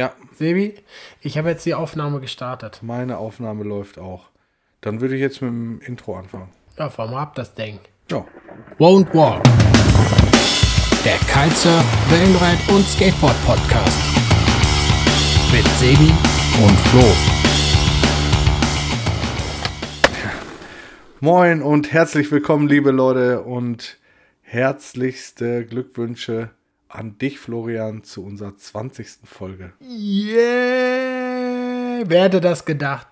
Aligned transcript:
Ja. 0.00 0.14
Sebi, 0.32 0.76
ich 1.20 1.36
habe 1.36 1.50
jetzt 1.50 1.66
die 1.66 1.74
Aufnahme 1.74 2.20
gestartet. 2.20 2.78
Meine 2.80 3.18
Aufnahme 3.18 3.64
läuft 3.64 3.98
auch. 3.98 4.30
Dann 4.80 5.02
würde 5.02 5.14
ich 5.14 5.20
jetzt 5.20 5.42
mit 5.42 5.50
dem 5.50 5.78
Intro 5.82 6.16
anfangen. 6.16 6.48
Ja, 6.78 6.88
fahr 6.88 7.10
mal 7.10 7.20
ab 7.20 7.34
das 7.34 7.54
Ding. 7.54 7.80
Ja. 8.10 8.24
Won't 8.78 9.12
Walk. 9.12 9.44
Der 11.04 11.18
Kitesurf, 11.28 11.84
Wellenreit 12.10 12.56
und 12.70 12.86
Skateboard 12.86 13.36
Podcast. 13.44 13.98
Mit 15.52 15.66
Sebi 15.76 16.14
und 16.64 16.80
Flo. 16.80 17.04
Moin 21.20 21.60
und 21.60 21.92
herzlich 21.92 22.32
willkommen, 22.32 22.68
liebe 22.68 22.90
Leute, 22.90 23.42
und 23.42 23.98
herzlichste 24.40 25.66
Glückwünsche 25.66 26.52
an 26.90 27.18
dich, 27.18 27.38
Florian, 27.38 28.02
zu 28.02 28.24
unserer 28.24 28.56
20. 28.56 29.20
Folge. 29.24 29.72
Yeah! 29.80 30.40
Wer 32.06 32.24
hätte 32.24 32.40
das 32.40 32.64
gedacht? 32.64 33.06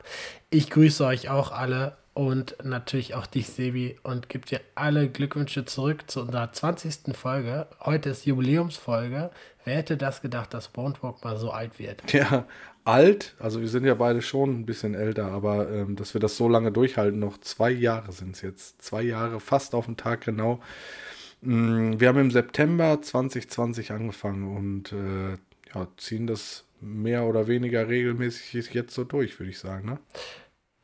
Ich 0.50 0.70
grüße 0.70 1.04
euch 1.04 1.28
auch 1.28 1.52
alle 1.52 1.96
und 2.14 2.56
natürlich 2.64 3.14
auch 3.14 3.26
dich, 3.26 3.46
Sebi, 3.48 3.96
und 4.02 4.28
gebe 4.28 4.44
dir 4.46 4.60
alle 4.74 5.08
Glückwünsche 5.08 5.64
zurück 5.64 6.10
zu 6.10 6.22
unserer 6.22 6.52
20. 6.52 7.16
Folge. 7.16 7.68
Heute 7.80 8.10
ist 8.10 8.26
Jubiläumsfolge. 8.26 9.30
Wer 9.64 9.76
hätte 9.76 9.96
das 9.96 10.20
gedacht, 10.20 10.52
dass 10.52 10.68
Bone 10.68 10.94
Walk 11.00 11.22
mal 11.22 11.36
so 11.36 11.52
alt 11.52 11.78
wird? 11.78 12.12
Ja, 12.12 12.46
alt, 12.84 13.36
also 13.38 13.60
wir 13.60 13.68
sind 13.68 13.84
ja 13.84 13.94
beide 13.94 14.22
schon 14.22 14.60
ein 14.60 14.66
bisschen 14.66 14.94
älter, 14.94 15.26
aber 15.26 15.70
ähm, 15.70 15.94
dass 15.94 16.14
wir 16.14 16.20
das 16.20 16.36
so 16.36 16.48
lange 16.48 16.72
durchhalten, 16.72 17.20
noch 17.20 17.38
zwei 17.38 17.70
Jahre 17.70 18.10
sind 18.10 18.34
es 18.34 18.42
jetzt. 18.42 18.82
Zwei 18.82 19.02
Jahre, 19.02 19.38
fast 19.38 19.74
auf 19.74 19.84
den 19.86 19.96
Tag 19.96 20.22
genau. 20.22 20.60
Mm, 21.40 21.98
Wir 22.00 22.08
haben 22.08 22.18
im 22.18 22.30
September 22.30 23.00
2020 23.00 23.92
angefangen 23.92 24.56
und 24.56 24.92
äh, 24.92 25.38
ja, 25.74 25.88
ziehen 25.96 26.26
das 26.26 26.64
mehr 26.80 27.24
oder 27.24 27.46
weniger 27.48 27.88
regelmäßig 27.88 28.72
jetzt 28.74 28.94
so 28.94 29.04
durch, 29.04 29.38
würde 29.38 29.50
ich 29.50 29.58
sagen. 29.58 29.86
Ne? 29.88 29.98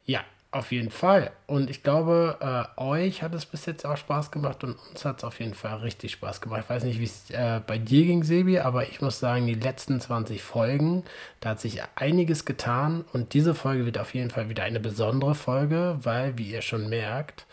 Ja, 0.04 0.24
auf 0.50 0.72
jeden 0.72 0.90
Fall. 0.90 1.32
Und 1.46 1.70
ich 1.70 1.82
glaube, 1.82 2.38
äh, 2.40 2.80
euch 2.80 3.22
hat 3.22 3.34
es 3.34 3.46
bis 3.46 3.66
jetzt 3.66 3.84
auch 3.86 3.96
Spaß 3.96 4.30
gemacht 4.30 4.62
und 4.64 4.76
uns 4.90 5.04
hat 5.04 5.18
es 5.18 5.24
auf 5.24 5.40
jeden 5.40 5.54
Fall 5.54 5.78
richtig 5.78 6.12
Spaß 6.12 6.40
gemacht. 6.40 6.62
Ich 6.64 6.70
weiß 6.70 6.84
nicht, 6.84 7.00
wie 7.00 7.04
es 7.04 7.30
äh, 7.30 7.60
bei 7.66 7.78
dir 7.78 8.04
ging, 8.04 8.22
Sebi, 8.24 8.58
aber 8.60 8.88
ich 8.88 9.00
muss 9.00 9.18
sagen, 9.20 9.46
die 9.46 9.54
letzten 9.54 10.00
20 10.00 10.42
Folgen, 10.42 11.04
da 11.40 11.50
hat 11.50 11.60
sich 11.60 11.80
einiges 11.96 12.44
getan 12.44 13.04
und 13.12 13.34
diese 13.34 13.54
Folge 13.54 13.86
wird 13.86 13.98
auf 13.98 14.14
jeden 14.14 14.30
Fall 14.30 14.48
wieder 14.48 14.64
eine 14.64 14.80
besondere 14.80 15.34
Folge, 15.34 15.98
weil, 16.02 16.38
wie 16.38 16.50
ihr 16.50 16.62
schon 16.62 16.88
merkt, 16.88 17.46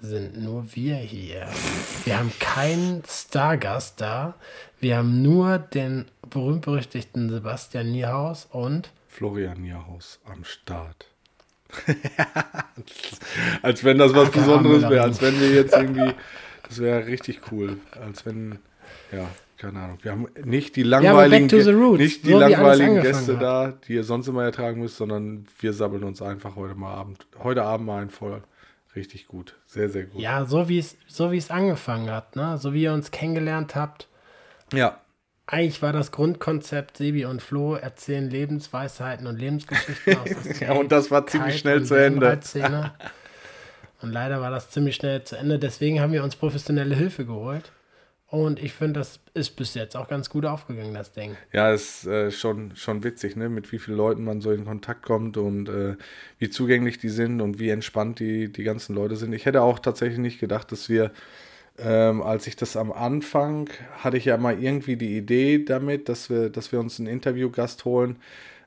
sind 0.00 0.42
nur 0.42 0.64
wir 0.74 0.96
hier. 0.96 1.46
Wir 2.04 2.18
haben 2.18 2.32
keinen 2.38 3.02
Stargast 3.06 4.00
da. 4.00 4.34
Wir 4.80 4.98
haben 4.98 5.22
nur 5.22 5.58
den 5.58 6.06
berühmt-berüchtigten 6.28 7.30
Sebastian 7.30 7.92
Niehaus 7.92 8.46
und 8.50 8.90
Florian 9.08 9.60
Nierhaus 9.60 10.20
am 10.24 10.44
Start. 10.44 11.06
als 13.62 13.84
wenn 13.84 13.98
das 13.98 14.14
was 14.14 14.28
Ach, 14.28 14.32
Besonderes 14.32 14.88
wäre, 14.88 15.02
als 15.02 15.22
wenn 15.22 15.38
wir 15.40 15.50
jetzt 15.52 15.74
irgendwie, 15.74 16.14
das 16.66 16.78
wäre 16.80 17.06
richtig 17.06 17.40
cool, 17.52 17.78
als 18.00 18.26
wenn, 18.26 18.58
ja, 19.12 19.28
keine 19.56 19.78
Ahnung, 19.80 19.98
wir 20.02 20.10
haben 20.10 20.26
nicht 20.42 20.74
die 20.74 20.82
langweiligen, 20.82 21.46
nicht 21.96 22.24
die 22.24 22.32
so 22.32 22.38
langweiligen 22.40 23.02
Gäste 23.02 23.34
hat. 23.34 23.42
da, 23.42 23.72
die 23.86 23.94
ihr 23.94 24.04
sonst 24.04 24.26
immer 24.26 24.42
ertragen 24.42 24.80
müsst, 24.80 24.96
sondern 24.96 25.46
wir 25.60 25.72
sabbeln 25.72 26.02
uns 26.02 26.22
einfach 26.22 26.56
heute 26.56 26.74
mal 26.74 26.94
Abend, 26.94 27.26
heute 27.38 27.62
Abend 27.62 27.86
mal 27.86 28.02
ein 28.02 28.10
voll. 28.10 28.42
Richtig 28.96 29.26
gut, 29.26 29.56
sehr, 29.66 29.88
sehr 29.88 30.04
gut. 30.04 30.20
ja, 30.20 30.44
so 30.44 30.68
wie 30.68 30.78
es 30.78 30.96
so 31.06 31.30
wie 31.30 31.36
es 31.36 31.50
angefangen 31.50 32.10
hat, 32.10 32.34
ne? 32.34 32.58
So 32.58 32.74
wie 32.74 32.82
ihr 32.82 32.92
uns 32.92 33.10
kennengelernt 33.10 33.74
habt. 33.74 34.08
ja. 34.72 35.00
Eigentlich 35.46 35.82
war 35.82 35.92
das 35.92 36.12
Grundkonzept, 36.12 36.96
Sebi 36.96 37.24
und 37.24 37.42
Flo 37.42 37.74
erzählen 37.74 38.30
Lebensweisheiten 38.30 39.26
und 39.26 39.36
Lebensgeschichten 39.36 40.16
aus 40.16 40.28
der 40.60 40.68
Ja, 40.68 40.74
und 40.74 40.92
das 40.92 41.10
war 41.10 41.26
ziemlich 41.26 41.58
schnell 41.58 41.82
zu 41.84 41.96
Ende. 41.96 42.40
Und 44.00 44.12
leider 44.12 44.40
war 44.40 44.52
das 44.52 44.70
ziemlich 44.70 44.94
schnell 44.94 45.24
zu 45.24 45.34
Ende. 45.36 45.58
Deswegen 45.58 46.00
haben 46.00 46.12
wir 46.12 46.22
uns 46.22 46.36
professionelle 46.36 46.94
Hilfe 46.94 47.26
geholt. 47.26 47.72
Und 48.30 48.62
ich 48.62 48.72
finde, 48.72 49.00
das 49.00 49.18
ist 49.34 49.56
bis 49.56 49.74
jetzt 49.74 49.96
auch 49.96 50.06
ganz 50.06 50.30
gut 50.30 50.46
aufgegangen, 50.46 50.94
das 50.94 51.10
Ding. 51.10 51.36
Ja, 51.52 51.72
ist 51.72 52.06
äh, 52.06 52.30
schon, 52.30 52.76
schon 52.76 53.02
witzig, 53.02 53.34
ne? 53.34 53.48
mit 53.48 53.72
wie 53.72 53.80
vielen 53.80 53.96
Leuten 53.96 54.22
man 54.22 54.40
so 54.40 54.52
in 54.52 54.64
Kontakt 54.64 55.02
kommt 55.02 55.36
und 55.36 55.68
äh, 55.68 55.96
wie 56.38 56.48
zugänglich 56.48 56.98
die 56.98 57.08
sind 57.08 57.40
und 57.40 57.58
wie 57.58 57.70
entspannt 57.70 58.20
die, 58.20 58.52
die 58.52 58.62
ganzen 58.62 58.94
Leute 58.94 59.16
sind. 59.16 59.32
Ich 59.32 59.46
hätte 59.46 59.62
auch 59.62 59.80
tatsächlich 59.80 60.18
nicht 60.18 60.38
gedacht, 60.38 60.70
dass 60.70 60.88
wir, 60.88 61.10
ähm, 61.78 62.22
als 62.22 62.46
ich 62.46 62.54
das 62.54 62.76
am 62.76 62.92
Anfang, 62.92 63.68
hatte 63.98 64.16
ich 64.16 64.26
ja 64.26 64.36
mal 64.36 64.62
irgendwie 64.62 64.94
die 64.94 65.16
Idee 65.16 65.64
damit, 65.64 66.08
dass 66.08 66.30
wir, 66.30 66.50
dass 66.50 66.70
wir 66.70 66.78
uns 66.78 67.00
einen 67.00 67.08
Interviewgast 67.08 67.84
holen. 67.84 68.16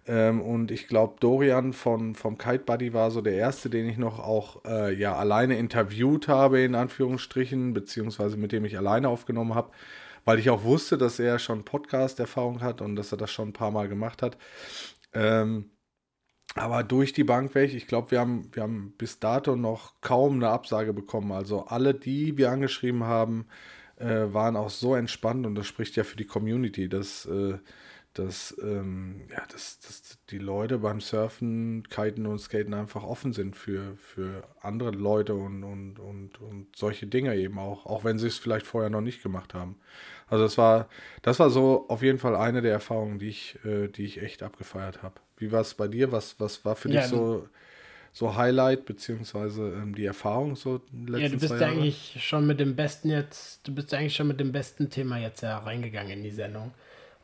Ähm, 0.05 0.41
und 0.41 0.71
ich 0.71 0.87
glaube, 0.87 1.15
Dorian 1.19 1.73
von, 1.73 2.15
vom 2.15 2.37
Kite 2.37 2.63
Buddy 2.65 2.93
war 2.93 3.11
so 3.11 3.21
der 3.21 3.35
erste, 3.35 3.69
den 3.69 3.87
ich 3.87 3.97
noch 3.97 4.19
auch 4.19 4.65
äh, 4.65 4.93
ja, 4.93 5.15
alleine 5.15 5.57
interviewt 5.57 6.27
habe, 6.27 6.61
in 6.61 6.75
Anführungsstrichen, 6.75 7.73
beziehungsweise 7.73 8.37
mit 8.37 8.51
dem 8.51 8.65
ich 8.65 8.77
alleine 8.77 9.07
aufgenommen 9.09 9.55
habe, 9.55 9.71
weil 10.25 10.39
ich 10.39 10.49
auch 10.49 10.63
wusste, 10.63 10.97
dass 10.97 11.19
er 11.19 11.39
schon 11.39 11.63
Podcast-Erfahrung 11.65 12.61
hat 12.61 12.81
und 12.81 12.95
dass 12.95 13.11
er 13.11 13.17
das 13.17 13.31
schon 13.31 13.49
ein 13.49 13.53
paar 13.53 13.71
Mal 13.71 13.87
gemacht 13.87 14.21
hat. 14.21 14.37
Ähm, 15.13 15.69
aber 16.55 16.83
durch 16.83 17.13
die 17.13 17.23
Bank 17.23 17.55
weg, 17.55 17.73
ich 17.73 17.87
glaube, 17.87 18.11
wir 18.11 18.19
haben, 18.19 18.49
wir 18.53 18.63
haben 18.63 18.93
bis 18.97 19.19
dato 19.19 19.55
noch 19.55 19.99
kaum 20.01 20.35
eine 20.35 20.49
Absage 20.49 20.93
bekommen. 20.93 21.31
Also 21.31 21.65
alle, 21.65 21.93
die 21.93 22.37
wir 22.37 22.51
angeschrieben 22.51 23.05
haben, 23.05 23.47
äh, 23.97 24.33
waren 24.33 24.55
auch 24.55 24.69
so 24.69 24.95
entspannt 24.95 25.45
und 25.45 25.55
das 25.55 25.65
spricht 25.67 25.95
ja 25.95 26.03
für 26.03 26.17
die 26.17 26.25
Community, 26.25 26.89
dass, 26.89 27.25
äh, 27.25 27.57
dass, 28.13 28.55
ähm, 28.61 29.21
ja, 29.31 29.43
dass, 29.51 29.79
dass 29.79 30.19
die 30.29 30.37
Leute 30.37 30.77
beim 30.79 31.01
Surfen, 31.01 31.83
Kiten 31.89 32.25
und 32.27 32.39
Skaten 32.39 32.73
einfach 32.73 33.03
offen 33.03 33.33
sind 33.33 33.55
für, 33.55 33.95
für 33.97 34.43
andere 34.61 34.91
Leute 34.91 35.33
und, 35.35 35.63
und, 35.63 35.99
und, 35.99 36.39
und 36.41 36.75
solche 36.75 37.07
Dinge 37.07 37.35
eben 37.35 37.57
auch, 37.59 37.85
auch 37.85 38.03
wenn 38.03 38.19
sie 38.19 38.27
es 38.27 38.37
vielleicht 38.37 38.67
vorher 38.67 38.89
noch 38.89 39.01
nicht 39.01 39.23
gemacht 39.23 39.53
haben. 39.53 39.77
Also 40.27 40.43
das 40.43 40.57
war, 40.57 40.87
das 41.23 41.39
war 41.39 41.49
so 41.49 41.85
auf 41.89 42.01
jeden 42.03 42.19
Fall 42.19 42.35
eine 42.35 42.61
der 42.61 42.71
Erfahrungen, 42.73 43.19
die 43.19 43.29
ich, 43.29 43.57
äh, 43.65 43.87
die 43.87 44.05
ich 44.05 44.21
echt 44.21 44.43
abgefeiert 44.43 45.03
habe. 45.03 45.15
Wie 45.37 45.51
war 45.51 45.61
es 45.61 45.73
bei 45.73 45.87
dir? 45.87 46.11
Was, 46.11 46.39
was 46.39 46.63
war 46.65 46.75
für 46.75 46.89
Ja, 46.89 47.03
dich 47.03 47.07
so, 47.07 47.47
so 48.13 48.35
Highlight, 48.35 48.85
beziehungsweise 48.85 49.63
ähm, 49.73 49.95
die 49.95 50.05
Erfahrung 50.05 50.55
so 50.55 50.81
in 50.93 51.07
den 51.07 51.07
Ja, 51.15 51.29
du 51.29 51.37
bist 51.37 51.59
ja 51.59 51.67
eigentlich 51.67 52.17
schon 52.23 52.47
mit 52.47 52.59
dem 52.59 52.75
besten 52.75 53.09
jetzt, 53.09 53.67
du 53.67 53.73
bist 53.75 53.91
ja 53.91 53.99
eigentlich 53.99 54.15
schon 54.15 54.27
mit 54.27 54.39
dem 54.39 54.51
besten 54.51 54.89
Thema 54.89 55.19
jetzt 55.19 55.41
ja 55.41 55.59
reingegangen 55.59 56.11
in 56.11 56.23
die 56.23 56.31
Sendung. 56.31 56.73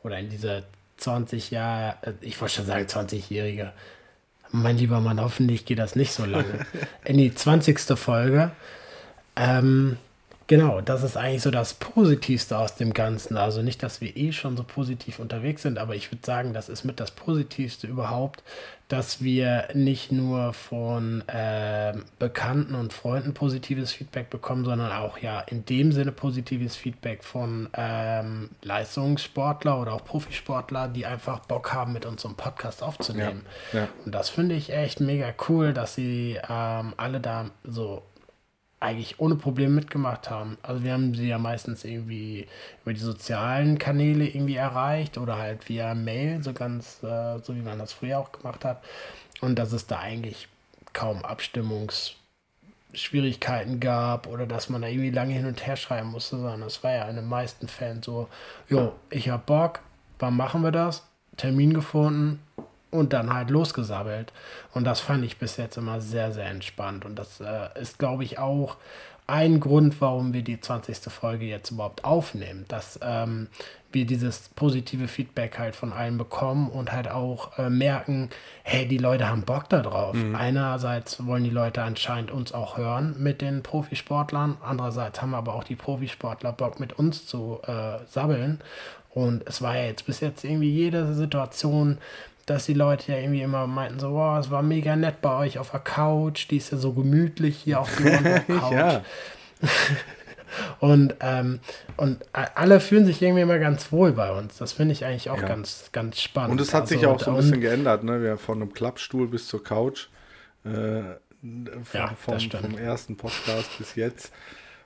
Oder 0.04 0.20
in 0.20 0.30
diese 0.30 0.64
20 1.00 1.52
Jahre, 1.52 1.96
ich 2.22 2.40
wollte 2.40 2.56
schon 2.56 2.66
sagen 2.66 2.86
20-Jährige. 2.86 3.74
Mein 4.52 4.78
lieber 4.78 5.00
Mann, 5.00 5.22
hoffentlich 5.22 5.66
geht 5.66 5.80
das 5.80 5.96
nicht 5.96 6.12
so 6.12 6.26
lange. 6.26 6.66
in 7.06 7.18
die 7.18 7.34
20. 7.34 7.80
Folge. 7.98 8.52
Ähm, 9.36 9.98
genau, 10.50 10.82
das 10.82 11.04
ist 11.04 11.16
eigentlich 11.16 11.44
so 11.44 11.52
das 11.52 11.76
Positivste 11.76 12.58
aus 12.58 12.76
dem 12.76 12.94
Ganzen. 12.94 13.38
Also 13.38 13.62
nicht, 13.62 13.82
dass 13.82 14.02
wir 14.02 14.18
eh 14.18 14.34
schon 14.34 14.58
so 14.58 14.64
positiv 14.64 15.20
unterwegs 15.20 15.62
sind, 15.62 15.78
aber 15.78 15.96
ich 15.96 16.12
würde 16.12 16.26
sagen, 16.26 16.54
das 16.54 16.68
ist 16.68 16.84
mit 16.84 17.00
das 17.00 17.12
Positivste 17.12 17.88
überhaupt, 17.88 18.44
dass 18.90 19.24
wir 19.24 19.68
nicht 19.76 20.12
nur 20.12 20.52
von 20.54 21.24
ähm, 21.28 22.06
Bekannten 22.18 22.74
und 22.74 22.92
Freunden 22.92 23.36
positives 23.36 23.94
Feedback 23.94 24.32
bekommen, 24.32 24.66
sondern 24.66 24.92
auch 24.92 25.20
ja 25.20 25.42
in 25.42 25.64
dem 25.66 25.92
Sinne 25.92 26.12
positives 26.12 26.76
Feedback 26.76 27.24
von 27.24 27.70
ähm, 27.74 28.50
Leistungssportler 28.64 29.80
oder 29.80 29.94
auch 29.94 30.04
Profisportler, 30.04 30.88
die 30.88 31.06
einfach 31.06 31.42
Bock 31.42 31.72
haben, 31.72 31.94
mit 31.94 32.08
uns 32.08 32.24
so 32.24 32.28
einen 32.28 32.38
Podcast 32.38 32.82
aufzunehmen. 32.82 33.46
Ja, 33.72 33.82
ja. 33.82 33.88
Und 34.04 34.16
das 34.16 34.30
finde 34.30 34.56
ich 34.56 34.74
echt 34.74 35.00
mega 35.00 35.32
cool, 35.48 35.74
dass 35.74 35.94
sie 35.94 36.40
ähm, 36.50 36.94
alle 36.98 37.20
da 37.20 37.52
so 37.64 38.02
eigentlich 38.80 39.20
ohne 39.20 39.36
Probleme 39.36 39.76
mitgemacht 39.76 40.30
haben. 40.30 40.58
Also 40.64 40.84
wir 40.84 40.94
haben 40.94 41.14
sie 41.14 41.28
ja 41.28 41.38
meistens 41.38 41.84
irgendwie 41.84 42.48
über 42.84 42.94
die 42.94 43.00
sozialen 43.00 43.78
Kanäle 43.78 44.26
irgendwie 44.28 44.56
erreicht 44.56 45.18
oder 45.18 45.38
halt 45.38 45.68
via 45.68 45.94
Mail, 45.94 46.42
so 46.42 46.54
ganz, 46.54 47.04
äh, 47.04 47.40
so 47.40 47.54
wie 47.56 47.62
man 47.62 47.80
das 47.80 47.92
früher 47.92 48.20
auch 48.20 48.32
gemacht 48.32 48.64
hat. 48.64 48.82
Und 49.42 49.60
dass 49.60 49.74
es 49.74 49.88
da 49.88 50.00
eigentlich 50.00 50.48
kaum 50.94 51.26
Abstimmungsschwierigkeiten 51.26 53.82
gab 53.82 54.28
oder 54.28 54.48
dass 54.48 54.70
man 54.70 54.82
da 54.82 54.88
irgendwie 54.88 55.12
lange 55.12 55.34
hin 55.34 55.46
und 55.46 55.66
her 55.66 55.76
schreiben 55.76 56.10
musste, 56.10 56.38
sondern 56.38 56.64
es 56.64 56.82
war 56.84 56.92
ja 56.92 57.10
in 57.10 57.18
den 57.18 57.28
meisten 57.28 57.68
Fällen 57.68 58.02
so, 58.02 58.30
jo, 58.70 58.94
ich 59.10 59.30
hab 59.30 59.46
Bock, 59.46 59.82
wann 60.20 60.38
machen 60.38 60.64
wir 60.64 60.72
das? 60.72 61.06
Termin 61.36 61.74
gefunden, 61.74 62.40
und 62.92 63.14
dann 63.14 63.34
halt 63.34 63.50
losgesabbelt. 63.50 64.34
Und 64.74 64.86
das 64.86 65.00
fand 65.00 65.24
ich 65.24 65.38
bis 65.38 65.58
jetzt 65.58 65.78
immer 65.78 66.02
sehr, 66.02 66.32
sehr 66.32 66.48
entspannt. 66.48 67.06
Und 67.06 67.18
das 67.18 67.40
äh, 67.40 67.70
ist, 67.80 68.00
glaube 68.00 68.24
ich, 68.24 68.40
auch 68.40 68.78
ein 69.30 69.60
Grund, 69.60 70.02
warum 70.02 70.34
wir 70.34 70.42
die 70.42 70.60
20. 70.60 71.12
Folge 71.12 71.46
jetzt 71.46 71.70
überhaupt 71.70 72.04
aufnehmen, 72.04 72.66
dass 72.68 73.00
ähm, 73.04 73.48
wir 73.92 74.06
dieses 74.06 74.50
positive 74.50 75.08
Feedback 75.08 75.58
halt 75.58 75.76
von 75.76 75.94
allen 75.94 76.18
bekommen 76.18 76.70
und 76.70 76.92
halt 76.92 77.10
auch 77.10 77.58
äh, 77.58 77.70
merken, 77.70 78.30
hey, 78.64 78.88
die 78.88 78.98
Leute 78.98 79.28
haben 79.28 79.44
Bock 79.44 79.70
da 79.70 79.82
drauf. 79.82 80.16
Einerseits 80.36 81.26
wollen 81.26 81.44
die 81.44 81.50
Leute 81.50 81.84
anscheinend 81.84 82.32
uns 82.32 82.54
auch 82.54 82.78
hören 82.78 83.16
mit 83.20 83.42
den 83.42 83.64
Profisportlern, 83.64 84.58
andererseits 84.62 85.22
haben 85.22 85.34
aber 85.34 85.54
auch 85.56 85.64
die 85.64 85.76
Profisportler 85.76 86.52
Bock 86.52 86.80
mit 86.80 86.94
uns 86.94 87.26
zu 87.26 87.60
äh, 87.66 88.00
sabbeln 88.08 88.62
Und 89.12 89.48
es 89.48 89.62
war 89.62 89.76
ja 89.76 89.86
jetzt 89.86 90.06
bis 90.06 90.20
jetzt 90.20 90.44
irgendwie 90.44 90.72
jede 90.72 91.14
Situation, 91.14 91.98
dass 92.50 92.66
die 92.66 92.74
Leute 92.74 93.12
ja 93.12 93.20
irgendwie 93.20 93.42
immer 93.42 93.68
meinten, 93.68 94.00
so, 94.00 94.14
wow, 94.14 94.40
es 94.40 94.50
war 94.50 94.62
mega 94.62 94.96
nett 94.96 95.22
bei 95.22 95.38
euch 95.38 95.60
auf 95.60 95.72
der 95.72 95.80
Couch, 95.80 96.50
die 96.50 96.58
ist 96.58 96.72
ja 96.72 96.78
so 96.78 96.94
gemütlich 96.94 97.58
hier 97.58 97.80
auf 97.80 97.96
der 97.98 98.40
Couch. 98.48 98.72
ja. 98.72 99.04
und, 100.80 101.16
ähm, 101.20 101.60
und 101.98 102.24
alle 102.34 102.80
fühlen 102.80 103.06
sich 103.06 103.22
irgendwie 103.22 103.42
immer 103.42 103.60
ganz 103.60 103.92
wohl 103.92 104.14
bei 104.14 104.32
uns. 104.32 104.58
Das 104.58 104.74
finde 104.74 104.94
ich 104.94 105.06
eigentlich 105.06 105.30
auch 105.30 105.42
ja. 105.42 105.48
ganz, 105.48 105.90
ganz 105.92 106.22
spannend. 106.22 106.52
Und 106.52 106.62
es 106.62 106.74
hat 106.74 106.84
also, 106.84 106.96
sich 106.96 107.06
auch 107.06 107.20
so 107.20 107.32
ein 107.32 107.38
bisschen 107.38 107.62
geändert, 107.62 108.04
ne? 108.04 108.22
Wir 108.22 108.38
von 108.38 108.62
einem 108.62 108.74
Klappstuhl 108.74 109.28
bis 109.28 109.48
zur 109.48 109.64
Couch. 109.64 110.08
Äh, 110.66 111.02
vom, 111.42 111.66
ja, 111.94 112.08
vom, 112.16 112.40
vom, 112.40 112.78
ersten 112.78 113.16
Podcast 113.16 113.78
bis 113.78 113.96
jetzt. 113.96 114.34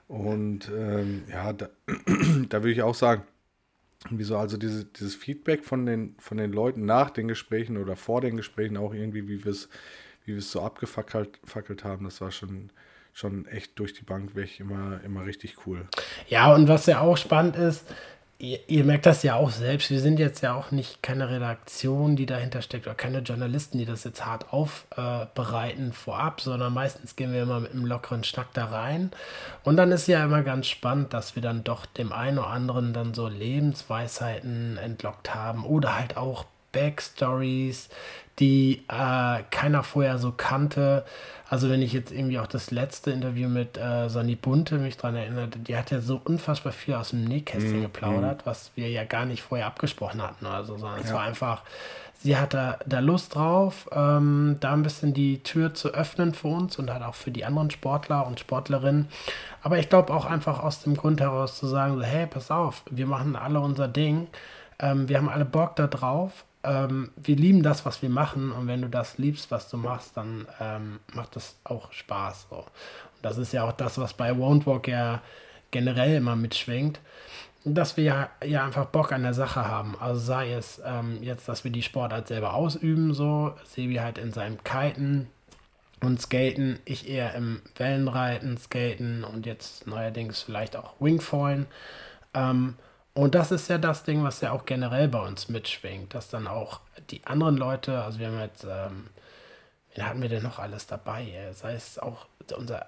Und 0.07 0.69
ähm, 0.75 1.24
ja, 1.31 1.54
da, 1.54 1.69
da 2.50 2.62
würde 2.62 2.71
ich 2.71 2.81
auch 2.83 2.95
sagen, 2.95 3.24
wieso 4.10 4.38
also 4.38 4.58
diese, 4.58 4.86
dieses 4.86 5.16
Feedback 5.16 5.64
von 5.64 5.86
den, 5.86 6.16
von 6.20 6.38
den 6.38 6.52
Leuten 6.52 6.86
nach 6.86 7.10
den 7.10 7.28
Gesprächen 7.28 7.78
oder 7.78 7.96
vor 7.96 8.22
den 8.22 8.38
Gesprächen 8.38 8.78
auch 8.78 8.94
irgendwie, 8.94 9.28
wie 9.28 9.44
wir 9.44 9.52
es 9.52 9.70
wie 10.26 10.40
so 10.40 10.62
abgefackelt 10.62 11.84
haben, 11.84 12.06
das 12.06 12.22
war 12.22 12.32
schon, 12.32 12.70
schon 13.14 13.46
echt 13.48 13.78
durch 13.78 13.94
die 13.94 14.04
Bank 14.04 14.36
weg 14.36 14.60
immer, 14.60 15.02
immer 15.04 15.26
richtig 15.26 15.66
cool. 15.66 15.88
Ja, 16.28 16.54
und 16.54 16.68
was 16.68 16.86
ja 16.86 17.02
auch 17.02 17.18
spannend 17.18 17.56
ist, 17.58 17.86
ihr, 18.44 18.60
ihr, 18.68 18.84
merkt 18.84 19.06
das 19.06 19.24
ja 19.24 19.36
auch 19.36 19.51
selbst, 19.51 19.90
wir 19.90 20.01
sind 20.01 20.19
jetzt 20.19 20.42
ja 20.42 20.54
auch 20.54 20.72
nicht 20.72 21.01
keine 21.01 21.30
Redaktion, 21.30 22.18
die 22.18 22.25
dahinter 22.25 22.62
steckt, 22.62 22.86
oder 22.86 22.95
keine 22.95 23.19
Journalisten, 23.19 23.78
die 23.78 23.86
das 23.86 24.04
jetzt 24.04 24.25
hart 24.25 24.51
aufbereiten 24.51 25.90
äh, 25.90 25.94
vorab, 25.94 26.42
sondern 26.42 26.74
meistens 26.74 27.16
gehen 27.16 27.31
wir 27.31 27.44
immer 27.44 27.62
mit 27.62 27.72
einem 27.72 27.86
lockeren 27.86 28.25
Schnack 28.25 28.48
da 28.54 28.66
rein. 28.66 29.12
Und 29.63 29.78
dann 29.78 29.94
ist 29.94 30.07
ja 30.07 30.24
immer 30.25 30.44
ganz 30.44 30.68
spannend, 30.68 31.13
dass 31.13 31.36
wir 31.36 31.42
dann 31.42 31.63
doch 31.63 31.86
dem 31.86 32.12
einen 32.12 32.38
oder 32.38 32.48
anderen 32.48 32.92
dann 32.92 33.13
so 33.13 33.30
Lebensweisheiten 33.30 34.78
entlockt 34.78 35.34
haben 35.34 35.66
oder 35.66 35.98
halt 35.98 36.18
auch 36.18 36.46
Backstories, 36.74 37.88
die 38.39 38.84
äh, 38.89 39.44
keiner 39.51 39.84
vorher 39.84 40.18
so 40.18 40.34
kannte. 40.34 41.06
Also 41.54 41.70
wenn 41.70 41.84
ich 41.84 41.94
jetzt 41.94 42.12
irgendwie 42.12 42.40
auch 42.40 42.48
das 42.48 42.72
letzte 42.72 43.12
Interview 43.12 43.48
mit 43.48 43.78
äh, 43.78 44.10
Sonny 44.10 44.36
Bunte 44.36 44.80
mich 44.80 44.98
daran 44.98 45.16
erinnerte, 45.18 45.60
die 45.60 45.78
hat 45.78 45.92
ja 45.92 46.02
so 46.02 46.20
unfassbar 46.26 46.72
viel 46.72 46.96
aus 46.96 47.12
dem 47.12 47.26
Nähkästchen 47.26 47.82
mm, 47.82 47.84
geplaudert, 47.84 48.44
mm. 48.44 48.50
was 48.50 48.72
wir 48.74 48.90
ja 48.90 49.04
gar 49.04 49.28
nicht 49.28 49.44
vorher 49.44 49.68
abgesprochen 49.68 50.20
hatten 50.20 50.48
oder 50.48 50.64
so, 50.64 50.78
sondern 50.80 51.02
ja. 51.02 51.06
es 51.06 51.14
war 51.14 51.22
einfach, 51.22 51.62
sie 52.16 52.38
hatte 52.38 52.80
da 52.88 52.98
Lust 53.02 53.36
drauf, 53.36 53.88
ähm, 53.92 54.58
da 54.62 54.74
ein 54.74 54.82
bisschen 54.82 55.14
die 55.14 55.44
Tür 55.44 55.76
zu 55.76 55.90
öffnen 55.90 56.34
für 56.34 56.48
uns 56.48 56.80
und 56.80 56.92
halt 56.92 57.04
auch 57.04 57.14
für 57.14 57.30
die 57.30 57.46
anderen 57.46 57.70
Sportler 57.70 58.26
und 58.26 58.40
Sportlerinnen. 58.40 59.08
Aber 59.62 59.78
ich 59.78 59.90
glaube 59.90 60.12
auch 60.12 60.26
einfach 60.26 60.60
aus 60.60 60.82
dem 60.82 60.98
Grund 60.98 61.22
heraus 61.22 61.60
zu 61.60 61.68
sagen, 61.68 61.94
so, 61.98 62.02
hey, 62.02 62.26
pass 62.26 62.50
auf, 62.50 62.82
wir 62.90 63.06
machen 63.06 63.36
alle 63.36 63.60
unser 63.60 63.88
Ding, 63.88 64.26
ähm, 64.80 65.08
wir 65.08 65.20
haben 65.20 65.30
alle 65.30 65.46
Bock 65.46 65.76
da 65.76 65.86
drauf 65.86 66.46
ähm, 66.63 67.12
wir 67.15 67.36
lieben 67.36 67.63
das, 67.63 67.86
was 67.86 68.01
wir 68.01 68.10
machen 68.10 68.51
und 68.51 68.68
wenn 68.68 68.81
du 68.81 68.89
das 68.89 69.18
liebst, 69.18 69.51
was 69.51 69.69
du 69.69 69.77
machst, 69.77 70.15
dann 70.15 70.48
ähm, 70.60 71.00
macht 71.13 71.36
das 71.36 71.57
auch 71.63 71.92
Spaß. 71.92 72.48
So. 72.50 72.57
Und 72.57 72.65
das 73.21 73.38
ist 73.38 73.54
ja 73.54 73.63
auch 73.63 73.74
das, 73.74 73.98
was 73.98 74.13
bei 74.13 74.31
Won't 74.31 74.65
Walk 74.65 74.88
ja 74.88 75.21
generell 75.71 76.15
immer 76.15 76.36
mitschwingt, 76.36 77.00
dass 77.65 77.98
wir 77.98 78.30
ja, 78.45 78.65
einfach 78.65 78.86
Bock 78.86 79.12
an 79.12 79.24
der 79.24 79.33
Sache 79.33 79.68
haben. 79.68 79.95
Also 80.00 80.19
sei 80.19 80.54
es 80.54 80.81
ähm, 80.86 81.21
jetzt, 81.21 81.48
dass 81.48 81.63
wir 81.63 81.71
die 81.71 81.81
Sportart 81.81 82.27
selber 82.27 82.54
ausüben, 82.54 83.13
so, 83.13 83.54
Sebi 83.65 83.95
halt 83.95 84.18
in 84.18 84.31
seinem 84.31 84.63
Kiten 84.63 85.27
und 86.01 86.21
Skaten, 86.21 86.80
ich 86.86 87.10
eher 87.10 87.33
im 87.33 87.62
Wellenreiten, 87.75 88.57
Skaten 88.57 89.24
und 89.24 89.45
jetzt 89.45 89.88
neuerdings 89.88 90.42
vielleicht 90.42 90.75
auch 90.75 90.94
Wingfoilen. 91.00 91.65
Ähm, 92.33 92.75
und 93.13 93.36
das 93.36 93.51
ist 93.51 93.69
ja 93.69 93.77
das 93.77 94.04
Ding, 94.04 94.24
was 94.24 94.42
ja 94.42 94.51
auch 94.51 94.65
generell 94.65 95.07
bei 95.07 95.19
uns 95.19 95.50
mitschwingt, 95.50 96.13
dass 96.13 96.30
dann 96.30 96.48
auch 96.48 96.80
die 97.10 97.25
anderen 97.25 97.57
Leute, 97.57 98.01
also 98.01 98.19
wir 98.19 98.27
haben 98.27 98.39
jetzt, 98.39 98.63
ähm, 98.63 99.07
wen 99.94 100.06
hatten 100.06 100.21
wir 100.21 100.30
denn 100.30 100.44
noch 100.44 100.60
alles 100.60 100.88
dabei? 100.88 101.51
Sei 101.54 101.74
es 101.74 102.00
auch 102.00 102.25
unser 102.57 102.88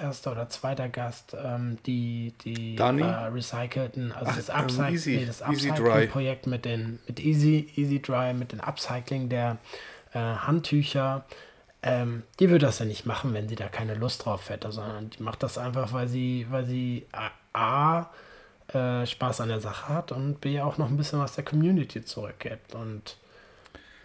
erster 0.00 0.32
oder 0.32 0.48
zweiter 0.48 0.88
Gast, 0.88 1.36
ähm, 1.40 1.78
die, 1.86 2.34
die 2.44 2.76
äh, 2.76 2.82
recycelten, 2.82 4.12
also 4.12 4.30
Ach, 4.30 4.36
das, 4.36 4.48
ähm, 4.48 4.54
Upcycling, 4.56 4.94
easy, 4.94 5.16
nee, 5.16 5.26
das 5.26 5.42
Upcycling-Projekt 5.42 6.46
mit 6.46 6.64
den 6.64 6.98
mit 7.06 7.20
Easy, 7.20 7.70
Easy 7.76 8.00
Dry, 8.00 8.34
mit 8.34 8.52
den 8.52 8.60
Upcycling 8.60 9.28
der 9.28 9.58
äh, 10.12 10.18
Handtücher. 10.18 11.24
Ähm, 11.82 12.24
die 12.38 12.50
würde 12.50 12.66
das 12.66 12.78
ja 12.78 12.84
nicht 12.84 13.06
machen, 13.06 13.32
wenn 13.32 13.48
sie 13.48 13.56
da 13.56 13.68
keine 13.68 13.94
Lust 13.94 14.24
drauf 14.26 14.50
hätte, 14.50 14.70
sondern 14.70 15.10
die 15.10 15.22
macht 15.22 15.42
das 15.42 15.56
einfach, 15.56 15.92
weil 15.92 16.08
sie, 16.08 16.46
weil 16.50 16.66
sie 16.66 17.06
A, 17.12 17.30
A 17.52 18.10
äh, 18.74 19.06
Spaß 19.06 19.40
an 19.40 19.48
der 19.48 19.60
Sache 19.60 19.88
hat 19.88 20.12
und 20.12 20.40
B 20.40 20.60
auch 20.60 20.78
noch 20.78 20.88
ein 20.88 20.96
bisschen 20.96 21.18
was 21.18 21.34
der 21.34 21.44
Community 21.44 22.04
zurückgibt. 22.04 22.74
Und 22.74 23.16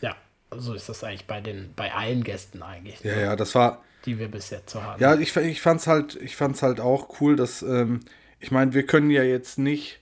ja, 0.02 0.16
so 0.52 0.74
ist 0.74 0.90
das 0.90 1.04
eigentlich 1.04 1.28
bei 1.28 1.42
den, 1.42 1.74
bei 1.76 1.94
allen 1.94 2.24
Gästen 2.24 2.64
eigentlich. 2.64 3.02
Ja, 3.04 3.16
ne? 3.16 3.22
ja, 3.22 3.36
das 3.36 3.56
war. 3.56 3.84
Die 4.06 4.20
wir 4.20 4.30
bis 4.30 4.50
jetzt 4.50 4.72
so 4.72 4.84
haben. 4.84 5.02
Ja, 5.02 5.16
ich, 5.16 5.36
ich 5.36 5.62
fand's 5.62 5.88
halt, 5.88 6.16
ich 6.16 6.36
fand's 6.36 6.62
halt 6.62 6.80
auch 6.80 7.22
cool, 7.22 7.36
dass, 7.36 7.62
ähm, 7.62 8.02
ich 8.40 8.52
meine, 8.52 8.74
wir 8.74 8.86
können 8.86 9.10
ja 9.10 9.24
jetzt 9.24 9.58
nicht 9.58 10.00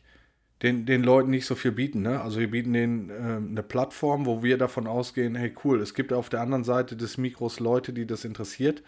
den, 0.64 0.86
den 0.86 1.04
Leuten 1.04 1.30
nicht 1.30 1.46
so 1.46 1.56
viel 1.56 1.74
bieten. 1.74 2.02
Ne? 2.02 2.22
Also 2.22 2.40
wir 2.40 2.50
bieten 2.50 2.74
denen 2.74 3.10
ähm, 3.10 3.50
eine 3.52 3.64
Plattform, 3.64 4.26
wo 4.26 4.44
wir 4.44 4.58
davon 4.58 4.88
ausgehen, 4.88 5.36
hey 5.36 5.54
cool, 5.64 5.82
es 5.82 5.94
gibt 5.94 6.14
auf 6.14 6.30
der 6.30 6.42
anderen 6.42 6.64
Seite 6.64 6.96
des 6.96 7.18
Mikros 7.18 7.60
Leute, 7.60 7.92
die 7.92 8.08
das 8.08 8.24
interessiert 8.24 8.82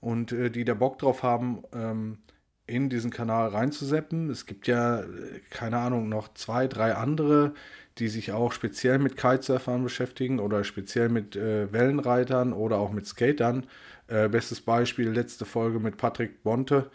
und 0.00 0.30
äh, 0.30 0.50
die 0.50 0.64
da 0.64 0.74
Bock 0.74 1.00
drauf 1.00 1.24
haben, 1.24 1.64
ähm, 1.74 2.18
in 2.66 2.88
diesen 2.90 3.10
Kanal 3.10 3.48
reinzuseppen. 3.48 4.30
Es 4.30 4.46
gibt 4.46 4.66
ja, 4.66 5.04
keine 5.50 5.78
Ahnung, 5.78 6.08
noch 6.08 6.34
zwei, 6.34 6.66
drei 6.66 6.94
andere, 6.94 7.54
die 7.98 8.08
sich 8.08 8.32
auch 8.32 8.52
speziell 8.52 8.98
mit 8.98 9.16
Kitesurfern 9.16 9.82
beschäftigen 9.82 10.38
oder 10.40 10.64
speziell 10.64 11.08
mit 11.08 11.36
äh, 11.36 11.72
Wellenreitern 11.72 12.52
oder 12.52 12.78
auch 12.78 12.92
mit 12.92 13.06
Skatern. 13.06 13.66
Äh, 14.08 14.28
bestes 14.28 14.60
Beispiel, 14.60 15.10
letzte 15.10 15.44
Folge 15.44 15.80
mit 15.80 15.96
Patrick 15.96 16.42
Bonte 16.42 16.90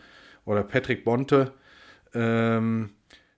oder 0.45 0.63
Patrick 0.63 1.03
Bonte. 1.03 1.53
Ähm, 2.13 2.91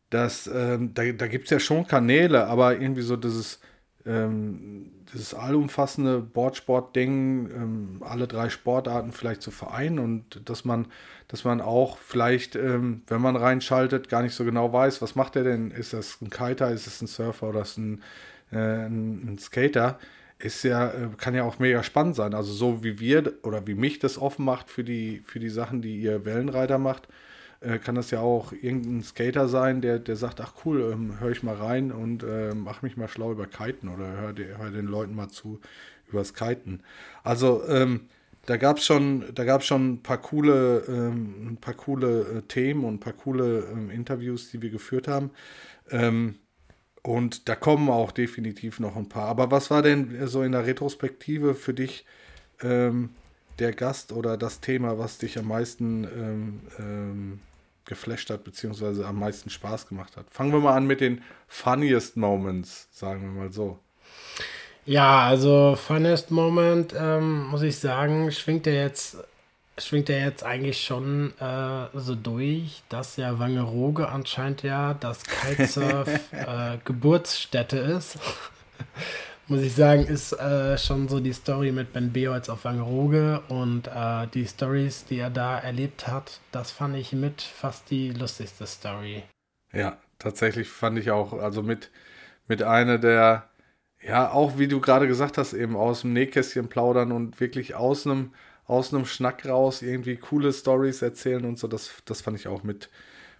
das, 0.09 0.47
ähm, 0.53 0.93
da 0.93 1.11
da 1.11 1.27
gibt 1.27 1.45
es 1.45 1.51
ja 1.51 1.59
schon 1.59 1.87
Kanäle, 1.87 2.45
aber 2.47 2.79
irgendwie 2.79 3.01
so 3.01 3.15
dieses 3.15 3.59
ähm, 4.05 4.91
dieses 5.13 5.33
allumfassende 5.33 6.19
Boardsport-Ding, 6.19 7.49
ähm, 7.49 7.97
alle 8.01 8.27
drei 8.27 8.49
Sportarten 8.49 9.11
vielleicht 9.11 9.41
zu 9.41 9.51
vereinen 9.51 9.99
und 9.99 10.41
dass 10.49 10.65
man, 10.65 10.87
dass 11.27 11.43
man 11.43 11.61
auch 11.61 11.97
vielleicht, 11.97 12.55
ähm, 12.55 13.03
wenn 13.07 13.21
man 13.21 13.35
reinschaltet, 13.35 14.09
gar 14.09 14.21
nicht 14.21 14.35
so 14.35 14.43
genau 14.43 14.73
weiß, 14.73 15.01
was 15.01 15.15
macht 15.15 15.35
er 15.35 15.43
denn? 15.43 15.71
Ist 15.71 15.93
das 15.93 16.21
ein 16.21 16.29
Kiter, 16.29 16.71
ist 16.71 16.87
es 16.87 17.01
ein 17.01 17.07
Surfer 17.07 17.49
oder 17.49 17.61
ist 17.61 17.71
es 17.71 17.77
ein, 17.77 18.01
äh, 18.51 18.85
ein, 18.85 19.33
ein 19.33 19.37
Skater? 19.39 19.99
Ist 20.39 20.63
ja, 20.63 20.89
äh, 20.89 21.09
kann 21.17 21.35
ja 21.35 21.43
auch 21.43 21.59
mega 21.59 21.83
spannend 21.83 22.15
sein. 22.15 22.33
Also 22.33 22.51
so 22.51 22.83
wie 22.83 22.99
wir 22.99 23.33
oder 23.43 23.65
wie 23.67 23.75
mich 23.75 23.99
das 23.99 24.17
offen 24.17 24.43
macht 24.43 24.69
für 24.69 24.83
die, 24.83 25.23
für 25.25 25.39
die 25.39 25.49
Sachen, 25.49 25.81
die 25.81 25.95
ihr 25.97 26.25
Wellenreiter 26.25 26.77
macht, 26.77 27.07
äh, 27.63 27.79
kann 27.79 27.95
das 27.95 28.11
ja 28.11 28.19
auch 28.19 28.51
irgendein 28.51 29.03
Skater 29.03 29.47
sein, 29.47 29.81
der, 29.81 29.99
der 29.99 30.15
sagt, 30.15 30.41
ach 30.41 30.53
cool, 30.65 30.91
ähm, 30.93 31.19
höre 31.19 31.31
ich 31.31 31.43
mal 31.43 31.55
rein 31.55 31.91
und 31.91 32.23
äh, 32.23 32.53
mach 32.53 32.81
mich 32.81 32.97
mal 32.97 33.07
schlau 33.07 33.31
über 33.31 33.47
Kiten 33.47 33.89
oder 33.89 34.05
hör, 34.05 34.33
hör 34.57 34.71
den 34.71 34.85
Leuten 34.85 35.15
mal 35.15 35.29
zu 35.29 35.59
übers 36.07 36.33
Kiten. 36.33 36.81
Also 37.23 37.63
ähm, 37.67 38.01
da 38.45 38.57
gab 38.57 38.77
es 38.77 38.85
schon, 38.85 39.23
schon 39.61 39.93
ein 39.93 40.03
paar 40.03 40.17
coole, 40.17 40.83
ähm, 40.87 41.53
ein 41.53 41.57
paar 41.57 41.75
coole 41.75 42.21
äh, 42.21 42.41
Themen 42.41 42.83
und 42.83 42.95
ein 42.95 42.99
paar 42.99 43.13
coole 43.13 43.65
ähm, 43.71 43.89
Interviews, 43.89 44.51
die 44.51 44.61
wir 44.61 44.69
geführt 44.69 45.07
haben. 45.07 45.31
Ähm, 45.89 46.35
und 47.01 47.49
da 47.49 47.55
kommen 47.55 47.89
auch 47.89 48.11
definitiv 48.11 48.79
noch 48.79 48.95
ein 48.95 49.09
paar. 49.09 49.27
Aber 49.27 49.51
was 49.51 49.71
war 49.71 49.81
denn 49.81 50.27
so 50.27 50.43
in 50.43 50.53
der 50.53 50.65
Retrospektive 50.65 51.55
für 51.55 51.73
dich 51.73 52.05
ähm, 52.61 53.09
der 53.59 53.73
Gast 53.73 54.11
oder 54.11 54.37
das 54.37 54.59
Thema, 54.61 54.97
was 54.97 55.17
dich 55.17 55.37
am 55.37 55.47
meisten 55.47 56.03
ähm, 56.05 56.61
ähm, 56.79 57.39
geflasht 57.85 58.29
hat, 58.29 58.43
beziehungsweise 58.43 59.05
am 59.05 59.19
meisten 59.19 59.49
Spaß 59.49 59.87
gemacht 59.87 60.17
hat. 60.17 60.25
Fangen 60.29 60.51
wir 60.51 60.59
mal 60.59 60.75
an 60.75 60.87
mit 60.87 61.01
den 61.01 61.21
funniest 61.47 62.17
Moments, 62.17 62.87
sagen 62.91 63.21
wir 63.21 63.43
mal 63.43 63.51
so. 63.51 63.79
Ja, 64.85 65.21
also 65.21 65.75
funniest 65.75 66.31
Moment, 66.31 66.93
ähm, 66.97 67.47
muss 67.47 67.61
ich 67.61 67.77
sagen, 67.79 68.31
schwingt 68.31 68.67
er 68.67 68.73
jetzt, 68.73 69.17
schwingt 69.77 70.09
er 70.09 70.19
jetzt 70.25 70.43
eigentlich 70.43 70.83
schon 70.83 71.33
äh, 71.39 71.87
so 71.93 72.15
durch, 72.15 72.83
dass 72.89 73.15
ja 73.15 73.39
Wangerooge 73.39 74.09
anscheinend 74.09 74.63
ja 74.63 74.93
das 74.93 75.23
Kitesurf 75.23 76.09
äh, 76.31 76.77
Geburtsstätte 76.83 77.77
ist 77.77 78.17
muss 79.53 79.61
ich 79.61 79.75
sagen, 79.75 80.07
ist 80.07 80.33
äh, 80.33 80.79
schon 80.79 81.07
so 81.07 81.19
die 81.19 81.31
Story 81.31 81.71
mit 81.71 81.93
Ben 81.93 82.11
Beholz 82.11 82.49
auf 82.49 82.65
Wangerooge 82.65 83.39
und 83.49 83.87
äh, 83.87 84.25
die 84.33 84.47
Stories, 84.47 85.05
die 85.05 85.19
er 85.19 85.29
da 85.29 85.59
erlebt 85.59 86.07
hat, 86.07 86.39
das 86.51 86.71
fand 86.71 86.95
ich 86.95 87.13
mit 87.13 87.43
fast 87.43 87.91
die 87.91 88.09
lustigste 88.09 88.65
Story. 88.65 89.21
Ja, 89.71 89.97
tatsächlich 90.17 90.69
fand 90.69 90.97
ich 90.97 91.11
auch, 91.11 91.33
also 91.33 91.61
mit, 91.61 91.91
mit 92.47 92.63
einer 92.63 92.97
der, 92.97 93.47
ja, 94.01 94.31
auch 94.31 94.57
wie 94.57 94.67
du 94.67 94.81
gerade 94.81 95.05
gesagt 95.05 95.37
hast, 95.37 95.53
eben 95.53 95.75
aus 95.75 96.01
dem 96.01 96.13
Nähkästchen 96.13 96.67
plaudern 96.67 97.11
und 97.11 97.39
wirklich 97.39 97.75
aus 97.75 98.07
einem, 98.07 98.33
aus 98.65 98.91
einem 98.91 99.05
Schnack 99.05 99.45
raus 99.45 99.83
irgendwie 99.83 100.15
coole 100.15 100.51
Stories 100.51 101.03
erzählen 101.03 101.45
und 101.45 101.59
so, 101.59 101.67
das, 101.67 101.91
das 102.05 102.21
fand 102.21 102.39
ich 102.39 102.47
auch 102.47 102.63
mit, 102.63 102.89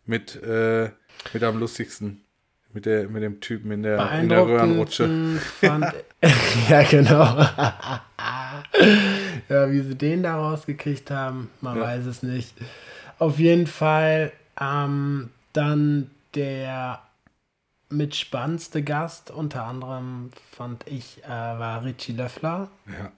mit, 0.06 0.36
äh, 0.44 0.92
mit 1.34 1.42
am 1.42 1.58
lustigsten 1.58 2.24
mit, 2.74 2.86
der, 2.86 3.10
mit 3.10 3.24
dem 3.24 3.40
Typen 3.40 3.72
in 3.72 3.84
der, 3.84 4.12
in 4.20 4.30
der 4.30 4.46
Röhrenrutsche. 4.46 5.10
Ja, 6.70 6.84
genau. 6.84 7.26
ja, 9.50 9.72
wie 9.72 9.82
sie 9.82 9.96
den 9.96 10.24
da 10.24 10.38
rausgekriegt 10.38 11.12
haben, 11.12 11.50
man 11.60 11.78
ja. 11.78 11.84
weiß 11.84 12.06
es 12.06 12.24
nicht. 12.24 12.56
Auf 13.20 13.40
jeden 13.40 13.68
Fall 13.68 14.32
ähm, 14.60 15.32
dann 15.52 16.10
der 16.36 17.02
mitspannendste 17.90 18.84
Gast, 18.84 19.32
unter 19.32 19.66
anderem 19.66 20.32
fand 20.52 20.88
ich, 20.88 21.24
äh, 21.26 21.30
war 21.30 21.84
Richie 21.84 22.14
Löffler. 22.14 22.70
Ja. 22.88 23.12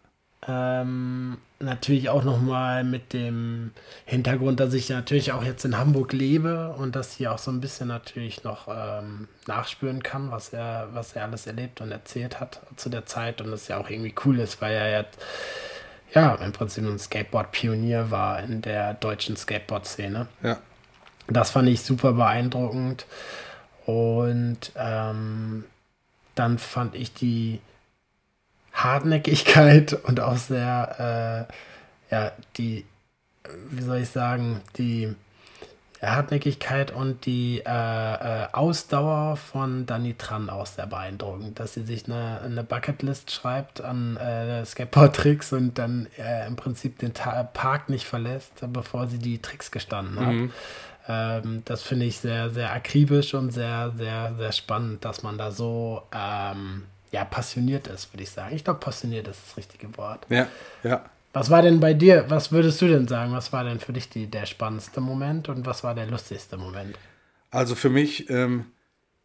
Ähm, 0.48 1.38
natürlich 1.60 2.10
auch 2.10 2.24
nochmal 2.24 2.84
mit 2.84 3.14
dem 3.14 3.72
Hintergrund, 4.06 4.60
dass 4.60 4.74
ich 4.74 4.90
natürlich 4.90 5.32
auch 5.32 5.44
jetzt 5.44 5.66
in 5.66 5.78
Hamburg 5.78 6.14
lebe 6.14 6.76
und 6.78 6.96
das 6.96 7.14
hier 7.14 7.34
auch 7.34 7.40
so 7.40 7.50
ein 7.50 7.62
bisschen 7.62 7.88
natürlich 7.88 8.44
noch 8.44 8.68
ähm, 8.68 9.28
nachspüren 9.48 10.04
kann, 10.04 10.32
was 10.32 10.54
er, 10.54 10.90
was 10.94 11.16
er 11.16 11.24
alles 11.24 11.48
erlebt 11.48 11.82
und 11.82 11.92
erzählt 11.92 12.40
hat 12.40 12.62
zu 12.76 12.90
der 12.90 13.06
Zeit 13.06 13.42
und 13.42 13.50
das 13.50 13.68
ja 13.68 13.78
auch 13.78 13.90
irgendwie 13.90 14.14
cool 14.26 14.40
ist, 14.40 14.62
weil 14.62 14.74
er 14.74 15.00
jetzt 15.00 15.20
ja 16.14 16.36
im 16.36 16.52
Prinzip 16.52 16.84
ein 16.84 17.00
Skateboard-Pionier 17.00 18.12
war 18.12 18.40
in 18.44 18.62
der 18.62 18.94
deutschen 18.94 19.36
Skateboard-Szene. 19.36 20.28
Ja. 20.44 20.58
Das 21.28 21.50
fand 21.50 21.68
ich 21.70 21.82
super 21.82 22.14
beeindruckend 22.14 23.08
und 23.88 24.72
ähm, 24.76 25.64
dann 26.36 26.60
fand 26.60 26.94
ich 26.94 27.14
die 27.14 27.62
Hartnäckigkeit 28.76 29.94
und 29.94 30.20
auch 30.20 30.38
sehr, 30.38 31.48
äh, 32.12 32.14
ja, 32.14 32.32
die, 32.58 32.86
wie 33.72 33.82
soll 33.82 34.00
ich 34.00 34.10
sagen, 34.10 34.62
die 34.78 35.16
Hartnäckigkeit 36.02 36.92
und 36.92 37.26
die 37.26 37.62
äh, 37.66 37.70
äh, 37.70 38.48
Ausdauer 38.52 39.38
von 39.38 39.86
Dani 39.86 40.14
Tran 40.16 40.50
auch 40.50 40.66
sehr 40.66 40.88
beeindruckend, 40.88 41.60
dass 41.60 41.74
sie 41.74 41.84
sich 41.84 42.06
eine, 42.06 42.42
eine 42.44 42.64
Bucketlist 42.64 43.32
schreibt 43.32 43.82
an 43.82 44.18
äh, 44.18 44.64
Skateboard-Tricks 44.66 45.54
und 45.54 45.78
dann 45.78 46.08
äh, 46.18 46.46
im 46.46 46.58
Prinzip 46.58 47.00
den 47.00 47.14
Ta 47.14 47.44
Park 47.44 47.90
nicht 47.90 48.06
verlässt, 48.06 48.54
bevor 48.74 49.08
sie 49.08 49.20
die 49.20 49.42
Tricks 49.42 49.72
gestanden 49.72 50.20
hat. 50.20 50.34
Mhm. 50.34 50.52
Ähm, 51.08 51.62
das 51.66 51.82
finde 51.82 52.06
ich 52.06 52.20
sehr, 52.20 52.50
sehr 52.50 52.74
akribisch 52.74 53.34
und 53.34 53.52
sehr, 53.52 53.94
sehr, 53.98 54.34
sehr 54.38 54.52
spannend, 54.52 55.06
dass 55.06 55.24
man 55.24 55.38
da 55.38 55.52
so 55.52 56.04
ähm, 56.14 56.84
ja, 57.12 57.26
passioniert 57.26 57.88
ist, 57.88 58.14
würde 58.14 58.24
ich 58.24 58.30
sagen. 58.30 58.56
Ich 58.56 58.64
glaube, 58.64 58.80
passioniert 58.80 59.28
ist 59.28 59.40
das 59.48 59.58
richtige 59.58 59.96
Wort. 59.98 60.26
Ja, 60.30 60.48
ja. 60.84 61.06
Was 61.34 61.50
war 61.50 61.62
denn 61.62 61.80
bei 61.82 61.94
dir, 61.94 62.26
was 62.30 62.52
würdest 62.52 62.82
du 62.82 62.88
denn 62.88 63.08
sagen, 63.08 63.34
was 63.34 63.52
war 63.52 63.66
denn 63.66 63.80
für 63.80 63.92
dich 63.92 64.10
die, 64.10 64.28
der 64.28 64.46
spannendste 64.46 65.02
Moment 65.02 65.50
und 65.50 65.66
was 65.66 65.84
war 65.84 65.94
der 65.94 66.08
lustigste 66.08 66.56
Moment? 66.56 66.98
Also 67.52 67.76
für 67.76 67.90
mich 67.90 68.30
ähm, 68.30 68.68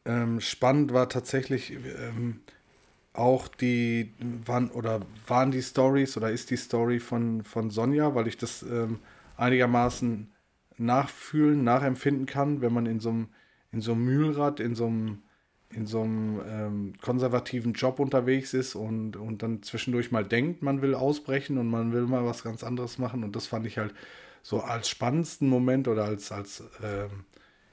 ähm, 0.05 0.41
spannend 0.41 0.93
war 0.93 1.09
tatsächlich 1.09 1.71
ähm, 1.73 2.41
auch 3.13 3.47
die, 3.47 4.13
waren 4.45 4.71
oder 4.71 5.01
waren 5.29 5.53
die 5.53 5.63
Stories 5.63 6.17
oder 6.17 6.31
ist 6.31 6.51
die 6.51 6.57
Story 6.57 6.99
von, 6.99 7.45
von 7.45 7.71
Sonja, 7.71 8.15
weil 8.15 8.27
ich 8.27 8.37
das 8.37 8.63
ähm, 8.63 8.99
einigermaßen 9.37 10.33
nachfühlen, 10.79 11.63
nachempfinden 11.63 12.27
kann, 12.27 12.61
wenn 12.61 12.73
man 12.73 12.87
in 12.87 12.99
so 12.99 13.11
einem 13.11 13.29
in 13.73 13.81
so 13.81 13.93
einem 13.93 14.05
Mühlrad, 14.05 14.61
in 14.61 14.75
so 14.75 14.87
einem 14.87 15.23
in 15.73 15.87
so 15.87 16.03
einem 16.03 16.41
ähm, 16.47 16.93
konservativen 17.00 17.75
Job 17.75 18.00
unterwegs 18.00 18.55
ist 18.55 18.75
und, 18.75 19.17
und 19.17 19.43
dann 19.43 19.62
zwischendurch 19.62 20.11
mal 20.11 20.25
denkt, 20.25 20.62
man 20.62 20.83
will 20.83 20.95
ausbrechen 20.95 21.59
und 21.59 21.69
man 21.69 21.93
will 21.93 22.07
mal 22.07 22.25
was 22.25 22.43
ganz 22.43 22.65
anderes 22.65 22.99
machen. 22.99 23.23
Und 23.23 23.37
das 23.37 23.47
fand 23.47 23.67
ich 23.67 23.79
halt 23.79 23.95
so 24.43 24.61
als 24.61 24.89
spannendsten 24.89 25.49
Moment 25.49 25.87
oder 25.87 26.05
als, 26.05 26.33
als 26.33 26.65
ähm, 26.83 27.25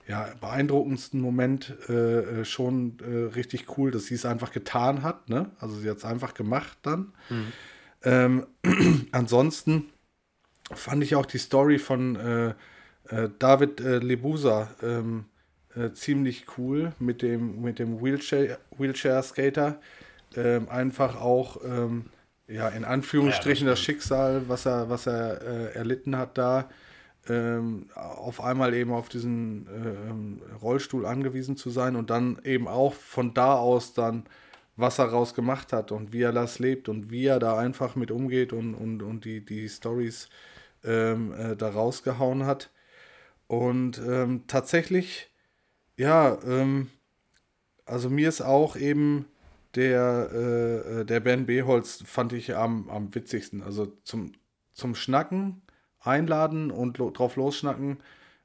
ja, 0.08 0.30
beeindruckendsten 0.40 1.20
Moment 1.20 1.76
äh, 1.90 2.42
äh 2.42 2.46
schon 2.46 2.98
äh, 3.00 3.34
richtig 3.34 3.78
cool, 3.78 3.90
dass 3.90 4.06
sie 4.06 4.16
es 4.16 4.26
einfach 4.26 4.52
getan 4.52 5.02
hat. 5.02 5.28
Ne? 5.30 5.50
Also 5.60 5.76
sie 5.76 5.90
hat 5.90 5.98
es 5.98 6.06
einfach 6.06 6.36
gemacht 6.36 6.78
dann. 6.84 7.14
Mhm. 7.30 7.54
Ähm, 8.04 8.48
ansonsten 9.12 9.86
fand 10.72 11.04
ich 11.04 11.16
auch 11.16 11.26
die 11.26 11.40
Story 11.40 11.80
von 11.80 12.16
äh, 12.16 12.54
äh 13.10 13.30
David 13.40 13.82
äh, 13.82 13.98
Lebusa 13.98 14.70
ähm, 14.84 15.26
äh, 15.78 15.94
ziemlich 15.94 16.46
cool 16.58 16.94
mit 17.00 17.22
dem, 17.22 17.62
mit 17.62 17.80
dem 17.80 18.02
Wheelchair, 18.02 18.58
Wheelchair 18.78 19.22
Skater. 19.24 19.80
Ähm, 20.36 20.68
einfach 20.70 21.20
auch, 21.22 21.58
ähm, 21.64 22.06
ja, 22.48 22.70
in 22.70 22.86
Anführungsstrichen 22.86 23.66
ja, 23.68 23.72
das, 23.72 23.80
das, 23.80 23.86
Schicksal, 23.86 24.42
was 24.48 24.66
er, 24.66 24.90
was 24.90 25.08
er 25.08 25.42
äh, 25.42 25.76
erlitten 25.76 26.18
hat 26.18 26.38
da, 26.38 26.70
ähm, 27.30 27.88
auf 27.96 28.42
einmal 28.42 28.74
eben 28.74 28.92
auf 28.92 29.10
diesen 29.10 29.68
äh, 29.68 30.56
Rollstuhl 30.62 31.06
angewiesen 31.06 31.58
zu 31.58 31.70
sein 31.70 31.96
und 31.96 32.10
dann 32.10 32.40
eben 32.44 32.68
auch 32.68 32.94
von 32.94 33.34
da 33.34 33.56
aus 33.56 33.94
dann 33.94 34.24
was 34.78 35.00
er 35.00 35.06
raus 35.06 35.34
gemacht 35.34 35.74
hat 35.74 35.92
und 35.92 36.14
wie 36.14 36.22
er 36.22 36.32
das 36.32 36.60
lebt 36.60 36.88
und 36.88 37.10
wie 37.10 37.26
er 37.26 37.40
da 37.40 37.58
einfach 37.58 37.96
mit 37.96 38.12
umgeht 38.12 38.54
und, 38.54 38.76
und, 38.76 39.02
und 39.02 39.26
die, 39.26 39.44
die 39.44 39.68
Stories 39.68 40.30
ähm, 40.86 41.34
äh, 41.34 41.56
da 41.56 41.70
rausgehauen 41.70 42.46
hat. 42.46 42.70
Und 43.48 44.00
ähm, 44.08 44.44
tatsächlich 44.48 45.30
ja, 45.98 46.38
ähm, 46.46 46.90
also 47.86 48.10
mir 48.10 48.30
ist 48.30 48.42
auch 48.42 48.76
eben 48.76 49.26
der, 49.76 50.30
äh, 50.34 51.02
äh 51.02 51.06
der 51.06 51.20
Ben 51.20 51.46
Beholz 51.46 52.04
fand 52.06 52.34
ich 52.34 52.56
am, 52.56 52.90
am 52.90 53.14
witzigsten. 53.14 53.64
Also 53.64 53.88
zum, 54.04 54.34
zum 54.74 54.96
Schnacken, 54.96 55.62
einladen 56.00 56.72
und 56.72 56.98
lo 56.98 57.12
drauf 57.12 57.36
losschnacken, 57.36 57.98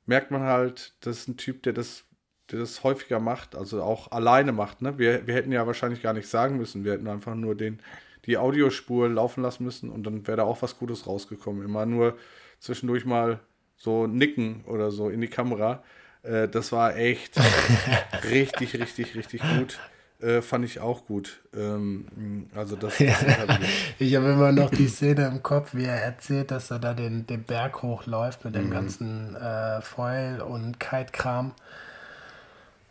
merkt 0.06 0.30
man 0.30 0.42
halt, 0.42 0.94
das 1.00 1.20
ist 1.20 1.28
ein 1.28 1.36
Typ, 1.36 1.62
der 1.62 1.72
das, 1.72 2.04
der 2.50 2.58
das 2.60 2.82
häufiger 2.82 3.20
macht, 3.20 3.54
also 3.54 3.82
auch 3.82 4.10
alleine 4.10 4.52
macht. 4.52 4.82
Ne? 4.82 4.98
Wir, 4.98 5.26
wir 5.26 5.34
hätten 5.34 5.52
ja 5.52 5.66
wahrscheinlich 5.66 6.02
gar 6.02 6.12
nicht 6.12 6.28
sagen 6.28 6.56
müssen, 6.56 6.84
wir 6.84 6.92
hätten 6.92 7.08
einfach 7.08 7.34
nur 7.34 7.54
den, 7.54 7.80
die 8.26 8.38
Audiospur 8.38 9.08
laufen 9.08 9.42
lassen 9.42 9.64
müssen 9.64 9.90
und 9.90 10.04
dann 10.04 10.26
wäre 10.26 10.38
da 10.38 10.44
auch 10.44 10.62
was 10.62 10.78
Gutes 10.78 11.06
rausgekommen. 11.06 11.64
Immer 11.64 11.86
nur 11.86 12.16
zwischendurch 12.58 13.04
mal 13.04 13.40
so 13.76 14.06
nicken 14.06 14.64
oder 14.66 14.90
so 14.90 15.08
in 15.08 15.20
die 15.20 15.28
Kamera. 15.28 15.82
Äh, 16.22 16.48
das 16.48 16.72
war 16.72 16.96
echt 16.96 17.40
richtig, 18.24 18.74
richtig, 18.74 19.14
richtig 19.14 19.42
gut. 19.42 19.78
Äh, 20.22 20.40
fand 20.40 20.64
ich 20.64 20.78
auch 20.78 21.04
gut. 21.06 21.40
Ähm, 21.54 22.46
also 22.54 22.76
das, 22.76 22.96
das 22.98 23.26
halt 23.26 23.60
Ich 23.98 24.14
habe 24.14 24.30
immer 24.30 24.52
noch 24.52 24.70
die 24.70 24.86
Szene 24.86 25.26
im 25.26 25.42
Kopf, 25.42 25.74
wie 25.74 25.84
er 25.84 26.00
erzählt, 26.00 26.52
dass 26.52 26.70
er 26.70 26.78
da 26.78 26.94
den, 26.94 27.26
den 27.26 27.42
Berg 27.42 27.82
hochläuft 27.82 28.44
mit 28.44 28.54
dem 28.54 28.66
mhm. 28.66 28.70
ganzen 28.70 29.34
äh, 29.34 29.80
Foil 29.80 30.40
und 30.40 30.78
Kite-Kram. 30.78 31.52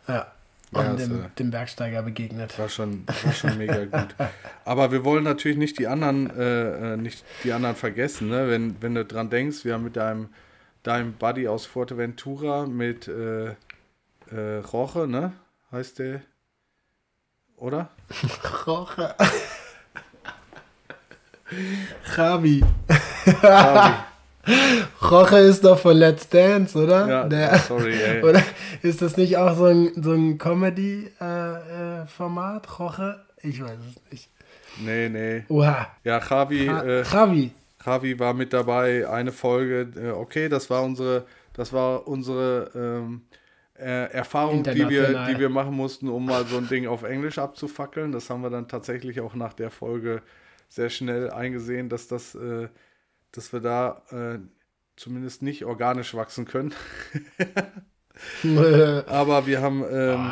Ja. 0.08 0.26
Und 0.72 0.84
ja, 0.84 0.94
dem, 0.94 1.26
dem, 1.38 1.50
Bergsteiger 1.50 2.02
begegnet. 2.02 2.58
War 2.58 2.70
schon, 2.70 3.06
war 3.06 3.32
schon 3.32 3.58
mega 3.58 3.84
gut. 3.84 4.14
Aber 4.64 4.90
wir 4.90 5.04
wollen 5.04 5.22
natürlich 5.22 5.58
nicht 5.58 5.78
die 5.78 5.86
anderen, 5.86 6.30
äh, 6.30 6.94
äh, 6.94 6.96
nicht 6.96 7.24
die 7.44 7.52
anderen 7.52 7.76
vergessen, 7.76 8.28
ne? 8.28 8.48
Wenn, 8.48 8.80
wenn 8.80 8.94
du 8.94 9.04
dran 9.04 9.28
denkst, 9.28 9.66
wir 9.66 9.74
haben 9.74 9.84
mit 9.84 9.96
deinem 9.96 10.30
deinem 10.82 11.14
Buddy 11.14 11.48
aus 11.48 11.66
Fuerteventura 11.66 12.66
mit 12.66 13.08
äh, 13.08 13.54
äh, 14.30 14.56
Roche, 14.72 15.06
ne? 15.06 15.32
Heißt 15.70 15.98
der? 15.98 16.22
Oder? 17.56 17.90
Roche. 18.66 19.14
Javi. 22.16 22.64
Javi. 23.42 23.94
Roche 25.02 25.38
ist 25.38 25.64
doch 25.64 25.78
von 25.78 25.96
Let's 25.96 26.28
Dance, 26.28 26.76
oder? 26.76 27.08
Ja, 27.08 27.28
Der, 27.28 27.56
sorry, 27.58 27.94
ey. 27.94 28.20
Oder 28.24 28.42
ist 28.82 29.00
das 29.00 29.16
nicht 29.16 29.36
auch 29.36 29.56
so 29.56 29.66
ein, 29.66 29.92
so 30.02 30.10
ein 30.12 30.36
Comedy-Format, 30.38 32.66
äh, 32.66 32.68
äh, 32.68 32.72
Roche? 32.78 33.24
Ich 33.42 33.62
weiß 33.62 33.78
es 33.88 34.00
nicht. 34.10 34.28
Nee, 34.80 35.08
nee. 35.08 35.44
Oha. 35.48 35.86
Ja, 36.02 36.18
Javi. 36.18 36.66
Ha 36.66 36.82
äh, 36.82 37.02
Javi. 37.02 37.52
Javi 37.84 38.18
war 38.18 38.34
mit 38.34 38.52
dabei, 38.52 39.08
eine 39.08 39.32
Folge, 39.32 39.88
äh, 39.96 40.10
okay, 40.10 40.48
das 40.48 40.70
war 40.70 40.82
unsere, 40.82 41.26
das 41.52 41.72
war 41.72 42.06
unsere 42.06 42.70
ähm, 42.74 43.22
äh, 43.78 44.12
Erfahrung, 44.12 44.62
die 44.62 44.88
wir, 44.88 45.26
die 45.26 45.38
wir 45.38 45.48
machen 45.48 45.74
mussten, 45.74 46.08
um 46.08 46.26
mal 46.26 46.46
so 46.46 46.58
ein 46.58 46.68
Ding 46.68 46.86
auf 46.86 47.02
Englisch 47.02 47.38
abzufackeln. 47.38 48.12
Das 48.12 48.30
haben 48.30 48.42
wir 48.42 48.50
dann 48.50 48.68
tatsächlich 48.68 49.20
auch 49.20 49.34
nach 49.34 49.52
der 49.52 49.70
Folge 49.70 50.22
sehr 50.68 50.90
schnell 50.90 51.30
eingesehen, 51.30 51.88
dass 51.88 52.08
das, 52.08 52.34
äh, 52.34 52.68
dass 53.32 53.52
wir 53.52 53.60
da 53.60 54.02
äh, 54.10 54.38
zumindest 54.96 55.42
nicht 55.42 55.64
organisch 55.64 56.14
wachsen 56.14 56.44
können. 56.44 56.74
Aber 59.06 59.46
wir 59.46 59.60
haben, 59.60 59.84
ähm, 59.90 60.30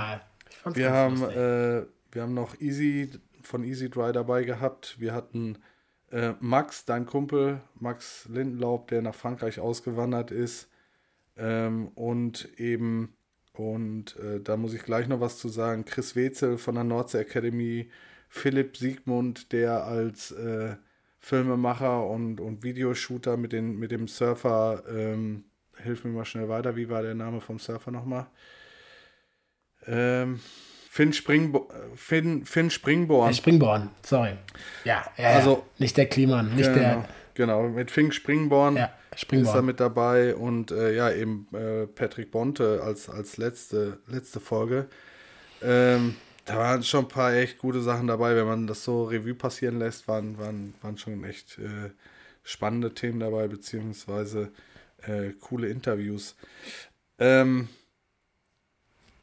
oh, 0.64 0.70
wir 0.74 0.90
haben, 0.92 1.22
äh, 1.22 1.86
wir 2.12 2.22
haben 2.22 2.34
noch 2.34 2.60
Easy 2.60 3.10
von 3.42 3.64
Easy 3.64 3.90
Dry 3.90 4.12
dabei 4.12 4.44
gehabt. 4.44 4.96
Wir 5.00 5.12
hatten 5.12 5.58
äh, 6.10 6.34
Max, 6.40 6.84
dein 6.84 7.06
Kumpel, 7.06 7.60
Max 7.74 8.28
Lindenlaub, 8.28 8.88
der 8.88 9.02
nach 9.02 9.14
Frankreich 9.14 9.60
ausgewandert 9.60 10.30
ist. 10.30 10.68
Ähm, 11.36 11.88
und 11.94 12.48
eben, 12.58 13.16
und 13.52 14.16
äh, 14.16 14.40
da 14.40 14.56
muss 14.56 14.74
ich 14.74 14.82
gleich 14.82 15.08
noch 15.08 15.20
was 15.20 15.38
zu 15.38 15.48
sagen, 15.48 15.84
Chris 15.84 16.16
Wetzel 16.16 16.58
von 16.58 16.74
der 16.74 16.84
Nordsee 16.84 17.20
Academy, 17.20 17.90
Philipp 18.28 18.76
Siegmund, 18.76 19.52
der 19.52 19.84
als 19.84 20.32
äh, 20.32 20.76
Filmemacher 21.18 22.06
und, 22.06 22.40
und 22.40 22.62
Videoshooter 22.62 23.36
mit, 23.36 23.52
den, 23.52 23.78
mit 23.78 23.90
dem 23.90 24.08
Surfer, 24.08 24.84
ähm, 24.88 25.44
hilf 25.76 26.04
mir 26.04 26.10
mal 26.10 26.24
schnell 26.24 26.48
weiter, 26.48 26.76
wie 26.76 26.88
war 26.88 27.02
der 27.02 27.14
Name 27.14 27.40
vom 27.40 27.58
Surfer 27.58 27.90
nochmal? 27.90 28.26
Ähm, 29.86 30.40
Finn, 30.92 31.12
Springbo 31.12 31.68
Finn, 31.94 32.44
Finn 32.44 32.68
Springborn. 32.68 33.32
Springborn, 33.32 33.90
sorry. 34.02 34.32
Ja, 34.82 35.04
ja 35.16 35.28
also 35.28 35.64
nicht 35.78 35.96
der 35.96 36.06
Kliman, 36.06 36.56
nicht 36.56 36.64
genau, 36.64 36.74
der. 36.74 37.08
Genau, 37.34 37.68
mit 37.68 37.92
Finn 37.92 38.10
Springborn 38.10 38.74
ja, 38.74 38.90
ist 39.12 39.30
er 39.30 39.62
mit 39.62 39.78
dabei 39.78 40.34
und 40.34 40.72
äh, 40.72 40.96
ja, 40.96 41.12
eben 41.12 41.46
äh, 41.52 41.86
Patrick 41.86 42.32
Bonte 42.32 42.82
als, 42.82 43.08
als 43.08 43.36
letzte, 43.36 44.00
letzte 44.08 44.40
Folge. 44.40 44.88
Ähm, 45.62 46.16
da 46.44 46.58
waren 46.58 46.82
schon 46.82 47.04
ein 47.04 47.08
paar 47.08 47.34
echt 47.34 47.58
gute 47.58 47.82
Sachen 47.82 48.08
dabei, 48.08 48.34
wenn 48.34 48.46
man 48.46 48.66
das 48.66 48.82
so 48.82 49.04
Revue 49.04 49.34
passieren 49.34 49.78
lässt, 49.78 50.08
waren, 50.08 50.38
waren, 50.38 50.74
waren 50.82 50.98
schon 50.98 51.22
echt 51.22 51.56
äh, 51.60 51.90
spannende 52.42 52.94
Themen 52.94 53.20
dabei, 53.20 53.46
beziehungsweise 53.46 54.50
äh, 55.02 55.30
coole 55.38 55.68
Interviews. 55.68 56.34
Ähm, 57.20 57.68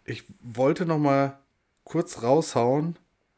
ich 0.06 0.24
wollte 0.40 0.86
noch 0.86 1.00
mal 1.00 1.40
kurz 1.88 2.22
raushauen, 2.22 2.98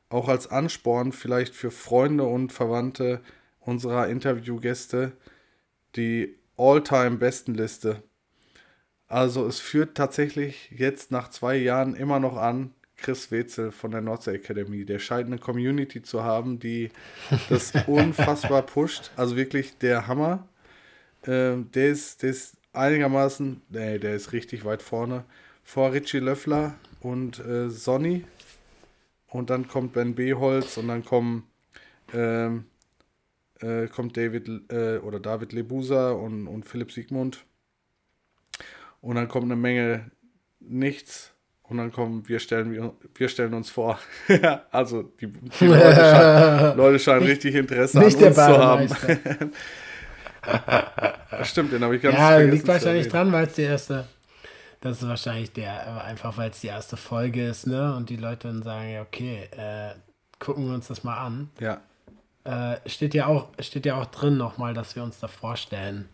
auch 0.09 0.27
als 0.27 0.47
Ansporn 0.47 1.11
vielleicht 1.11 1.53
für 1.53 1.69
Freunde 1.69 2.23
und 2.23 2.51
Verwandte 2.51 3.21
unserer 3.59 4.07
Interviewgäste, 4.07 5.11
die 5.95 6.35
All-Time-Bestenliste. 6.57 8.01
Also 9.07 9.45
es 9.45 9.59
führt 9.59 9.95
tatsächlich 9.95 10.71
jetzt 10.75 11.11
nach 11.11 11.29
zwei 11.29 11.57
Jahren 11.57 11.93
immer 11.93 12.19
noch 12.19 12.37
an, 12.37 12.73
Chris 12.97 13.29
Wetzel 13.29 13.71
von 13.71 13.91
der 13.91 14.01
Nordsee 14.01 14.35
Academy. 14.35 14.83
Der 14.83 14.97
scheint 14.97 15.27
eine 15.27 15.37
Community 15.37 16.01
zu 16.01 16.23
haben, 16.23 16.59
die 16.59 16.89
das 17.49 17.71
unfassbar 17.85 18.63
pusht. 18.63 19.11
Also 19.15 19.35
wirklich 19.35 19.77
der 19.77 20.07
Hammer. 20.07 20.47
Ähm, 21.27 21.69
der, 21.75 21.89
ist, 21.89 22.23
der 22.23 22.31
ist 22.31 22.57
einigermaßen, 22.73 23.61
nee, 23.69 23.99
der 23.99 24.15
ist 24.15 24.33
richtig 24.33 24.65
weit 24.65 24.81
vorne. 24.81 25.23
Vor 25.63 25.93
Richie 25.93 26.17
Löffler 26.17 26.73
und 26.99 27.37
äh, 27.45 27.69
Sonny. 27.69 28.25
Und 29.29 29.49
dann 29.49 29.67
kommt 29.67 29.93
Ben 29.93 30.15
Beholz 30.15 30.77
und 30.77 30.87
dann 30.87 31.05
kommen, 31.05 31.43
ähm, 32.13 32.65
äh, 33.61 33.87
kommt 33.87 34.17
David 34.17 34.49
äh, 34.71 34.97
oder 34.97 35.19
David 35.19 35.53
Lebusa 35.53 36.11
und, 36.11 36.47
und 36.47 36.65
Philipp 36.65 36.91
Siegmund. 36.91 37.45
Und 39.01 39.15
dann 39.15 39.27
kommt 39.27 39.45
eine 39.45 39.55
Menge 39.55 40.11
nichts 40.59 41.31
und 41.63 41.77
dann 41.77 41.91
kommen, 41.91 42.27
wir 42.27 42.39
stellen, 42.39 42.91
wir 43.15 43.29
stellen 43.29 43.53
uns 43.53 43.69
vor. 43.69 43.99
also 44.71 45.03
die, 45.03 45.27
die 45.27 45.65
Leute, 45.65 45.95
scheinen, 45.95 46.77
Leute, 46.77 46.99
scheinen, 46.99 47.23
richtig 47.23 47.55
Interesse 47.55 47.99
nicht 47.99 48.17
an 48.17 48.23
uns 48.23 48.35
zu 48.35 48.41
haben. 48.41 48.89
Stimmt, 51.43 51.71
den 51.71 51.83
habe 51.83 51.95
ich 51.95 52.01
ganz 52.01 52.15
Ja, 52.15 52.37
liegt 52.37 52.67
wahrscheinlich 52.67 53.07
dran, 53.07 53.31
weil 53.31 53.45
es 53.45 53.53
die 53.53 53.61
erste. 53.61 54.07
Das 54.81 55.01
ist 55.01 55.07
wahrscheinlich 55.07 55.51
der, 55.51 56.03
einfach 56.03 56.37
weil 56.37 56.51
es 56.51 56.61
die 56.61 56.67
erste 56.67 56.97
Folge 56.97 57.47
ist, 57.47 57.67
ne? 57.67 57.95
Und 57.95 58.09
die 58.09 58.15
Leute 58.15 58.47
dann 58.47 58.63
sagen, 58.63 58.91
ja, 58.91 59.01
okay, 59.01 59.49
äh, 59.51 59.93
gucken 60.39 60.67
wir 60.67 60.73
uns 60.73 60.87
das 60.87 61.03
mal 61.03 61.17
an. 61.17 61.49
Ja. 61.59 61.81
Äh, 62.45 62.77
steht 62.89 63.13
ja 63.13 63.27
auch, 63.27 63.49
steht 63.59 63.85
ja 63.85 63.95
auch 63.95 64.05
drin 64.05 64.37
nochmal, 64.37 64.73
dass 64.73 64.95
wir 64.95 65.03
uns 65.03 65.19
da 65.19 65.27
vorstellen. 65.27 66.07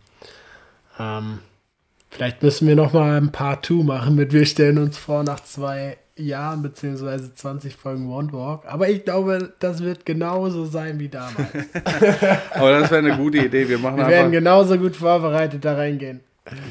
Ähm, 0.97 1.39
Vielleicht 2.15 2.41
müssen 2.43 2.65
wir 2.65 2.77
noch 2.77 2.93
mal 2.93 3.17
ein 3.17 3.33
Part 3.33 3.65
2 3.65 3.83
machen 3.83 4.15
mit 4.15 4.31
Wir 4.31 4.45
stellen 4.45 4.77
uns 4.77 4.97
vor 4.97 5.23
nach 5.23 5.41
zwei 5.41 5.97
Jahren 6.15 6.61
beziehungsweise 6.61 7.33
20 7.33 7.75
Folgen 7.75 8.09
One 8.09 8.31
Walk. 8.31 8.63
Aber 8.67 8.87
ich 8.87 9.03
glaube, 9.03 9.53
das 9.59 9.83
wird 9.83 10.05
genauso 10.05 10.63
sein 10.63 10.97
wie 10.97 11.09
damals. 11.09 11.35
Aber 12.53 12.79
das 12.79 12.89
wäre 12.89 13.05
eine 13.05 13.17
gute 13.17 13.39
Idee. 13.39 13.67
Wir, 13.67 13.77
machen 13.79 13.97
wir 13.97 14.07
werden 14.07 14.31
genauso 14.31 14.77
gut 14.77 14.95
vorbereitet 14.95 15.65
da 15.65 15.75
reingehen. 15.75 16.21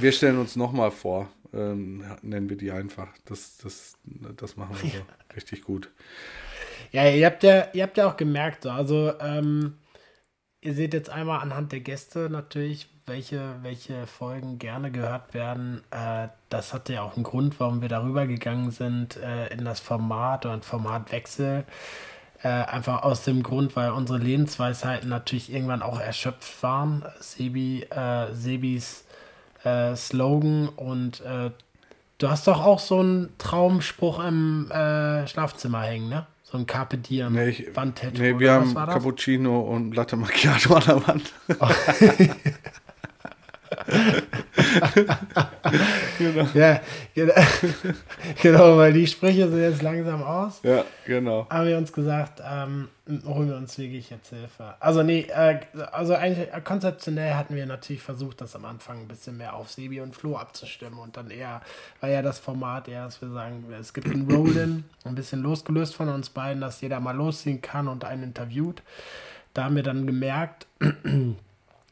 Wir 0.01 0.13
stellen 0.13 0.39
uns 0.39 0.57
noch 0.57 0.73
mal 0.73 0.91
vor. 0.91 1.29
Ähm, 1.55 2.05
nennen 2.23 2.49
wir 2.49 2.57
die 2.57 2.73
einfach. 2.73 3.09
Das, 3.27 3.59
das, 3.59 3.97
das 4.37 4.57
machen 4.57 4.77
wir 4.83 4.91
so 4.91 5.07
richtig 5.37 5.63
gut. 5.63 5.91
Ja, 6.91 7.09
ihr 7.09 7.27
habt 7.27 7.43
ja, 7.43 7.69
ihr 7.73 7.85
habt 7.85 7.97
ja 7.97 8.09
auch 8.09 8.17
gemerkt, 8.17 8.65
so, 8.65 8.71
also 8.71 9.13
ähm, 9.21 9.79
ihr 10.61 10.75
seht 10.75 10.95
jetzt 10.95 11.11
einmal 11.11 11.41
anhand 11.41 11.73
der 11.73 11.81
Gäste 11.81 12.29
natürlich, 12.31 12.89
welche, 13.07 13.57
welche 13.63 14.07
Folgen 14.07 14.59
gerne 14.59 14.91
gehört 14.91 15.35
werden. 15.35 15.83
Äh, 15.91 16.29
das 16.49 16.73
hatte 16.73 16.95
ja 16.95 17.03
auch 17.03 17.15
einen 17.15 17.25
Grund, 17.25 17.61
warum 17.61 17.83
wir 17.83 17.89
darüber 17.89 18.27
gegangen 18.27 18.71
sind 18.71 19.17
äh, 19.17 19.49
in 19.49 19.65
das 19.65 19.81
Format 19.81 20.47
und 20.47 20.65
Formatwechsel. 20.65 21.65
Äh, 22.43 22.49
einfach 22.49 23.03
aus 23.03 23.25
dem 23.25 23.43
Grund, 23.43 23.77
weil 23.77 23.91
unsere 23.91 24.19
Lebensweisheiten 24.19 25.09
natürlich 25.09 25.53
irgendwann 25.53 25.83
auch 25.83 26.01
erschöpft 26.01 26.63
waren. 26.63 27.05
Sebi, 27.21 27.85
äh, 27.85 28.33
Sebis 28.33 29.05
äh, 29.65 29.97
Slogan 29.97 30.69
und 30.69 31.21
äh, 31.23 31.51
du 32.19 32.29
hast 32.29 32.47
doch 32.47 32.65
auch 32.65 32.79
so 32.79 33.01
einen 33.01 33.37
Traumspruch 33.39 34.25
im 34.25 34.71
Schlafzimmer 35.27 35.83
hängen, 35.83 36.09
ne? 36.09 36.27
So 36.45 36.59
ein 36.59 36.67
Carpe 36.67 36.99
Diem 36.99 37.33
nee, 37.33 37.49
ich, 37.49 37.75
Wandtattoo. 37.75 38.23
Nee, 38.23 38.39
wir 38.39 38.53
haben 38.53 38.75
Cappuccino 38.75 39.61
und 39.61 39.97
Latte 39.97 40.15
Macchiato 40.17 40.75
an 40.75 40.83
der 40.87 41.09
Wand. 41.09 41.33
Oh. 41.59 41.69
genau. 46.19 46.47
Ja, 46.55 46.81
genau. 47.15 47.35
genau, 48.43 48.77
weil 48.77 48.93
die 48.93 49.07
Sprüche 49.07 49.49
sind 49.49 49.61
jetzt 49.61 49.83
langsam 49.83 50.23
aus. 50.23 50.61
Ja, 50.63 50.85
genau. 51.07 51.47
Haben 51.49 51.67
wir 51.67 51.79
uns 51.79 51.93
gesagt, 51.93 52.41
ähm, 52.45 52.89
holen 53.27 53.49
wir 53.49 53.57
uns 53.57 53.77
wirklich 53.79 54.11
jetzt 54.11 54.31
Hilfe. 54.31 54.75
Also 54.81 55.03
nee, 55.03 55.27
äh, 55.35 55.61
also 55.93 56.15
eigentlich 56.15 56.53
äh, 56.53 56.61
konzeptionell 56.63 57.35
hatten 57.35 57.55
wir 57.55 57.67
natürlich 57.67 58.03
versucht, 58.03 58.41
das 58.41 58.57
am 58.57 58.65
Anfang 58.65 59.01
ein 59.01 59.09
bisschen 59.09 59.37
mehr 59.37 59.55
auf 59.55 59.71
Sebi 59.71 60.01
und 60.01 60.17
Flo 60.17 60.37
abzustimmen 60.37 60.99
und 60.99 61.17
dann 61.17 61.31
eher, 61.31 61.61
war 62.01 62.09
ja 62.09 62.23
das 62.23 62.39
Format 62.39 62.89
eher, 62.89 63.05
dass 63.05 63.21
wir 63.21 63.31
sagen, 63.31 63.65
es 63.79 63.93
gibt 63.93 64.09
ein 64.09 64.31
Roll-In, 64.31 64.85
ein 65.05 65.15
bisschen 65.15 65.43
losgelöst 65.43 65.95
von 65.95 66.09
uns 66.09 66.31
beiden, 66.31 66.61
dass 66.61 66.81
jeder 66.81 67.01
mal 67.01 67.17
losziehen 67.17 67.61
kann 67.61 67.89
und 67.89 68.05
einen 68.05 68.23
interviewt. 68.23 68.83
Da 69.53 69.65
haben 69.65 69.77
wir 69.77 69.83
dann 69.83 70.07
gemerkt, 70.07 70.67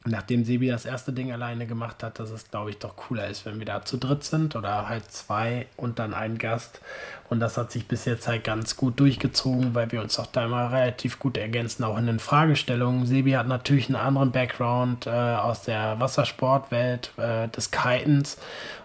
nachdem 0.04 0.44
Sebi 0.44 0.68
das 0.68 0.84
erste 0.84 1.12
Ding 1.12 1.30
alleine 1.32 1.66
gemacht 1.66 2.02
hat, 2.02 2.18
dass 2.18 2.30
es, 2.30 2.50
glaube 2.50 2.70
ich, 2.70 2.78
doch 2.78 2.96
cooler 2.96 3.28
ist, 3.28 3.46
wenn 3.46 3.58
wir 3.58 3.66
da 3.66 3.84
zu 3.84 3.96
dritt 3.96 4.24
sind 4.24 4.56
oder 4.56 4.88
halt 4.88 5.10
zwei 5.10 5.66
und 5.76 5.98
dann 5.98 6.12
ein 6.14 6.38
Gast. 6.38 6.80
Und 7.28 7.40
das 7.40 7.56
hat 7.56 7.70
sich 7.70 7.86
bis 7.86 8.04
jetzt 8.04 8.26
halt 8.26 8.44
ganz 8.44 8.76
gut 8.76 8.98
durchgezogen, 8.98 9.74
weil 9.74 9.92
wir 9.92 10.02
uns 10.02 10.18
auch 10.18 10.26
da 10.26 10.46
immer 10.46 10.72
relativ 10.72 11.18
gut 11.18 11.36
ergänzen, 11.36 11.84
auch 11.84 11.96
in 11.98 12.06
den 12.06 12.18
Fragestellungen. 12.18 13.06
Sebi 13.06 13.32
hat 13.32 13.46
natürlich 13.46 13.86
einen 13.86 13.96
anderen 13.96 14.32
Background 14.32 15.06
äh, 15.06 15.10
aus 15.10 15.62
der 15.62 16.00
Wassersportwelt, 16.00 17.12
äh, 17.16 17.48
des 17.48 17.70
Kitens. 17.70 18.38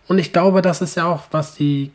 Und 0.07 0.19
ich 0.19 0.31
glaube, 0.31 0.61
das 0.61 0.81
ist 0.81 0.95
ja 0.95 1.05
auch, 1.05 1.23
was 1.31 1.55
die 1.55 1.91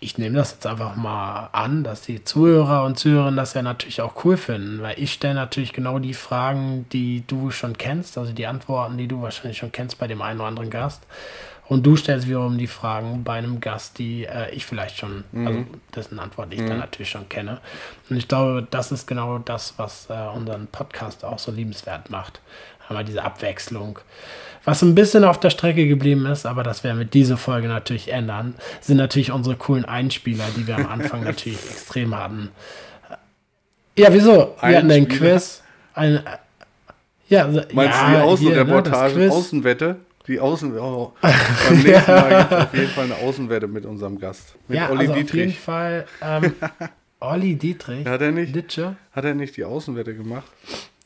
ich 0.00 0.18
nehme 0.18 0.36
das 0.36 0.52
jetzt 0.52 0.66
einfach 0.66 0.96
mal 0.96 1.48
an, 1.52 1.82
dass 1.82 2.02
die 2.02 2.22
Zuhörer 2.22 2.84
und 2.84 2.98
Zuhörerinnen 2.98 3.36
das 3.36 3.54
ja 3.54 3.62
natürlich 3.62 4.00
auch 4.00 4.24
cool 4.24 4.36
finden, 4.36 4.80
weil 4.82 4.98
ich 4.98 5.12
stelle 5.12 5.34
natürlich 5.34 5.72
genau 5.72 5.98
die 5.98 6.14
Fragen, 6.14 6.86
die 6.92 7.24
du 7.26 7.50
schon 7.50 7.76
kennst, 7.76 8.16
also 8.16 8.32
die 8.32 8.46
Antworten, 8.46 8.96
die 8.96 9.08
du 9.08 9.22
wahrscheinlich 9.22 9.58
schon 9.58 9.72
kennst 9.72 9.98
bei 9.98 10.06
dem 10.06 10.22
einen 10.22 10.40
oder 10.40 10.48
anderen 10.48 10.70
Gast. 10.70 11.02
Und 11.68 11.84
du 11.84 11.96
stellst 11.96 12.26
wiederum 12.26 12.56
die 12.56 12.66
Fragen 12.66 13.24
bei 13.24 13.34
einem 13.34 13.60
Gast, 13.60 13.98
die 13.98 14.24
äh, 14.24 14.50
ich 14.52 14.64
vielleicht 14.64 14.96
schon, 14.96 15.24
mhm. 15.32 15.46
also 15.46 15.64
dessen 15.94 16.18
Antwort 16.18 16.52
ich 16.52 16.60
mhm. 16.60 16.68
dann 16.68 16.78
natürlich 16.78 17.10
schon 17.10 17.28
kenne. 17.28 17.60
Und 18.08 18.16
ich 18.16 18.26
glaube, 18.26 18.66
das 18.70 18.90
ist 18.90 19.06
genau 19.06 19.38
das, 19.38 19.74
was 19.76 20.08
äh, 20.08 20.14
unseren 20.34 20.66
Podcast 20.68 21.24
auch 21.24 21.38
so 21.38 21.52
liebenswert 21.52 22.08
macht. 22.08 22.40
Einmal 22.88 23.04
diese 23.04 23.22
Abwechslung. 23.22 23.98
Was 24.64 24.82
ein 24.82 24.94
bisschen 24.94 25.24
auf 25.24 25.40
der 25.40 25.50
Strecke 25.50 25.86
geblieben 25.86 26.26
ist, 26.26 26.44
aber 26.44 26.62
das 26.62 26.84
werden 26.84 26.98
wir 26.98 27.06
diese 27.06 27.36
Folge 27.36 27.68
natürlich 27.68 28.12
ändern, 28.12 28.54
sind 28.80 28.98
natürlich 28.98 29.32
unsere 29.32 29.56
coolen 29.56 29.84
Einspieler, 29.84 30.44
die 30.56 30.66
wir 30.66 30.76
am 30.76 30.86
Anfang 30.86 31.24
natürlich 31.24 31.58
extrem 31.70 32.16
hatten. 32.16 32.50
Ja, 33.96 34.12
wieso? 34.12 34.54
Wir 34.60 34.76
hatten 34.76 34.90
ein 34.90 35.08
Quiz. 35.08 35.62
Ein, 35.94 36.22
ja, 37.28 37.46
Meinst 37.46 37.74
ja, 37.74 38.06
du 38.06 38.16
die 38.16 38.22
Außenreportage, 38.22 39.18
ne, 39.18 39.32
Außenwette? 39.32 39.96
Die 40.26 40.38
Außen 40.38 40.78
oh, 40.78 41.14
beim 41.22 41.82
nächsten 41.82 42.12
Mal 42.12 42.38
gibt 42.38 42.52
es 42.52 42.58
auf 42.58 42.74
jeden 42.74 42.90
Fall 42.90 43.04
eine 43.04 43.16
Außenwette 43.16 43.66
mit 43.66 43.86
unserem 43.86 44.18
Gast. 44.18 44.54
Mit 44.68 44.76
ja, 44.76 44.90
Olli 44.90 45.00
also 45.00 45.14
Dietrich. 45.14 45.30
auf 45.30 45.34
jeden 45.34 45.52
Fall 45.52 46.06
ähm, 46.22 46.54
Olli 47.20 47.56
Dietrich. 47.56 48.06
Hat 48.06 48.20
er 48.20 48.32
nicht? 48.32 48.78
Hat 49.12 49.24
er 49.24 49.34
nicht 49.34 49.56
die 49.56 49.64
Außenwette 49.64 50.14
gemacht? 50.14 50.46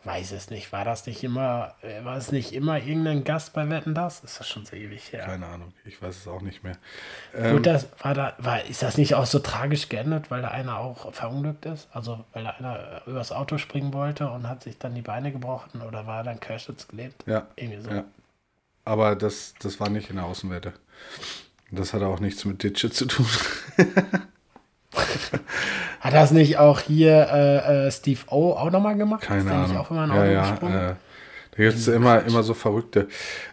Weiß 0.05 0.33
es 0.33 0.51
nicht. 0.51 0.73
War 0.73 0.85
das 0.85 1.07
nicht 1.07 1.23
immer, 1.23 1.75
äh, 1.83 2.05
war 2.05 2.17
es 2.17 2.33
nicht 2.33 2.53
immer 2.53 2.79
irgendein 2.79 3.23
Gast 3.23 3.53
bei 3.53 3.71
Wetten 3.71 3.95
das? 3.95 4.25
Ist 4.25 4.41
das 4.41 4.49
schon 4.49 4.67
so 4.67 4.75
ewig 4.75 5.13
her? 5.13 5.25
Keine 5.25 5.47
Ahnung, 5.47 5.73
ich 5.85 6.03
weiß 6.03 6.17
es 6.17 6.27
auch 6.27 6.41
nicht 6.41 6.65
mehr. 6.65 6.77
Ähm, 7.35 7.57
Gut, 7.57 7.67
das, 7.67 7.87
war 8.01 8.13
da, 8.13 8.35
war, 8.39 8.65
ist 8.65 8.83
das 8.83 8.99
nicht 8.99 9.15
auch 9.15 9.27
so 9.27 9.39
tragisch 9.39 9.89
geendet, 9.89 10.31
weil 10.31 10.43
da 10.43 10.49
einer 10.49 10.79
auch 10.79 11.13
verunglückt 11.13 11.67
ist? 11.67 11.89
Also 11.93 12.25
weil 12.33 12.43
da 12.43 12.51
einer 12.51 13.03
übers 13.07 13.31
Auto 13.31 13.59
springen 13.59 13.93
wollte 13.93 14.29
und 14.29 14.49
hat 14.49 14.65
sich 14.65 14.77
dann 14.79 14.95
die 14.95 15.03
Beine 15.03 15.31
gebrochen 15.31 15.83
oder 15.83 16.07
war 16.07 16.19
er 16.19 16.25
dann 16.25 16.41
Querschnitts 16.41 16.89
gelebt? 16.89 17.23
Ja. 17.27 17.47
Irgendwie 17.55 17.83
so. 17.83 17.91
Ja. 17.91 18.05
Aber 18.85 19.15
das, 19.15 19.55
das 19.61 19.79
war 19.79 19.89
nicht 19.89 20.11
in 20.11 20.17
der 20.17 20.25
Außenwette. 20.25 20.73
Das 21.71 21.95
hat 21.95 22.03
auch 22.03 22.19
nichts 22.19 22.45
mit 22.45 22.63
Ditsche 22.63 22.91
zu 22.91 23.07
tun. 23.07 23.27
Hat 26.01 26.15
das 26.15 26.33
nicht 26.33 26.59
auch 26.59 26.81
hier 26.81 27.29
äh, 27.33 27.87
äh, 27.87 27.91
Steve 27.91 28.21
O 28.29 28.53
auch 28.53 28.71
nochmal 28.71 28.97
gemacht? 28.97 29.23
Keine 29.23 29.41
Ist 29.41 29.51
Ahnung. 29.51 29.77
auch 29.79 29.91
immer 29.91 30.15
ja, 30.15 30.25
ja, 30.27 30.55
äh, 30.55 30.95
da 31.53 31.57
gibt 31.57 31.75
es 31.75 31.89
immer, 31.89 32.25
immer 32.25 32.43
so 32.43 32.55
Verrückte. 32.55 33.09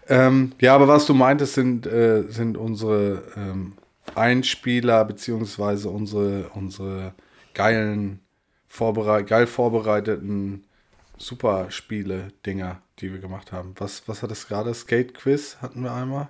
Ähm, 0.08 0.54
ja, 0.60 0.74
aber 0.74 0.88
was 0.88 1.06
du 1.06 1.14
meintest, 1.14 1.56
sind, 1.56 1.86
äh, 1.86 2.24
sind 2.30 2.58
unsere 2.58 3.24
ähm, 3.36 3.74
Einspieler 4.16 5.04
beziehungsweise 5.06 5.90
unsere, 5.90 6.50
unsere 6.50 7.14
geilen, 7.54 8.22
vorbereit 8.68 9.28
geil 9.28 9.48
vorbereiteten 9.48 10.64
Superspiele-Dinger, 11.18 12.82
die 13.00 13.12
wir 13.12 13.20
gemacht 13.20 13.52
haben. 13.52 13.74
Was, 13.78 14.04
was 14.08 14.24
hat 14.24 14.32
es 14.32 14.48
gerade? 14.48 14.74
Skate-Quiz 14.74 15.58
hatten 15.62 15.84
wir 15.84 15.92
einmal. 15.92 16.30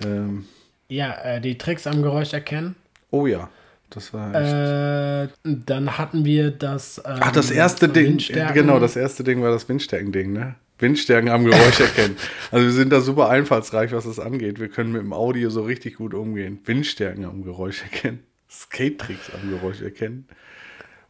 Ähm, 0.00 0.46
ja, 0.88 1.12
äh, 1.22 1.40
die 1.40 1.58
Tricks 1.58 1.86
am 1.86 2.02
Geräusch 2.02 2.32
erkennen. 2.32 2.76
Oh 3.10 3.26
ja, 3.26 3.48
das 3.94 4.12
war 4.14 4.34
echt. 4.34 4.52
Äh, 4.52 5.28
dann 5.44 5.98
hatten 5.98 6.24
wir 6.24 6.50
das. 6.50 6.98
Ähm, 6.98 7.18
Ach, 7.20 7.32
das 7.32 7.50
erste 7.50 7.88
Ding. 7.88 8.18
Genau, 8.54 8.80
das 8.80 8.96
erste 8.96 9.24
Ding 9.24 9.42
war 9.42 9.50
das 9.50 9.68
Windstärken-Ding, 9.68 10.32
ne? 10.32 10.54
Windstärken 10.78 11.30
am 11.30 11.44
Geräusch 11.44 11.80
erkennen. 11.80 12.16
Also 12.50 12.66
wir 12.66 12.72
sind 12.72 12.90
da 12.90 13.00
super 13.00 13.28
einfallsreich, 13.28 13.92
was 13.92 14.04
das 14.04 14.18
angeht. 14.18 14.58
Wir 14.58 14.68
können 14.68 14.92
mit 14.92 15.02
dem 15.02 15.12
Audio 15.12 15.48
so 15.50 15.62
richtig 15.62 15.96
gut 15.96 16.14
umgehen. 16.14 16.58
Windstärken 16.64 17.24
am 17.24 17.44
Geräusch 17.44 17.82
erkennen. 17.82 18.24
Skate-Tricks 18.50 19.30
am 19.34 19.50
Geräusch 19.50 19.80
erkennen. 19.80 20.26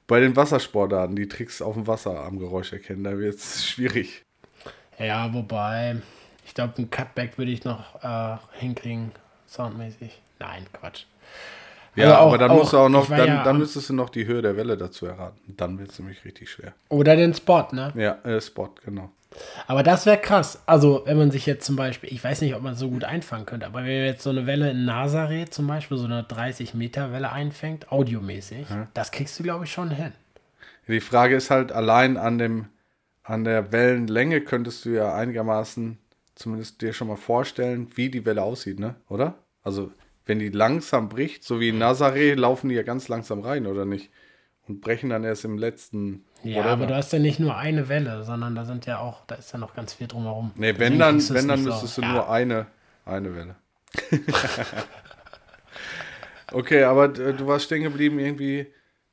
Bei 0.06 0.20
den 0.20 0.36
Wassersportarten, 0.36 1.16
die 1.16 1.28
Tricks 1.28 1.62
auf 1.62 1.74
dem 1.74 1.86
Wasser 1.86 2.22
am 2.24 2.38
Geräusch 2.38 2.72
erkennen, 2.72 3.04
da 3.04 3.16
wird 3.16 3.36
es 3.36 3.66
schwierig. 3.66 4.24
Ja, 4.98 5.32
wobei, 5.32 5.96
ich 6.44 6.54
glaube, 6.54 6.74
ein 6.78 6.90
Cutback 6.90 7.38
würde 7.38 7.50
ich 7.50 7.64
noch 7.64 8.02
äh, 8.04 8.36
hinkriegen, 8.58 9.12
soundmäßig. 9.48 10.20
Nein, 10.38 10.66
Quatsch. 10.72 11.04
Ja, 11.94 12.04
also 12.04 12.16
auch, 12.16 12.26
aber 12.28 12.38
dann 12.38 12.50
auch, 12.50 12.58
musst 12.58 12.72
du 12.72 12.78
auch 12.78 12.88
noch, 12.88 13.08
dann, 13.08 13.26
ja 13.26 13.44
dann 13.44 13.58
müsstest 13.58 13.90
du 13.90 13.94
noch 13.94 14.08
die 14.08 14.26
Höhe 14.26 14.40
der 14.40 14.56
Welle 14.56 14.76
dazu 14.76 15.06
erraten. 15.06 15.54
Dann 15.56 15.78
wird 15.78 15.90
es 15.90 15.98
nämlich 15.98 16.24
richtig 16.24 16.50
schwer. 16.50 16.72
Oder 16.88 17.16
den 17.16 17.34
Spot, 17.34 17.66
ne? 17.72 17.92
Ja, 17.96 18.18
äh, 18.24 18.40
Spot, 18.40 18.70
genau. 18.84 19.10
Aber 19.66 19.82
das 19.82 20.06
wäre 20.06 20.18
krass. 20.18 20.62
Also, 20.66 21.02
wenn 21.06 21.16
man 21.16 21.30
sich 21.30 21.46
jetzt 21.46 21.64
zum 21.64 21.76
Beispiel, 21.76 22.12
ich 22.12 22.22
weiß 22.22 22.40
nicht, 22.42 22.54
ob 22.54 22.62
man 22.62 22.74
so 22.74 22.90
gut 22.90 23.04
einfangen 23.04 23.46
könnte, 23.46 23.66
aber 23.66 23.80
wenn 23.80 23.84
man 23.84 24.06
jetzt 24.06 24.22
so 24.22 24.30
eine 24.30 24.46
Welle 24.46 24.70
in 24.70 24.84
Nazareth 24.84 25.52
zum 25.52 25.66
Beispiel, 25.66 25.96
so 25.96 26.04
eine 26.04 26.22
30-Meter-Welle 26.22 27.30
einfängt, 27.30 27.90
audiomäßig, 27.90 28.68
ja. 28.68 28.88
das 28.94 29.10
kriegst 29.10 29.38
du, 29.38 29.42
glaube 29.42 29.64
ich, 29.64 29.72
schon 29.72 29.90
hin. 29.90 30.12
Die 30.88 31.00
Frage 31.00 31.36
ist 31.36 31.50
halt, 31.50 31.72
allein 31.72 32.16
an, 32.16 32.38
dem, 32.38 32.66
an 33.22 33.44
der 33.44 33.72
Wellenlänge 33.72 34.40
könntest 34.40 34.84
du 34.84 34.90
ja 34.90 35.14
einigermaßen 35.14 35.98
zumindest 36.34 36.80
dir 36.82 36.92
schon 36.92 37.08
mal 37.08 37.16
vorstellen, 37.16 37.88
wie 37.94 38.10
die 38.10 38.24
Welle 38.24 38.42
aussieht, 38.42 38.80
ne? 38.80 38.96
Oder? 39.08 39.34
Also, 39.62 39.92
wenn 40.24 40.38
die 40.38 40.50
langsam 40.50 41.08
bricht, 41.08 41.44
so 41.44 41.60
wie 41.60 41.70
in 41.70 41.78
Nazareth, 41.78 42.38
laufen 42.38 42.68
die 42.68 42.76
ja 42.76 42.82
ganz 42.82 43.08
langsam 43.08 43.40
rein, 43.40 43.66
oder 43.66 43.84
nicht? 43.84 44.10
Und 44.68 44.80
brechen 44.80 45.10
dann 45.10 45.24
erst 45.24 45.44
im 45.44 45.58
letzten. 45.58 46.24
Ja, 46.44 46.58
whatever. 46.58 46.70
aber 46.70 46.86
du 46.86 46.94
hast 46.94 47.12
ja 47.12 47.18
nicht 47.18 47.40
nur 47.40 47.56
eine 47.56 47.88
Welle, 47.88 48.22
sondern 48.22 48.54
da 48.54 48.64
sind 48.64 48.86
ja 48.86 48.98
auch, 48.98 49.26
da 49.26 49.34
ist 49.34 49.52
ja 49.52 49.58
noch 49.58 49.74
ganz 49.74 49.94
viel 49.94 50.06
drumherum. 50.06 50.52
Nee, 50.54 50.74
wenn 50.78 50.98
dann, 50.98 51.20
wenn 51.30 51.48
dann 51.48 51.62
müsstest 51.64 51.96
so. 51.96 52.02
du 52.02 52.06
ja. 52.06 52.14
nur 52.14 52.30
eine, 52.30 52.66
eine 53.04 53.34
Welle. 53.34 53.56
okay, 56.52 56.84
aber 56.84 57.06
äh, 57.18 57.34
du 57.34 57.46
warst 57.46 57.64
stehen 57.64 57.82
geblieben 57.82 58.18
irgendwie, 58.20 58.66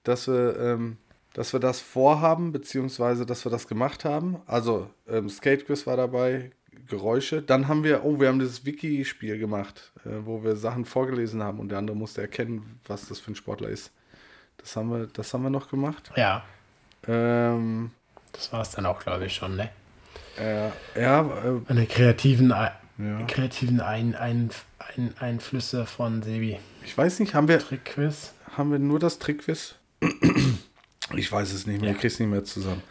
dass 0.04 0.28
wir, 0.28 0.58
ähm, 0.60 0.98
dass 1.34 1.52
wir 1.54 1.60
das 1.60 1.80
vorhaben, 1.80 2.52
beziehungsweise 2.52 3.26
dass 3.26 3.46
wir 3.46 3.52
das 3.52 3.68
gemacht 3.68 4.06
haben. 4.06 4.42
Also 4.46 4.90
ähm, 5.08 5.30
Skate 5.30 5.66
Quiz 5.66 5.88
war 5.88 5.98
dabei, 5.98 6.52
Geräusche. 6.90 7.42
Dann 7.42 7.68
haben 7.68 7.84
wir, 7.84 8.04
oh, 8.04 8.20
wir 8.20 8.28
haben 8.28 8.40
dieses 8.40 8.66
Wiki-Spiel 8.66 9.38
gemacht, 9.38 9.92
äh, 10.06 10.10
wo 10.26 10.44
wir 10.44 10.56
Sachen 10.56 10.86
vorgelesen 10.86 11.42
haben 11.42 11.60
und 11.60 11.70
der 11.70 11.78
andere 11.78 11.96
musste 11.96 12.22
erkennen, 12.22 12.80
was 12.86 13.08
das 13.08 13.20
für 13.20 13.32
ein 13.32 13.36
Sportler 13.36 13.70
ist. 13.70 13.92
Das 14.58 14.76
haben 14.76 14.92
wir, 14.92 15.08
das 15.08 15.34
haben 15.34 15.44
wir 15.44 15.50
noch 15.50 15.70
gemacht. 15.70 16.12
Ja. 16.16 16.44
Ähm, 17.08 17.92
das 18.34 18.52
war 18.52 18.62
es 18.62 18.72
dann 18.72 18.86
auch, 18.86 19.00
glaube 19.00 19.26
ich, 19.26 19.34
schon, 19.34 19.56
ne? 19.56 19.70
Äh, 20.38 20.70
ja. 21.00 21.22
Äh, 21.22 21.62
Eine 21.68 21.86
kreativen, 21.86 22.50
ja. 22.50 22.72
kreativen 23.28 23.82
ein, 23.82 24.16
ein, 24.16 24.50
ein, 24.96 25.14
Einflüsse 25.20 25.86
von 25.86 26.22
Sebi. 26.24 26.60
Ich 26.84 26.98
weiß 26.98 27.20
nicht, 27.20 27.34
haben 27.34 27.48
wir. 27.48 27.60
Trickquiz? 27.60 28.34
Haben 28.56 28.72
wir 28.72 28.80
nur 28.80 29.00
das 29.00 29.20
Trickquiz? 29.20 29.76
ich 31.16 31.32
weiß 31.32 31.54
es 31.54 31.66
nicht 31.66 31.82
mehr, 31.82 31.92
ja. 31.92 31.96
ich 31.96 32.02
krieg's 32.02 32.20
nicht 32.20 32.30
mehr 32.30 32.44
zusammen. 32.44 32.82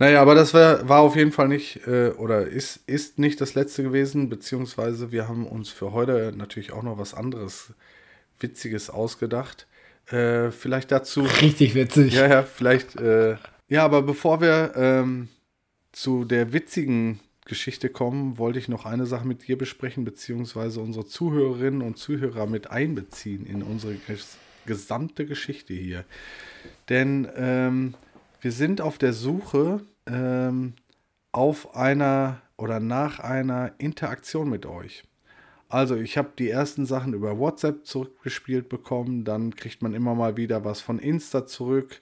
Naja, 0.00 0.22
aber 0.22 0.34
das 0.34 0.54
war, 0.54 0.88
war 0.88 1.00
auf 1.00 1.14
jeden 1.14 1.30
Fall 1.30 1.46
nicht, 1.46 1.86
äh, 1.86 2.08
oder 2.16 2.46
ist, 2.46 2.80
ist 2.86 3.18
nicht 3.18 3.38
das 3.38 3.54
letzte 3.54 3.82
gewesen, 3.82 4.30
beziehungsweise 4.30 5.12
wir 5.12 5.28
haben 5.28 5.46
uns 5.46 5.68
für 5.68 5.92
heute 5.92 6.32
natürlich 6.34 6.72
auch 6.72 6.82
noch 6.82 6.96
was 6.96 7.12
anderes 7.12 7.74
Witziges 8.40 8.88
ausgedacht. 8.88 9.66
Äh, 10.06 10.52
vielleicht 10.52 10.90
dazu. 10.90 11.20
Richtig 11.42 11.74
witzig. 11.74 12.14
Ja, 12.14 12.26
ja, 12.26 12.42
vielleicht. 12.42 12.98
Äh, 12.98 13.36
ja, 13.68 13.84
aber 13.84 14.00
bevor 14.00 14.40
wir 14.40 14.72
ähm, 14.74 15.28
zu 15.92 16.24
der 16.24 16.54
witzigen 16.54 17.20
Geschichte 17.44 17.90
kommen, 17.90 18.38
wollte 18.38 18.58
ich 18.58 18.68
noch 18.68 18.86
eine 18.86 19.04
Sache 19.04 19.28
mit 19.28 19.46
dir 19.48 19.58
besprechen, 19.58 20.06
beziehungsweise 20.06 20.80
unsere 20.80 21.04
Zuhörerinnen 21.04 21.82
und 21.82 21.98
Zuhörer 21.98 22.46
mit 22.46 22.70
einbeziehen 22.70 23.44
in 23.44 23.62
unsere 23.62 23.96
ges 24.06 24.38
gesamte 24.64 25.26
Geschichte 25.26 25.74
hier. 25.74 26.04
Denn 26.88 27.28
ähm, 27.36 27.94
wir 28.40 28.52
sind 28.52 28.80
auf 28.80 28.96
der 28.96 29.12
Suche 29.12 29.80
ähm, 30.06 30.74
auf 31.32 31.74
einer 31.76 32.42
oder 32.56 32.80
nach 32.80 33.20
einer 33.20 33.72
Interaktion 33.78 34.50
mit 34.50 34.66
euch. 34.66 35.04
Also 35.68 35.96
ich 35.96 36.18
habe 36.18 36.30
die 36.36 36.50
ersten 36.50 36.84
Sachen 36.84 37.14
über 37.14 37.38
WhatsApp 37.38 37.86
zurückgespielt 37.86 38.68
bekommen, 38.68 39.24
dann 39.24 39.54
kriegt 39.54 39.82
man 39.82 39.94
immer 39.94 40.14
mal 40.16 40.36
wieder 40.36 40.64
was 40.64 40.80
von 40.80 40.98
Insta 40.98 41.46
zurück. 41.46 42.00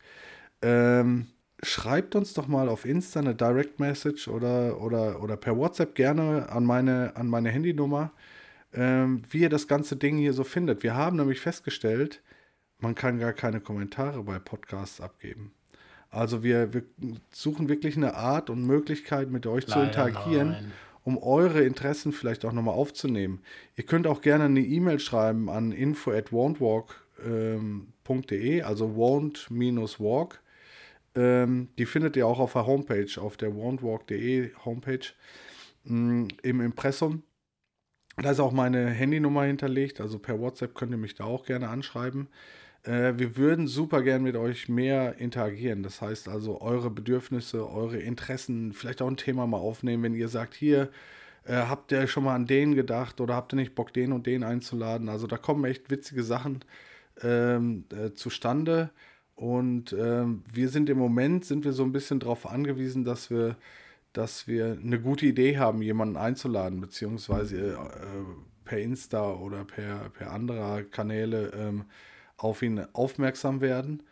Ähm, 0.63 1.27
schreibt 1.63 2.17
uns 2.17 2.35
doch 2.35 2.49
mal 2.49 2.69
auf 2.69 2.87
Insta 2.87 3.21
eine 3.21 3.35
Direct 3.35 3.79
Message 3.79 4.29
oder, 4.29 4.81
oder, 4.81 5.23
oder 5.23 5.37
per 5.37 5.57
WhatsApp 5.57 5.95
gerne 5.95 6.49
an 6.49 6.65
meine, 6.65 7.15
an 7.17 7.29
meine 7.29 7.51
Handynummer, 7.51 8.13
ähm, 8.73 9.23
wie 9.31 9.41
ihr 9.41 9.51
das 9.51 9.69
ganze 9.69 9.97
Ding 9.97 10.17
hier 10.17 10.33
so 10.33 10.45
findet. 10.45 10.83
Wir 10.83 10.95
haben 10.97 11.17
nämlich 11.17 11.41
festgestellt, 11.41 12.23
man 12.79 12.95
kann 12.95 13.19
gar 13.19 13.35
keine 13.35 13.61
Kommentare 13.61 14.23
bei 14.23 14.39
Podcasts 14.39 15.01
abgeben. 15.01 15.53
Also 16.11 16.43
wir, 16.43 16.73
wir 16.73 16.85
suchen 17.31 17.69
wirklich 17.69 17.97
eine 17.97 18.15
Art 18.15 18.51
und 18.51 18.67
Möglichkeit, 18.67 19.31
mit 19.31 19.47
euch 19.47 19.69
Leider 19.69 19.81
zu 19.81 19.87
interagieren, 19.87 20.51
nein. 20.53 20.73
um 21.05 21.19
eure 21.19 21.63
Interessen 21.63 22.13
vielleicht 22.13 22.45
auch 22.45 22.53
nochmal 22.53 22.75
aufzunehmen. 22.75 23.43
Ihr 23.77 23.85
könnt 23.85 24.07
auch 24.07 24.21
gerne 24.23 24.45
eine 24.45 24.61
E-Mail 24.61 25.01
schreiben 25.01 25.51
an 25.51 25.73
info 25.73 26.13
at 26.13 26.33
won'twalk.de, 26.33 28.63
also 28.63 28.87
won't-walk. 28.87 30.41
Ähm, 31.15 31.69
die 31.79 31.87
findet 31.87 32.17
ihr 32.17 32.27
auch 32.27 32.39
auf 32.39 32.53
der 32.55 32.67
Homepage, 32.67 33.21
auf 33.21 33.37
der 33.37 33.51
won'twalk.de 33.51 34.53
Homepage 34.65 35.07
mm, 35.85 36.29
im 36.43 36.61
Impressum. 36.61 37.23
Da 38.17 38.31
ist 38.31 38.41
auch 38.41 38.53
meine 38.53 38.87
Handynummer 38.87 39.45
hinterlegt, 39.45 40.01
also 40.01 40.19
per 40.19 40.41
WhatsApp 40.41 40.75
könnt 40.75 40.93
ihr 40.93 40.99
mich 40.99 41.15
da 41.15 41.25
auch 41.25 41.45
gerne 41.45 41.69
anschreiben. 41.69 42.29
Äh, 42.89 43.19
wir 43.19 43.37
würden 43.37 43.67
super 43.67 44.03
gern 44.03 44.23
mit 44.23 44.37
euch 44.37 44.69
mehr 44.69 45.19
interagieren. 45.19 45.83
Das 45.83 46.01
heißt 46.01 46.29
also, 46.29 46.61
eure 46.63 46.91
Bedürfnisse, 46.91 47.69
eure 47.71 47.99
Interessen, 47.99 48.73
vielleicht 48.73 49.03
auch 49.03 49.09
ein 49.09 49.17
Thema 49.19 49.47
mal 49.47 49.59
aufnehmen, 49.59 50.03
wenn 50.03 50.15
ihr 50.15 50.29
sagt, 50.29 50.55
hier, 50.55 50.91
äh, 51.45 51.55
habt 51.55 51.93
ihr 51.93 52.07
schon 52.07 52.25
mal 52.25 52.35
an 52.35 52.47
den 52.47 52.75
gedacht 52.75 53.21
oder 53.21 53.35
habt 53.35 53.53
ihr 53.53 53.57
nicht 53.57 53.75
Bock, 53.75 53.93
den 53.93 54.13
und 54.13 54.27
den 54.27 54.43
einzuladen? 54.43 55.09
Also 55.09 55.27
da 55.27 55.37
kommen 55.37 55.65
echt 55.67 55.91
witzige 55.91 56.23
Sachen 56.23 56.65
ähm, 57.23 57.85
äh, 57.93 58.13
zustande. 58.15 58.91
Und 59.35 59.93
ähm, 59.93 60.43
wir 60.53 60.69
sind 60.69 60.91
im 60.91 60.99
Moment, 60.99 61.45
sind 61.45 61.65
wir 61.65 61.73
so 61.73 61.85
ein 61.85 61.93
bisschen 61.93 62.21
darauf 62.21 62.47
angewiesen, 62.51 63.05
dass 63.05 63.31
wir, 63.31 63.57
dass 64.13 64.49
wir 64.49 64.79
eine 64.83 65.01
gute 65.01 65.27
Idee 65.27 65.59
haben, 65.59 65.83
jemanden 65.83 66.17
einzuladen, 66.17 66.81
beziehungsweise 66.81 67.75
äh, 67.75 67.77
per 68.65 68.79
Insta 68.79 69.33
oder 69.35 69.65
per, 69.65 70.11
per 70.11 70.33
anderer 70.33 70.83
Kanäle 70.85 71.53
ähm, 71.57 71.85
auf 72.39 72.63
ihn 72.63 72.87
aufmerksam 72.95 73.61
werden. 73.61 74.03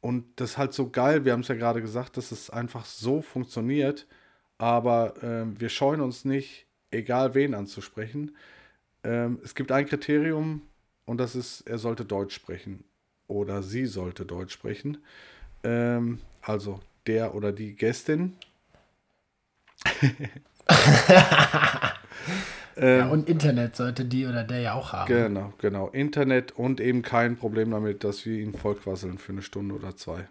Und 0.00 0.24
das 0.40 0.52
ist 0.52 0.58
halt 0.58 0.74
so 0.74 0.90
geil, 0.90 1.24
wir 1.24 1.32
haben 1.32 1.40
es 1.40 1.48
ja 1.48 1.54
gerade 1.54 1.80
gesagt, 1.80 2.16
dass 2.16 2.32
es 2.32 2.50
einfach 2.50 2.84
so 2.84 3.22
funktioniert, 3.22 4.06
aber 4.58 5.22
äh, 5.22 5.46
wir 5.58 5.68
scheuen 5.70 6.00
uns 6.00 6.24
nicht, 6.24 6.66
egal 6.90 7.34
wen 7.34 7.54
anzusprechen. 7.54 8.36
Ähm, 9.02 9.40
es 9.44 9.54
gibt 9.54 9.72
ein 9.72 9.86
Kriterium 9.86 10.62
und 11.06 11.18
das 11.18 11.34
ist, 11.36 11.62
er 11.62 11.78
sollte 11.78 12.04
Deutsch 12.04 12.34
sprechen 12.34 12.84
oder 13.28 13.62
sie 13.62 13.86
sollte 13.86 14.26
Deutsch 14.26 14.52
sprechen. 14.52 14.98
Ähm, 15.62 16.20
also 16.42 16.80
der 17.06 17.34
oder 17.34 17.52
die 17.52 17.74
Gästin. 17.74 18.36
Ähm, 22.76 22.98
ja, 22.98 23.08
und 23.08 23.28
Internet 23.28 23.76
sollte 23.76 24.04
die 24.04 24.26
oder 24.26 24.44
der 24.44 24.60
ja 24.60 24.74
auch 24.74 24.92
haben. 24.92 25.08
Genau, 25.08 25.52
genau. 25.58 25.88
Internet 25.88 26.52
und 26.52 26.80
eben 26.80 27.02
kein 27.02 27.36
Problem 27.36 27.70
damit, 27.70 28.04
dass 28.04 28.26
wir 28.26 28.38
ihn 28.38 28.54
vollquasseln 28.54 29.18
für 29.18 29.32
eine 29.32 29.42
Stunde 29.42 29.74
oder 29.74 29.96
zwei. 29.96 30.28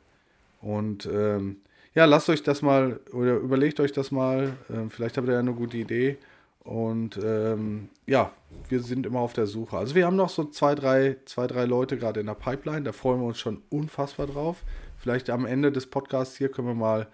Und 0.62 1.06
ähm, 1.06 1.58
ja, 1.96 2.06
lasst 2.06 2.30
euch 2.30 2.44
das 2.44 2.62
mal 2.62 3.00
oder 3.12 3.36
überlegt 3.36 3.80
euch 3.80 3.92
das 3.92 4.12
mal. 4.12 4.54
Ähm, 4.70 4.90
vielleicht 4.90 5.18
habt 5.18 5.28
ihr 5.28 5.34
ja 5.34 5.40
eine 5.40 5.54
gute 5.54 5.78
Idee. 5.78 6.18
Und 6.64 7.20
ähm, 7.22 7.90
ja, 8.08 8.32
wir 8.70 8.82
sind 8.82 9.06
immer 9.06 9.20
auf 9.20 9.34
der 9.34 9.48
Suche. 9.48 9.78
Also 9.78 9.96
wir 9.96 10.06
haben 10.06 10.16
noch 10.16 10.30
so 10.30 10.46
zwei, 10.46 10.76
drei, 10.76 11.18
zwei, 11.26 11.46
drei 11.48 11.66
Leute 11.66 11.98
gerade 11.98 12.22
in 12.22 12.26
der 12.26 12.36
Pipeline. 12.36 12.84
Da 12.84 12.94
freuen 12.94 13.20
wir 13.20 13.28
uns 13.28 13.40
schon 13.40 13.62
unfassbar 13.70 14.28
drauf. 14.28 14.64
Vielleicht 14.98 15.30
am 15.30 15.46
Ende 15.46 15.72
des 15.72 15.88
Podcasts 15.88 16.38
hier 16.38 16.50
können 16.50 16.70
wir 16.70 16.76
mal 16.76 17.08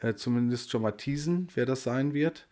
äh, 0.00 0.14
zumindest 0.14 0.70
schon 0.70 0.82
mal 0.82 0.92
teasen, 0.92 1.48
wer 1.54 1.64
das 1.64 1.82
sein 1.82 2.12
wird. 2.12 2.46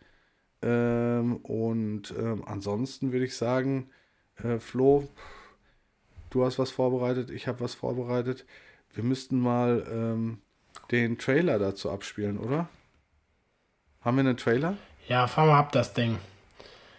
Ähm, 0.61 1.37
und 1.37 2.13
ähm, 2.17 2.43
ansonsten 2.45 3.11
würde 3.11 3.25
ich 3.25 3.35
sagen, 3.35 3.89
äh, 4.43 4.59
Flo, 4.59 5.07
du 6.29 6.45
hast 6.45 6.59
was 6.59 6.71
vorbereitet, 6.71 7.29
ich 7.29 7.47
habe 7.47 7.61
was 7.61 7.75
vorbereitet. 7.75 8.45
wir 8.93 9.03
müssten 9.03 9.39
mal 9.39 9.85
ähm, 9.89 10.39
den 10.91 11.17
Trailer 11.17 11.59
dazu 11.59 11.91
abspielen, 11.91 12.37
oder? 12.37 12.67
Haben 14.01 14.17
wir 14.17 14.21
einen 14.21 14.37
Trailer? 14.37 14.77
Ja, 15.07 15.27
fahr 15.27 15.45
mal 15.45 15.59
ab 15.59 15.71
das 15.71 15.93
Ding. 15.93 16.17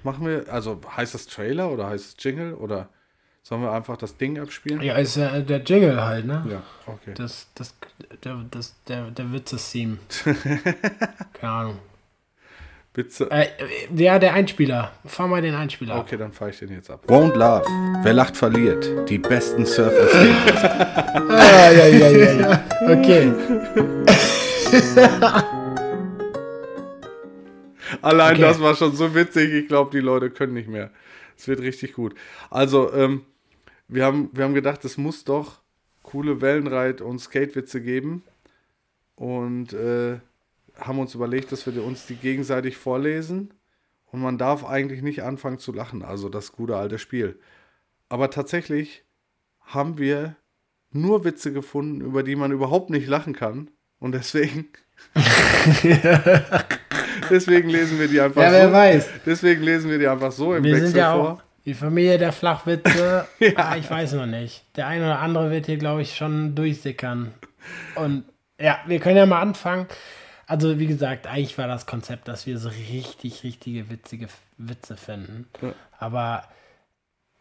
Machen 0.03 0.27
wir, 0.27 0.53
also 0.53 0.81
heißt 0.97 1.15
das 1.15 1.27
Trailer 1.27 1.71
oder 1.71 1.89
heißt 1.89 2.19
es 2.19 2.25
Jingle 2.25 2.55
oder 2.55 2.89
sollen 3.43 3.63
wir 3.63 3.73
einfach 3.73 3.97
das 3.97 4.17
Ding 4.17 4.39
abspielen? 4.39 4.81
Ja, 4.83 4.95
ist 4.95 5.17
ja 5.17 5.41
der 5.41 5.63
Jingle 5.63 6.01
halt, 6.03 6.27
ne? 6.27 6.45
Ja, 6.49 6.63
okay. 6.87 7.15
Das, 7.15 7.49
das, 7.55 7.75
der, 8.25 8.45
das, 8.51 8.77
der, 8.85 9.11
der 9.11 9.33
Witze-Theme. 9.33 9.99
Keine 11.35 11.53
Ahnung. 11.53 11.79
Bitte. 12.93 13.31
Äh, 13.31 13.47
ja, 13.95 14.19
der 14.19 14.35
Einspieler. 14.35 14.91
Fahr 15.07 15.29
mal 15.29 15.41
den 15.41 15.55
Einspieler. 15.55 15.95
ab. 15.95 16.07
Okay, 16.07 16.17
dann 16.17 16.33
fahre 16.33 16.51
ich 16.51 16.59
den 16.59 16.71
jetzt 16.73 16.91
ab. 16.91 17.05
Won't 17.07 17.37
Love. 17.37 17.65
Wer 18.03 18.13
lacht, 18.13 18.37
verliert. 18.37 19.09
Die 19.09 19.19
besten 19.19 19.65
Surf 19.65 19.93
und 20.01 20.09
Skate. 20.09 20.65
Ah, 21.31 21.71
ja, 21.71 21.87
ja, 21.87 22.11
ja, 22.11 22.33
ja. 22.33 22.65
Okay. 22.89 23.33
Allein 28.03 28.33
Okay. 28.35 28.43
das 28.43 28.61
war 28.61 28.75
schon 28.75 28.95
so 28.95 29.15
witzig. 29.15 29.53
Ich 29.53 29.69
glaube, 29.69 29.91
die 29.91 30.01
Leute 30.01 30.31
können 30.31 30.55
nicht 30.55 30.69
mehr. 30.69 30.91
Es 31.37 31.49
wird 31.49 31.61
richtig 31.61 31.95
gut. 31.95 32.15
Also, 32.51 32.93
ähm, 32.93 33.25
wir, 33.89 34.05
haben, 34.05 34.31
wir 34.33 34.45
haben 34.45 34.55
gedacht, 34.55 34.85
es 34.85 34.97
muss 34.99 35.25
doch 35.25 35.61
coole 36.03 36.41
Wellenreit- 36.41 37.01
und 37.01 37.19
Skatewitze 37.21 37.81
geben. 37.81 38.23
Und 39.17 39.73
äh, 39.73 40.19
haben 40.81 40.99
uns 40.99 41.15
überlegt, 41.15 41.53
dass 41.53 41.67
wir 41.67 41.85
uns 41.85 42.07
die 42.07 42.17
gegenseitig 42.17 42.77
vorlesen. 42.77 43.55
Und 44.07 44.21
man 44.21 44.39
darf 44.39 44.65
eigentlich 44.65 45.03
nicht 45.03 45.23
anfangen 45.23 45.59
zu 45.59 45.73
lachen. 45.73 46.03
Also 46.03 46.29
das 46.29 46.53
gute 46.53 46.77
alte 46.77 46.99
Spiel. 46.99 47.39
Aber 48.09 48.31
tatsächlich 48.31 49.05
haben 49.61 49.99
wir 49.99 50.37
nur 50.91 51.25
Witze 51.25 51.53
gefunden, 51.53 52.01
über 52.01 52.25
die 52.25 52.35
man 52.35 52.51
überhaupt 52.51 52.91
nicht 52.91 53.07
lachen 53.07 53.35
kann. 53.35 53.71
Und 54.01 54.13
deswegen. 54.13 54.69
deswegen 57.31 57.69
lesen 57.69 57.99
wir 57.99 58.09
die 58.09 58.21
einfach 58.21 58.43
Ja, 58.43 58.51
so. 58.51 58.57
wer 58.57 58.73
weiß. 58.73 59.09
Deswegen 59.27 59.63
lesen 59.63 59.91
wir 59.91 59.99
die 59.99 60.09
einfach 60.09 60.33
so 60.33 60.55
im 60.55 60.65
Wir 60.65 60.73
Wechsel 60.73 60.87
sind 60.89 60.97
ja 60.97 61.15
vor. 61.15 61.31
auch 61.33 61.43
die 61.65 61.75
Familie 61.75 62.19
der 62.19 62.33
Flachwitze. 62.33 63.27
ah, 63.57 63.77
ich 63.77 63.91
weiß 63.91 64.15
noch 64.15 64.27
nicht. 64.27 64.65
Der 64.77 64.87
eine 64.87 65.05
oder 65.05 65.19
andere 65.21 65.51
wird 65.51 65.67
hier, 65.67 65.77
glaube 65.77 66.03
ich, 66.03 66.17
schon 66.17 66.55
durchsickern. 66.55 67.33
Und 67.95 68.25
ja, 68.61 68.79
wir 68.87 68.99
können 69.01 69.17
ja 69.19 69.27
mal 69.27 69.41
anfangen. 69.41 69.87
Also, 70.51 70.81
wie 70.81 70.89
gesagt, 70.89 71.29
eigentlich 71.29 71.57
war 71.59 71.69
das 71.69 71.87
Konzept, 71.87 72.27
dass 72.27 72.45
wir 72.45 72.59
so 72.59 72.71
richtig, 72.71 73.45
richtige, 73.45 73.89
witzige 73.89 74.27
Witze 74.59 74.97
finden. 74.97 75.47
Ja. 75.63 75.75
Aber 75.97 76.43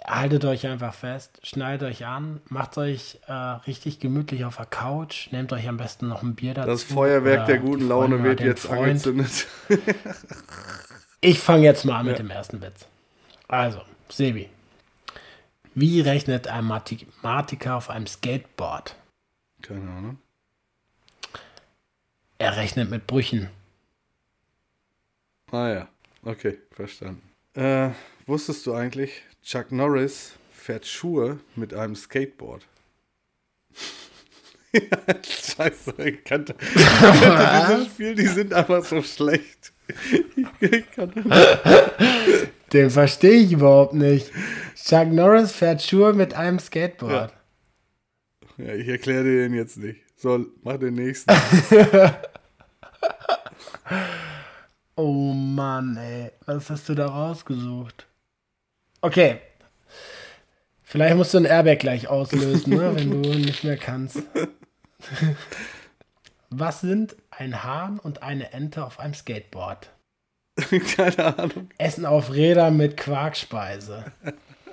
haltet 0.06 0.46
euch 0.46 0.68
einfach 0.68 0.94
fest, 0.94 1.40
schneidet 1.42 1.90
euch 1.90 2.06
an, 2.06 2.40
macht 2.50 2.78
euch 2.78 3.20
äh, 3.26 3.34
richtig 3.34 4.00
gemütlich 4.00 4.46
auf 4.46 4.58
der 4.58 4.68
Couch, 4.68 5.32
nehmt 5.32 5.52
euch 5.54 5.68
am 5.68 5.78
besten 5.78 6.08
noch 6.08 6.22
ein 6.22 6.36
Bier 6.36 6.54
dazu. 6.54 6.70
Das 6.70 6.84
Feuerwerk 6.84 7.48
der 7.48 7.58
guten 7.58 7.88
Laune 7.88 8.24
wird 8.24 8.42
jetzt 8.42 8.68
Freund. 8.68 8.82
angezündet. 9.08 9.48
Ich 11.22 11.40
fange 11.40 11.64
jetzt 11.64 11.86
mal 11.86 11.98
an 12.00 12.06
mit 12.06 12.18
Ja. 12.20 12.24
dem 12.24 12.30
ersten 12.30 12.62
Witz. 12.62 12.86
Also, 13.48 13.82
Sebi. 14.10 14.50
Wie 15.74 16.02
rechnet 16.02 16.48
ein 16.48 16.66
Mathematiker 16.66 17.76
auf 17.76 17.90
einem 17.90 18.06
Skateboard? 18.06 18.96
Keine 19.64 19.90
Ahnung. 19.90 20.20
Rechnet 22.60 22.90
mit 22.90 23.08
Brüchen. 23.08 23.48
Ah 25.50 25.70
ja, 25.70 25.90
okay, 26.26 26.58
verstanden. 26.72 27.22
Äh, 27.54 27.92
wusstest 28.26 28.68
du 28.68 28.74
eigentlich, 28.74 29.24
Chuck 29.42 29.72
Norris 29.72 30.34
fährt 30.52 30.86
Schuhe 30.86 31.40
mit 31.56 31.74
einem 31.74 31.96
Skateboard? 31.96 32.68
ja, 34.74 34.82
scheiße, 35.24 35.94
ich 36.04 36.26
kannte, 36.26 36.54
dieses 36.74 37.88
Spiel, 37.94 38.16
die 38.16 38.28
sind 38.28 38.54
einfach 38.54 38.84
so 38.84 39.02
schlecht. 39.04 39.72
Ich, 40.12 40.46
ich 40.70 40.92
kannte 40.92 41.24
Den 42.74 42.90
verstehe 42.90 43.40
ich 43.40 43.54
überhaupt 43.54 43.94
nicht. 43.94 44.34
Chuck 44.76 45.08
Norris 45.08 45.54
fährt 45.54 45.82
Schuhe 45.82 46.12
mit 46.12 46.34
einem 46.34 46.60
Skateboard. 46.60 47.32
ja, 48.58 48.74
ich 48.74 48.90
erkläre 48.90 49.24
dir 49.24 49.44
den 49.44 49.54
jetzt 49.54 49.78
nicht. 49.78 50.02
So, 50.18 50.46
mach 50.62 50.76
den 50.76 50.96
nächsten. 50.96 51.34
Oh 55.02 55.32
Mann, 55.32 55.96
ey. 55.96 56.30
Was 56.46 56.70
hast 56.70 56.90
du 56.90 56.94
da 56.94 57.08
rausgesucht? 57.08 58.06
Okay. 59.00 59.40
Vielleicht 60.84 61.16
musst 61.16 61.34
du 61.34 61.38
ein 61.38 61.46
Airbag 61.46 61.80
gleich 61.80 62.10
auslösen, 62.10 62.76
ne, 62.76 62.94
wenn 62.94 63.10
du 63.10 63.30
nicht 63.30 63.64
mehr 63.64 63.78
kannst. 63.78 64.22
Was 66.50 66.82
sind 66.82 67.16
ein 67.32 67.64
Hahn 67.64 68.00
und 68.00 68.24
eine 68.24 68.52
Ente 68.52 68.84
auf 68.84 69.00
einem 69.00 69.14
Skateboard? 69.14 69.90
Keine 70.98 71.38
Ahnung. 71.38 71.70
Essen 71.78 72.06
auf 72.06 72.34
Rädern 72.34 72.76
mit 72.76 72.98
Quarkspeise. 72.98 74.04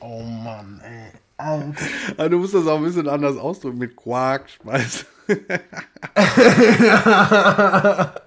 Oh 0.01 0.23
Mann, 0.23 0.83
ey. 0.85 1.12
Alter. 1.37 1.73
Aber 2.17 2.31
du 2.31 2.39
musst 2.39 2.55
das 2.55 2.67
auch 2.67 2.79
ein 2.79 2.85
bisschen 2.85 3.09
anders 3.09 3.37
ausdrücken 3.37 3.79
mit 3.79 3.95
Quark, 3.95 4.51
Speise. 4.51 5.07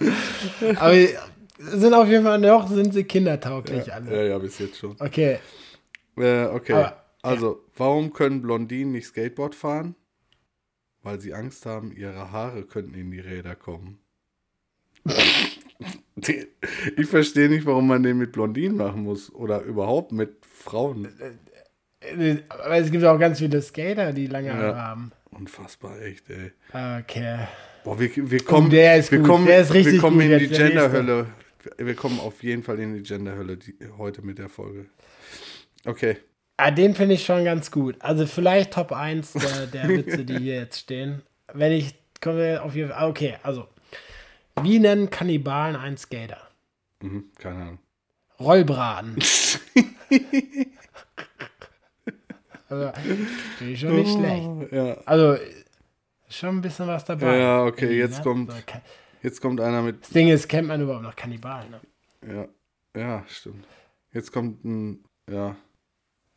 Aber 0.76 0.94
sind 1.58 1.94
auf 1.94 2.08
jeden 2.08 2.24
Fall 2.24 2.38
noch, 2.38 2.68
sind 2.68 2.92
sie 2.94 3.04
kindertauglich 3.04 3.86
Ja, 3.86 3.94
alle. 3.94 4.28
ja, 4.28 4.38
bis 4.38 4.58
jetzt 4.58 4.78
schon. 4.78 4.96
Okay. 4.98 5.38
Äh, 6.16 6.44
okay. 6.46 6.72
Aber- 6.72 6.96
also, 7.22 7.62
warum 7.76 8.12
können 8.14 8.40
Blondinen 8.40 8.92
nicht 8.92 9.06
Skateboard 9.06 9.54
fahren? 9.54 9.94
Weil 11.02 11.20
sie 11.20 11.34
Angst 11.34 11.66
haben, 11.66 11.92
ihre 11.94 12.32
Haare 12.32 12.62
könnten 12.62 12.94
in 12.94 13.10
die 13.10 13.20
Räder 13.20 13.54
kommen. 13.54 13.98
ich 16.96 17.06
verstehe 17.06 17.48
nicht, 17.48 17.66
warum 17.66 17.86
man 17.88 18.02
den 18.02 18.18
mit 18.18 18.32
Blondinen 18.32 18.76
machen 18.76 19.02
muss. 19.02 19.32
Oder 19.32 19.62
überhaupt 19.62 20.12
mit 20.12 20.44
Frauen. 20.46 21.08
Aber 22.48 22.76
es 22.76 22.90
gibt 22.90 23.04
auch 23.04 23.18
ganz 23.18 23.38
viele 23.38 23.60
Skater, 23.62 24.12
die 24.12 24.26
lange 24.26 24.48
Ja. 24.48 24.54
Haare 24.54 24.82
haben. 24.82 25.12
Unfassbar, 25.30 26.00
echt, 26.00 26.28
ey. 26.30 26.52
Okay. 27.00 27.46
Boah, 27.84 27.98
wir, 27.98 28.30
wir 28.30 28.44
kommen, 28.44 28.66
Oh, 28.66 28.70
der 28.70 28.96
ist 28.96 29.10
wir 29.10 29.18
gut, 29.20 29.28
kommen, 29.28 29.46
der 29.46 29.60
ist 29.60 29.72
richtig 29.72 29.94
wir 29.94 30.00
kommen 30.00 30.20
gut 30.20 30.30
in 30.30 30.38
die. 30.38 30.48
Genderhölle. 30.48 31.26
Wir 31.78 31.94
kommen 31.94 32.20
auf 32.20 32.42
jeden 32.42 32.62
Fall 32.62 32.78
in 32.78 32.94
die 32.94 33.02
Genderhölle 33.02 33.56
die, 33.56 33.74
heute 33.98 34.22
mit 34.22 34.38
der 34.38 34.48
Folge. 34.48 34.86
Okay. 35.84 36.16
Ah, 36.56 36.70
den 36.70 36.94
finde 36.94 37.14
ich 37.14 37.24
schon 37.24 37.44
ganz 37.44 37.70
gut. 37.70 37.96
Also 38.00 38.26
vielleicht 38.26 38.72
Top 38.74 38.92
1 38.92 39.32
der, 39.32 39.66
der 39.66 39.88
Witze, 39.96 40.24
die 40.24 40.38
hier 40.38 40.56
jetzt 40.56 40.78
stehen. 40.80 41.22
Wenn 41.52 41.72
ich, 41.72 41.94
kommen 42.20 42.38
wir 42.38 42.62
auf 42.64 42.74
jeden 42.74 42.90
Fall. 42.90 43.08
Okay, 43.08 43.36
also. 43.42 43.66
Wie 44.62 44.78
nennen 44.78 45.08
Kannibalen 45.08 45.74
einen 45.76 45.96
Skater? 45.96 46.40
Mhm, 47.00 47.24
keine 47.38 47.56
Ahnung. 47.56 47.78
Rollbraten. 48.38 49.16
also, 52.68 52.92
finde 53.58 53.72
ich 53.72 53.80
schon 53.80 53.96
nicht 53.96 54.12
schlecht. 54.12 54.72
Ja, 54.72 54.96
Also, 55.06 55.36
schon 56.30 56.56
ein 56.56 56.60
bisschen 56.60 56.86
was 56.86 57.04
dabei. 57.04 57.38
Ja, 57.38 57.64
okay, 57.64 57.96
jetzt 57.98 58.18
ne? 58.18 58.24
kommt- 58.24 58.52
jetzt 59.22 59.40
kommt 59.40 59.60
einer 59.60 59.82
mit 59.82 60.02
Das 60.02 60.10
Ding 60.10 60.28
ist, 60.28 60.48
kennt 60.48 60.68
man 60.68 60.80
überhaupt 60.80 61.02
noch 61.02 61.16
Kannibalen, 61.16 61.70
ne? 61.70 61.80
Ja, 62.94 63.00
ja, 63.00 63.24
stimmt. 63.28 63.66
Jetzt 64.12 64.32
kommt 64.32 64.64
ein, 64.64 65.04
ja, 65.30 65.56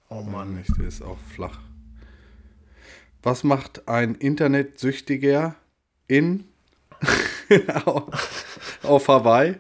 Oh 0.10 0.22
Mann, 0.22 0.56
nicht, 0.56 0.70
der 0.78 0.88
ist 0.88 1.02
auch 1.02 1.18
flach. 1.34 1.60
Was 3.24 3.44
macht 3.44 3.88
ein 3.88 4.16
Internetsüchtiger 4.16 5.56
in 6.08 6.48
auf, 7.86 8.80
auf 8.84 9.08
Hawaii? 9.08 9.56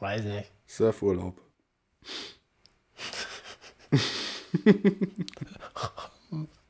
Weiß 0.00 0.24
nicht. 0.24 0.50
Surfurlaub. 0.66 1.40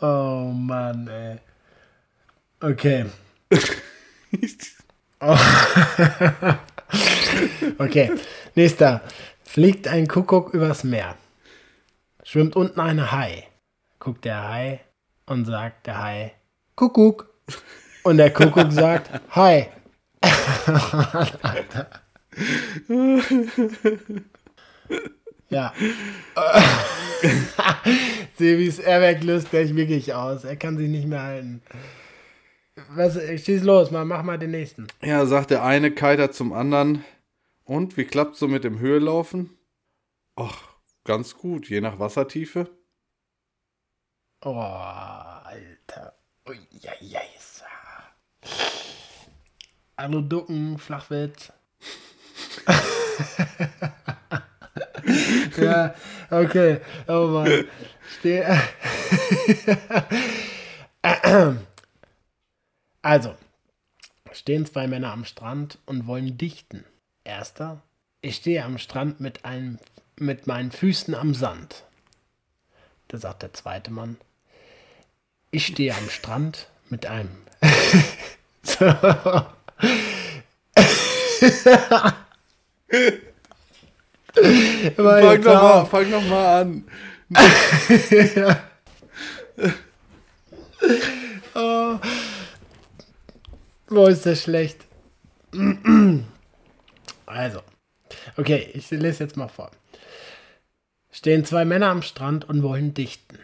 Oh 0.00 0.52
Mann, 0.54 1.08
ey. 1.08 1.38
Okay. 2.60 3.06
Oh. 5.20 5.38
okay, 7.78 8.12
nächster. 8.54 9.02
Fliegt 9.44 9.88
ein 9.88 10.06
Kuckuck 10.06 10.54
übers 10.54 10.84
Meer. 10.84 11.16
Schwimmt 12.22 12.56
unten 12.56 12.80
ein 12.80 13.10
Hai. 13.10 13.48
Guckt 13.98 14.24
der 14.24 14.48
Hai 14.48 14.80
und 15.26 15.46
sagt 15.46 15.86
der 15.86 16.02
Hai, 16.02 16.32
Kuckuck. 16.74 17.32
Und 18.02 18.18
der 18.18 18.32
Kuckuck 18.32 18.72
sagt, 18.72 19.10
Hai. 19.34 19.70
ja. 25.50 25.72
Sebis 28.38 28.78
Airbag 28.78 29.22
löst 29.22 29.50
gleich 29.50 29.74
wirklich 29.74 30.12
aus. 30.12 30.44
Er 30.44 30.56
kann 30.56 30.76
sich 30.76 30.88
nicht 30.88 31.06
mehr 31.06 31.22
halten. 31.22 31.62
Was, 32.90 33.14
schieß 33.14 33.62
los, 33.62 33.90
mal, 33.90 34.04
mach 34.04 34.22
mal 34.22 34.38
den 34.38 34.50
nächsten. 34.50 34.86
Ja, 35.02 35.24
sagt 35.24 35.50
der 35.50 35.64
eine 35.64 35.90
Kiter 35.90 36.30
zum 36.30 36.52
anderen. 36.52 37.04
Und 37.64 37.96
wie 37.96 38.04
klappt 38.04 38.36
so 38.36 38.48
mit 38.48 38.64
dem 38.64 38.78
Höhelaufen? 38.78 39.50
Ach, 40.36 40.62
ganz 41.04 41.36
gut, 41.36 41.68
je 41.68 41.80
nach 41.80 41.98
Wassertiefe. 41.98 42.68
Oh, 44.44 44.54
Alter. 44.54 46.14
Ui, 46.48 46.58
ja, 46.80 46.92
ja, 47.00 47.20
yes. 47.34 47.62
Hallo 49.96 50.20
Ducken, 50.20 50.78
Flachwitz. 50.78 51.52
ja, 55.66 55.94
okay. 56.30 56.80
Oh 57.06 57.28
Mann. 57.28 57.64
Steh 58.18 58.44
also, 63.02 63.34
stehen 64.32 64.66
zwei 64.66 64.86
Männer 64.86 65.12
am 65.12 65.24
Strand 65.24 65.78
und 65.86 66.06
wollen 66.06 66.38
dichten. 66.38 66.84
Erster, 67.24 67.82
ich 68.22 68.36
stehe 68.36 68.64
am 68.64 68.78
Strand 68.78 69.20
mit, 69.20 69.44
einem, 69.44 69.78
mit 70.18 70.46
meinen 70.46 70.70
Füßen 70.72 71.14
am 71.14 71.34
Sand. 71.34 71.84
Da 73.08 73.18
sagt 73.18 73.42
der 73.42 73.52
zweite 73.52 73.90
Mann, 73.90 74.16
ich 75.50 75.66
stehe 75.66 75.94
am 75.94 76.08
Strand 76.10 76.68
mit 76.88 77.06
einem. 77.06 77.42
so. 78.62 78.86
fang 84.96 85.42
nochmal 85.42 85.86
fang 85.86 86.10
noch 86.10 86.24
mal 86.24 86.60
an. 86.60 86.84
ja. 88.36 88.62
oh. 91.54 91.98
Wo 93.88 94.06
ist 94.06 94.26
das 94.26 94.42
schlecht? 94.42 94.84
also, 97.26 97.62
okay, 98.36 98.70
ich 98.74 98.90
lese 98.90 99.24
jetzt 99.24 99.36
mal 99.36 99.48
vor. 99.48 99.70
Stehen 101.10 101.44
zwei 101.44 101.64
Männer 101.64 101.88
am 101.88 102.02
Strand 102.02 102.48
und 102.48 102.62
wollen 102.62 102.94
dichten. 102.94 103.38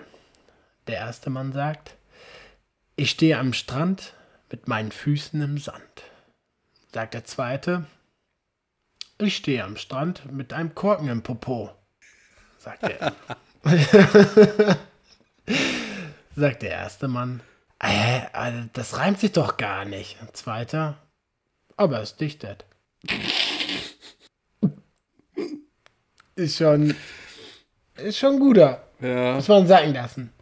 Der 0.88 0.96
erste 0.96 1.30
Mann 1.30 1.52
sagt, 1.52 1.96
ich 2.96 3.10
stehe 3.10 3.38
am 3.38 3.52
Strand 3.52 4.14
mit 4.50 4.68
meinen 4.68 4.92
Füßen 4.92 5.40
im 5.40 5.58
Sand. 5.58 6.02
Sagt 6.92 7.14
der 7.14 7.24
zweite, 7.24 7.86
ich 9.22 9.36
stehe 9.36 9.64
am 9.64 9.76
Strand 9.76 10.30
mit 10.32 10.52
einem 10.52 10.74
Korken 10.74 11.08
im 11.08 11.22
Popo. 11.22 11.70
Sagt 12.58 12.82
er. 12.82 13.12
sagt 16.36 16.62
der 16.62 16.70
erste 16.70 17.08
Mann, 17.08 17.40
äh, 17.78 18.20
das 18.72 18.98
reimt 18.98 19.20
sich 19.20 19.32
doch 19.32 19.56
gar 19.56 19.84
nicht. 19.84 20.16
Zweiter, 20.32 20.98
aber 21.76 22.00
es 22.00 22.16
dichtet. 22.16 22.64
Ist 26.34 26.56
schon, 26.56 26.94
ist 27.96 28.18
schon 28.18 28.38
guter. 28.38 28.84
Ja. 29.00 29.34
Muss 29.34 29.48
man 29.48 29.66
sagen 29.66 29.92
lassen. 29.92 30.32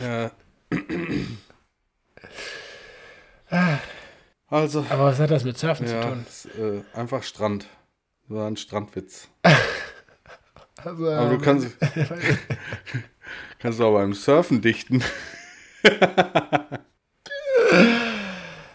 Ja. 0.00 0.30
Also. 4.54 4.86
Aber 4.88 5.06
was 5.06 5.18
hat 5.18 5.32
das 5.32 5.42
mit 5.42 5.58
Surfen 5.58 5.88
ja, 5.88 6.00
zu 6.00 6.08
tun? 6.08 6.26
Ist, 6.28 6.46
äh, 6.56 6.82
einfach 6.96 7.24
Strand. 7.24 7.66
War 8.28 8.46
ein 8.46 8.56
Strandwitz. 8.56 9.28
Also, 10.76 11.08
aber 11.08 11.30
du 11.30 11.38
kannst, 11.38 11.78
kannst 13.58 13.78
du 13.78 13.84
auch 13.84 13.94
beim 13.94 14.12
Surfen 14.12 14.60
dichten. 14.60 15.02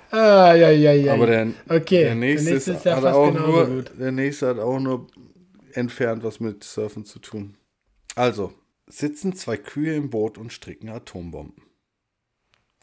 ah, 0.09 0.55
ja, 0.55 0.71
ja, 0.71 0.91
ja. 0.93 1.13
Aber 1.13 1.27
der, 1.27 1.49
okay. 1.67 2.05
der 2.05 2.15
nächste, 2.15 2.45
der 2.45 2.53
nächste 2.53 2.71
ist, 2.71 2.85
ja 2.85 2.95
hat 2.95 3.05
auch 3.05 3.31
nur, 3.31 3.67
gut. 3.67 3.91
der 3.99 4.11
nächste 4.11 4.47
hat 4.47 4.57
auch 4.57 4.79
nur 4.79 5.05
entfernt 5.73 6.23
was 6.23 6.39
mit 6.39 6.63
Surfen 6.63 7.05
zu 7.05 7.19
tun. 7.19 7.57
Also, 8.15 8.53
sitzen 8.87 9.35
zwei 9.35 9.57
Kühe 9.57 9.95
im 9.95 10.09
Boot 10.09 10.39
und 10.39 10.51
stricken 10.51 10.89
Atombomben. 10.89 11.61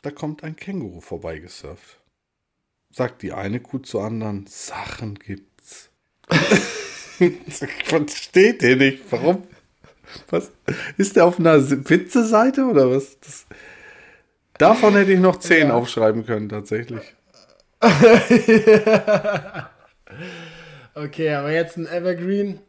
Da 0.02 0.12
kommt 0.12 0.44
ein 0.44 0.54
Känguru 0.54 1.00
vorbeigesurft. 1.00 1.98
Sagt 2.96 3.20
die 3.20 3.34
eine 3.34 3.60
Kuh 3.60 3.80
zur 3.80 4.04
anderen, 4.04 4.46
Sachen 4.46 5.16
gibt's. 5.18 5.90
Versteht 7.84 8.62
ihr 8.62 8.76
nicht? 8.76 9.02
Warum? 9.10 9.42
Was? 10.30 10.50
Ist 10.96 11.14
der 11.16 11.26
auf 11.26 11.38
einer 11.38 11.60
Witze-Seite 11.60 12.64
oder 12.64 12.90
was? 12.90 13.20
Das, 13.20 13.44
davon 14.56 14.94
hätte 14.94 15.12
ich 15.12 15.20
noch 15.20 15.36
zehn 15.36 15.68
Ja. 15.68 15.74
aufschreiben 15.74 16.24
können, 16.24 16.48
tatsächlich. 16.48 17.02
Okay, 20.94 21.34
aber 21.34 21.52
jetzt 21.52 21.76
ein 21.76 21.86
Evergreen 21.86 22.60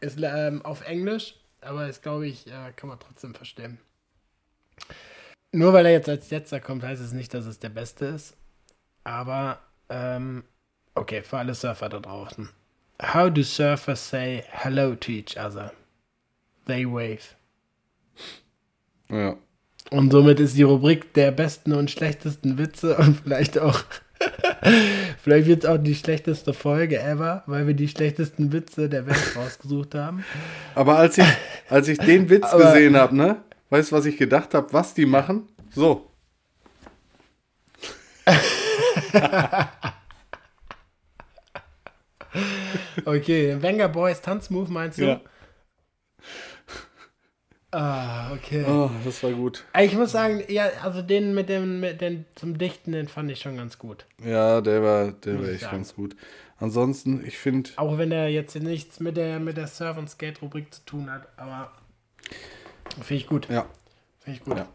ist 0.00 0.18
ähm, 0.22 0.64
auf 0.64 0.80
Englisch, 0.86 1.34
aber 1.60 1.86
ist, 1.86 2.02
glaube 2.02 2.26
ich, 2.26 2.46
äh, 2.46 2.72
kann 2.74 2.88
man 2.88 2.98
trotzdem 2.98 3.34
verstehen. 3.34 3.78
Nur 5.52 5.74
weil 5.74 5.84
er 5.84 5.92
jetzt 5.92 6.08
als 6.08 6.30
letzter 6.30 6.60
kommt, 6.60 6.82
heißt 6.82 7.02
es 7.02 7.12
nicht, 7.12 7.34
dass 7.34 7.44
es 7.44 7.58
der 7.58 7.68
beste 7.68 8.06
ist. 8.06 8.34
Aber, 9.04 9.58
ähm, 9.88 10.44
okay, 10.94 11.22
für 11.22 11.38
alle 11.38 11.54
Surfer 11.54 11.88
da 11.88 12.00
draußen. 12.00 12.48
How 13.02 13.28
do 13.28 13.42
surfers 13.42 14.10
say 14.10 14.44
hello 14.48 14.94
to 14.94 15.10
each 15.10 15.36
other? 15.36 15.72
They 16.66 16.86
wave. 16.86 17.34
Ja. 19.08 19.36
Und 19.90 20.12
somit 20.12 20.38
ist 20.38 20.56
die 20.56 20.62
Rubrik 20.62 21.12
der 21.14 21.32
besten 21.32 21.72
und 21.72 21.90
schlechtesten 21.90 22.58
Witze 22.58 22.96
und 22.98 23.20
vielleicht 23.20 23.58
auch, 23.58 23.82
vielleicht 25.22 25.48
wird 25.48 25.64
es 25.64 25.70
auch 25.70 25.78
die 25.78 25.96
schlechteste 25.96 26.54
Folge 26.54 27.00
ever, 27.00 27.42
weil 27.46 27.66
wir 27.66 27.74
die 27.74 27.88
schlechtesten 27.88 28.52
Witze 28.52 28.88
der 28.88 29.06
Welt 29.06 29.36
rausgesucht 29.36 29.96
haben. 29.96 30.24
Aber 30.76 30.96
als 30.96 31.18
ich, 31.18 31.26
als 31.68 31.88
ich 31.88 31.98
den 31.98 32.30
Witz 32.30 32.50
gesehen 32.52 32.96
habe, 32.96 33.16
ne? 33.16 33.42
Weißt 33.70 33.90
du, 33.90 33.96
was 33.96 34.06
ich 34.06 34.16
gedacht 34.16 34.54
habe, 34.54 34.72
was 34.72 34.94
die 34.94 35.06
machen? 35.06 35.48
So. 35.70 36.11
Okay, 43.04 43.60
Wenger 43.60 43.88
Boys 43.88 44.20
Tanzmove 44.22 44.70
meinst 44.70 44.98
du? 44.98 45.04
Ja. 45.04 45.20
Ah, 47.72 48.32
okay. 48.34 48.64
Oh, 48.66 48.90
das 49.04 49.22
war 49.22 49.30
gut. 49.32 49.64
Ich 49.80 49.94
muss 49.94 50.12
sagen, 50.12 50.42
ja, 50.48 50.68
also 50.82 51.00
den 51.00 51.34
mit 51.34 51.48
dem, 51.48 51.80
mit 51.80 52.00
den 52.02 52.26
zum 52.34 52.58
Dichten, 52.58 52.92
den 52.92 53.08
fand 53.08 53.30
ich 53.30 53.40
schon 53.40 53.56
ganz 53.56 53.78
gut. 53.78 54.04
Ja, 54.22 54.60
der 54.60 54.82
war, 54.82 55.12
der 55.12 55.34
Muss 55.34 55.46
war 55.46 55.52
echt 55.52 55.60
sagen. 55.62 55.76
ganz 55.76 55.94
gut. 55.94 56.14
Ansonsten, 56.58 57.26
ich 57.26 57.38
finde, 57.38 57.70
Auch 57.76 57.96
wenn 57.96 58.12
er 58.12 58.28
jetzt 58.28 58.54
nichts 58.56 59.00
mit 59.00 59.16
der, 59.16 59.40
mit 59.40 59.56
der 59.56 59.66
Surf- 59.68 59.96
und 59.96 60.08
Skate-Rubrik 60.08 60.72
zu 60.72 60.84
tun 60.84 61.10
hat, 61.10 61.26
aber 61.38 61.72
finde 63.00 63.14
ich 63.14 63.26
gut. 63.26 63.48
ja, 63.48 63.66
Finde 64.20 64.38
ich 64.38 64.44
gut. 64.44 64.58
Ja. 64.58 64.68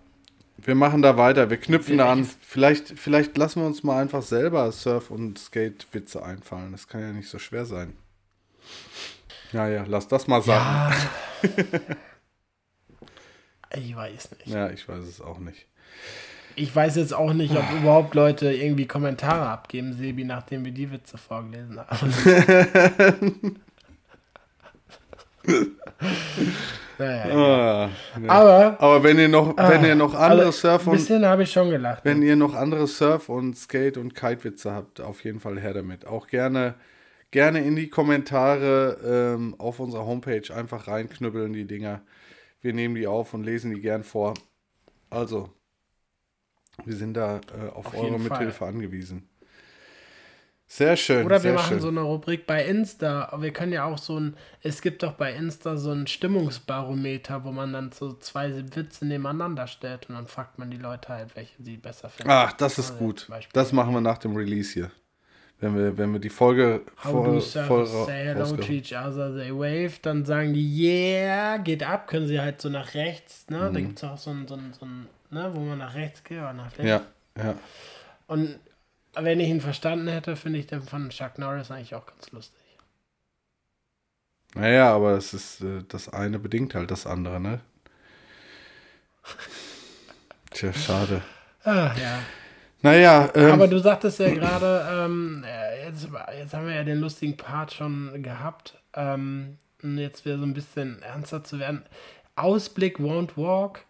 Wir 0.58 0.76
machen 0.76 1.02
da 1.02 1.18
weiter. 1.18 1.50
Wir 1.50 1.58
knüpfen 1.58 1.98
da 1.98 2.12
an. 2.12 2.28
Vielleicht- 2.42 3.00
Vielleicht, 3.00 3.38
lassen 3.38 3.62
wir 3.62 3.68
uns 3.68 3.84
mal 3.84 4.02
einfach 4.02 4.22
selber 4.22 4.72
Surf- 4.72 5.12
und 5.12 5.38
Skate-Witze 5.40 6.24
einfallen. 6.24 6.72
Das 6.72 6.88
kann 6.88 7.02
ja 7.02 7.12
nicht 7.14 7.30
so 7.30 7.40
schwer 7.40 7.66
sein. 7.66 7.94
Ja, 9.54 9.68
ja, 9.70 9.86
lass 9.88 10.08
das 10.08 10.28
mal 10.28 10.42
sagen. 10.42 10.94
Ja. 11.44 11.50
ich 13.78 13.96
weiß 13.96 14.32
nicht. 14.32 14.48
Ja, 14.48 14.70
ich 14.70 14.88
weiß 14.88 15.06
es 15.06 15.22
auch 15.22 15.40
nicht. 15.40 15.68
Ich 16.56 16.76
weiß 16.76 16.96
jetzt 16.96 17.14
auch 17.14 17.34
nicht, 17.34 17.56
ob 17.56 17.64
überhaupt 17.80 18.16
Leute 18.16 18.52
irgendwie 18.52 18.88
Kommentare 18.88 19.48
abgeben, 19.48 19.94
Sebi, 19.94 20.24
nachdem 20.26 20.66
wir 20.66 20.72
die 20.74 20.92
Witze 20.92 21.18
vorgelesen 21.18 21.80
haben. 21.80 23.62
naja, 26.98 27.86
Ah, 27.86 27.90
nee. 28.20 28.28
Aber 28.28 28.78
Aber 28.80 29.04
wenn 29.04 29.20
ihr 29.20 29.28
noch, 29.30 29.56
wenn 29.58 29.86
ihr 29.86 29.96
noch 29.96 30.14
andere 30.14 30.48
also, 30.48 30.52
Surf- 30.68 30.88
und 30.88 30.94
bisschen 30.94 31.26
habe 31.26 31.44
ich 31.44 31.52
schon 31.52 31.70
gelacht. 31.70 32.04
Wenn 32.06 32.22
ihr 32.22 32.36
noch 32.36 32.54
andere 32.56 32.88
Surf- 32.88 33.30
und 33.30 33.56
Skate- 33.58 33.98
und 33.98 34.16
Kite-Witze 34.16 34.72
habt, 34.74 35.02
auf 35.02 35.24
jeden 35.24 35.40
Fall 35.40 35.60
her 35.60 35.74
damit. 35.74 36.06
Auch 36.06 36.28
gerne, 36.28 36.76
gerne 37.32 37.64
in 37.64 37.76
die 37.76 37.90
Kommentare 37.90 39.36
ähm, 39.36 39.56
auf 39.60 39.80
unserer 39.80 40.06
Homepage 40.06 40.54
einfach 40.54 40.88
reinknüppeln, 40.88 41.54
die 41.54 41.66
Dinger. 41.66 42.02
Wir 42.62 42.74
nehmen 42.74 42.96
die 42.96 43.08
auf 43.08 43.34
und 43.34 43.44
lesen 43.44 43.74
die 43.74 43.82
gern 43.82 44.04
vor. 44.04 44.34
Also, 45.10 45.50
wir 46.86 46.96
sind 46.96 47.14
da 47.16 47.38
äh, 47.58 47.70
auf, 47.70 47.88
Auf 47.88 47.94
eure 47.96 48.12
jeden 48.12 48.20
Fall. 48.28 48.40
Mithilfe 48.40 48.66
angewiesen. 48.66 49.30
Sehr 50.70 50.98
schön. 50.98 51.26
Oder 51.26 51.42
wir 51.44 51.54
machen 51.54 51.70
schön. 51.70 51.80
so 51.80 51.88
eine 51.88 52.02
Rubrik 52.02 52.46
bei 52.46 52.66
Insta. 52.66 53.34
Wir 53.40 53.52
können 53.52 53.72
ja 53.72 53.86
auch 53.86 53.98
so 53.98 54.20
ein, 54.20 54.36
es 54.62 54.82
gibt 54.82 55.02
doch 55.02 55.14
bei 55.14 55.34
Insta 55.34 55.78
so 55.78 55.92
ein 55.92 56.08
Stimmungsbarometer, 56.08 57.46
wo 57.46 57.52
man 57.54 57.72
dann 57.72 57.94
so 57.94 58.14
zwei 58.14 58.54
Witze 58.76 59.06
nebeneinander 59.06 59.68
stellt 59.68 60.10
und 60.10 60.16
dann 60.16 60.28
fragt 60.28 60.60
man 60.60 60.70
die 60.70 60.78
Leute 60.78 61.08
halt, 61.10 61.36
welche 61.38 61.54
sie 61.64 61.78
besser 61.78 62.10
finden. 62.10 62.32
Ach, 62.32 62.52
das 62.52 62.78
ist 62.78 62.92
Also 62.92 63.04
gut. 63.04 63.30
Das 63.54 63.72
machen 63.72 63.94
wir 63.94 64.02
nach 64.02 64.18
dem 64.18 64.36
Release 64.36 64.74
hier. 64.74 64.92
Wenn 65.60 65.76
wir, 65.76 65.98
wenn 65.98 66.12
wir 66.12 66.20
die 66.20 66.30
Folge 66.30 66.82
How 67.04 67.12
voll, 67.12 67.24
do 67.24 67.32
voll 67.32 67.42
surfers 67.42 68.06
say 68.06 68.26
hello 68.26 68.58
to 68.58 68.72
each 68.72 68.94
other, 68.94 69.36
they 69.36 69.52
wave, 69.52 69.94
dann 70.02 70.24
sagen 70.24 70.54
die 70.54 70.84
yeah, 70.84 71.58
geht 71.58 71.82
ab, 71.82 72.08
können 72.08 72.28
sie 72.28 72.40
halt 72.40 72.62
so 72.62 72.70
nach 72.70 72.94
rechts, 72.94 73.50
ne? 73.50 73.72
Da 73.74 73.80
gibt 73.80 73.98
es 73.98 74.04
auch 74.04 74.18
so 74.18 74.30
ein, 74.30 74.48
so 74.48 74.54
ein, 74.54 74.74
so 74.80 74.86
ein, 74.86 75.08
ne, 75.32 75.50
wo 75.56 75.62
man 75.62 75.80
nach 75.80 75.96
rechts 75.96 76.24
geht 76.24 76.38
oder 76.38 76.54
nach 76.54 76.78
links. 76.78 76.92
Ja, 76.92 77.02
ja. 77.44 77.56
Und 78.28 78.60
wenn 79.22 79.40
ich 79.40 79.50
ihn 79.50 79.62
verstanden 79.62 80.08
hätte, 80.08 80.36
finde 80.36 80.60
ich 80.60 80.68
den 80.68 80.82
von 80.82 81.10
Chuck 81.10 81.38
Norris 81.38 81.72
eigentlich 81.72 81.96
auch 81.96 82.06
ganz 82.06 82.32
lustig. 82.32 82.62
Naja, 84.56 84.94
aber 84.94 85.12
es 85.12 85.34
ist, 85.34 85.62
äh, 85.62 85.84
das 85.88 86.10
eine 86.10 86.40
bedingt 86.40 86.74
halt 86.74 86.90
das 86.90 87.06
andere, 87.06 87.40
ne? 87.40 87.62
Tja, 90.52 90.74
schade. 90.74 91.22
Ah, 91.64 91.92
ja. 92.00 92.20
Naja, 92.82 93.30
ähm, 93.36 93.52
Aber 93.52 93.68
du 93.68 93.80
sagtest 93.80 94.20
ja 94.20 94.34
gerade, 94.34 94.88
ähm, 94.90 95.44
äh, 95.46 95.88
jetzt, 95.88 96.08
jetzt 96.38 96.54
haben 96.54 96.68
wir 96.68 96.76
ja 96.76 96.84
den 96.84 97.00
lustigen 97.00 97.36
Part 97.36 97.74
schon 97.74 98.24
gehabt. 98.24 98.82
Ähm, 98.94 99.58
und 99.84 99.98
jetzt 99.98 100.26
wieder 100.26 100.38
so 100.38 100.44
ein 100.44 100.54
bisschen 100.54 101.02
ernster 101.02 101.44
zu 101.44 101.60
werden. 101.60 101.84
Ausblick 102.36 103.00
Won't 103.00 103.36
Walk. 103.36 103.86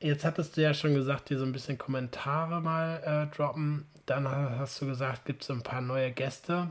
Jetzt 0.00 0.24
hattest 0.24 0.56
du 0.56 0.62
ja 0.62 0.74
schon 0.74 0.94
gesagt, 0.94 1.30
dir 1.30 1.38
so 1.38 1.44
ein 1.44 1.52
bisschen 1.52 1.78
Kommentare 1.78 2.60
mal 2.60 3.00
äh, 3.04 3.36
droppen. 3.36 3.86
Dann 4.06 4.28
hast 4.28 4.80
du 4.80 4.86
gesagt, 4.86 5.24
gibt 5.24 5.42
es 5.42 5.50
ein 5.50 5.62
paar 5.62 5.80
neue 5.80 6.10
Gäste. 6.12 6.70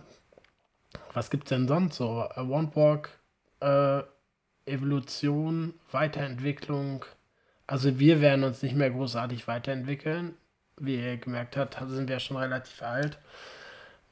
Was 1.13 1.29
gibt 1.29 1.45
es 1.45 1.49
denn 1.49 1.67
sonst 1.67 1.95
so? 1.97 2.27
Äh, 2.36 2.41
Won't 2.41 2.75
Walk, 2.75 3.09
äh, 3.61 4.03
Evolution, 4.65 5.73
Weiterentwicklung. 5.91 7.05
Also 7.67 7.99
wir 7.99 8.21
werden 8.21 8.43
uns 8.43 8.61
nicht 8.61 8.75
mehr 8.75 8.91
großartig 8.91 9.47
weiterentwickeln. 9.47 10.36
Wie 10.77 10.95
ihr 10.95 11.17
gemerkt 11.17 11.57
habt, 11.57 11.77
sind 11.88 12.09
wir 12.09 12.19
schon 12.19 12.38
relativ 12.38 12.82
alt. 12.82 13.17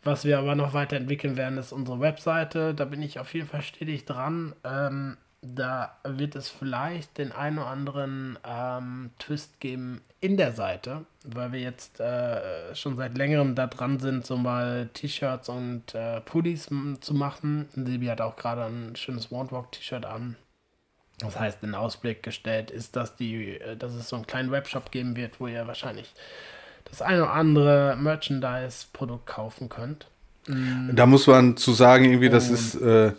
Was 0.03 0.23
wir 0.23 0.39
aber 0.39 0.55
noch 0.55 0.73
weiterentwickeln 0.73 1.35
werden, 1.35 1.57
ist 1.57 1.73
unsere 1.73 1.99
Webseite. 1.99 2.73
Da 2.73 2.85
bin 2.85 3.01
ich 3.01 3.19
auf 3.19 3.33
jeden 3.33 3.47
Fall 3.47 3.61
stetig 3.61 4.05
dran. 4.05 4.55
Ähm, 4.63 5.17
da 5.41 5.97
wird 6.03 6.35
es 6.35 6.49
vielleicht 6.49 7.17
den 7.17 7.31
einen 7.31 7.59
oder 7.59 7.67
anderen 7.67 8.37
ähm, 8.45 9.11
Twist 9.19 9.59
geben 9.59 10.01
in 10.19 10.35
der 10.35 10.51
Seite, 10.51 11.05
weil 11.23 11.53
wir 11.53 11.61
jetzt 11.61 11.99
äh, 12.01 12.75
schon 12.75 12.97
seit 12.97 13.17
längerem 13.17 13.55
da 13.55 13.67
dran 13.67 13.99
sind, 13.99 14.25
so 14.25 14.35
mal 14.35 14.89
T-Shirts 14.93 15.47
und 15.47 15.95
äh, 15.95 16.19
Pullis 16.21 16.69
zu 16.99 17.13
machen. 17.13 17.69
Sebi 17.73 18.07
hat 18.07 18.19
auch 18.19 18.35
gerade 18.35 18.65
ein 18.65 18.95
schönes 18.97 19.31
Wandwalk-T-Shirt 19.31 20.05
an. 20.05 20.35
Das 21.19 21.39
heißt, 21.39 21.63
in 21.63 21.75
Ausblick 21.75 22.23
gestellt 22.23 22.71
ist, 22.71 22.95
dass, 22.97 23.15
die, 23.15 23.59
äh, 23.59 23.77
dass 23.77 23.93
es 23.93 24.09
so 24.09 24.17
einen 24.17 24.27
kleinen 24.27 24.51
Webshop 24.51 24.91
geben 24.91 25.15
wird, 25.15 25.39
wo 25.39 25.47
ihr 25.47 25.67
wahrscheinlich 25.67 26.13
das 26.83 27.01
eine 27.01 27.23
oder 27.23 27.33
andere 27.33 27.97
Merchandise-Produkt 27.97 29.25
kaufen 29.25 29.69
könnt. 29.69 30.07
Da 30.91 31.05
muss 31.05 31.27
man 31.27 31.55
zu 31.57 31.73
sagen, 31.73 32.05
irgendwie, 32.05 32.29
das 32.29 32.49
ist, 32.49 32.75
äh, 32.75 33.13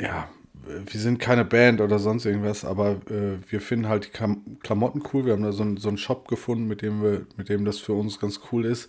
ja, 0.00 0.28
wir 0.64 1.00
sind 1.00 1.18
keine 1.18 1.44
Band 1.44 1.80
oder 1.80 1.98
sonst 1.98 2.24
irgendwas, 2.24 2.64
aber 2.64 3.00
äh, 3.10 3.38
wir 3.48 3.60
finden 3.60 3.88
halt 3.88 4.06
die 4.06 4.56
Klamotten 4.62 5.02
cool. 5.12 5.26
Wir 5.26 5.32
haben 5.32 5.42
da 5.42 5.52
so, 5.52 5.62
ein, 5.62 5.76
so 5.76 5.88
einen 5.88 5.98
Shop 5.98 6.28
gefunden, 6.28 6.66
mit 6.66 6.82
dem 6.82 7.02
wir, 7.02 7.26
mit 7.36 7.48
dem 7.48 7.64
das 7.64 7.78
für 7.78 7.94
uns 7.94 8.20
ganz 8.20 8.40
cool 8.50 8.64
ist. 8.64 8.88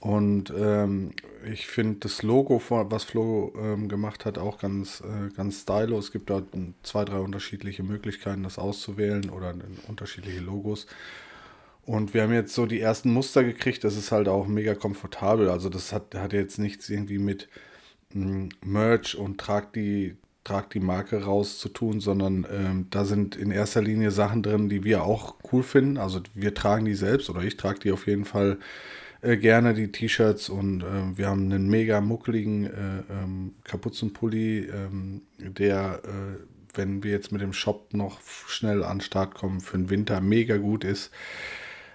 Und 0.00 0.52
ähm, 0.56 1.12
ich 1.48 1.68
finde 1.68 2.00
das 2.00 2.24
Logo, 2.24 2.60
was 2.68 3.04
Flo 3.04 3.52
ähm, 3.56 3.88
gemacht 3.88 4.24
hat, 4.24 4.36
auch 4.36 4.58
ganz, 4.58 5.00
äh, 5.00 5.32
ganz 5.32 5.60
stylo. 5.60 5.96
Es 5.96 6.10
gibt 6.10 6.28
da 6.28 6.42
zwei, 6.82 7.04
drei 7.04 7.18
unterschiedliche 7.18 7.84
Möglichkeiten, 7.84 8.42
das 8.42 8.58
auszuwählen 8.58 9.30
oder 9.30 9.54
unterschiedliche 9.86 10.40
Logos. 10.40 10.88
Und 11.84 12.14
wir 12.14 12.22
haben 12.22 12.32
jetzt 12.32 12.54
so 12.54 12.66
die 12.66 12.80
ersten 12.80 13.12
Muster 13.12 13.44
gekriegt. 13.44 13.84
Das 13.84 13.96
ist 13.96 14.10
halt 14.10 14.26
auch 14.26 14.48
mega 14.48 14.74
komfortabel. 14.74 15.48
Also 15.48 15.68
das 15.68 15.92
hat, 15.92 16.14
hat 16.16 16.32
jetzt 16.32 16.58
nichts 16.58 16.90
irgendwie 16.90 17.18
mit 17.18 17.48
Merch 18.12 19.16
und 19.16 19.38
tragt 19.38 19.76
die, 19.76 20.16
trag 20.44 20.70
die 20.70 20.80
Marke 20.80 21.24
raus 21.24 21.58
zu 21.58 21.68
tun, 21.68 22.00
sondern 22.00 22.46
ähm, 22.52 22.86
da 22.90 23.04
sind 23.04 23.36
in 23.36 23.50
erster 23.50 23.80
Linie 23.80 24.10
Sachen 24.10 24.42
drin, 24.42 24.68
die 24.68 24.84
wir 24.84 25.04
auch 25.04 25.36
cool 25.52 25.62
finden. 25.62 25.98
Also 25.98 26.20
wir 26.34 26.54
tragen 26.54 26.84
die 26.84 26.94
selbst 26.94 27.30
oder 27.30 27.42
ich 27.42 27.56
trage 27.56 27.78
die 27.80 27.92
auf 27.92 28.06
jeden 28.06 28.24
Fall 28.24 28.58
äh, 29.20 29.36
gerne, 29.36 29.72
die 29.72 29.92
T-Shirts. 29.92 30.48
Und 30.48 30.82
äh, 30.82 31.16
wir 31.16 31.28
haben 31.28 31.44
einen 31.44 31.68
mega 31.68 32.00
muckeligen 32.00 32.66
äh, 32.66 32.70
ähm, 33.10 33.54
Kapuzenpulli, 33.64 34.66
ähm, 34.66 35.22
der, 35.38 36.00
äh, 36.04 36.42
wenn 36.74 37.02
wir 37.02 37.12
jetzt 37.12 37.30
mit 37.30 37.40
dem 37.40 37.52
Shop 37.52 37.94
noch 37.94 38.20
schnell 38.48 38.82
an 38.82 38.98
den 38.98 39.02
Start 39.02 39.34
kommen, 39.34 39.60
für 39.60 39.76
den 39.76 39.90
Winter 39.90 40.20
mega 40.20 40.56
gut 40.56 40.82
ist. 40.84 41.12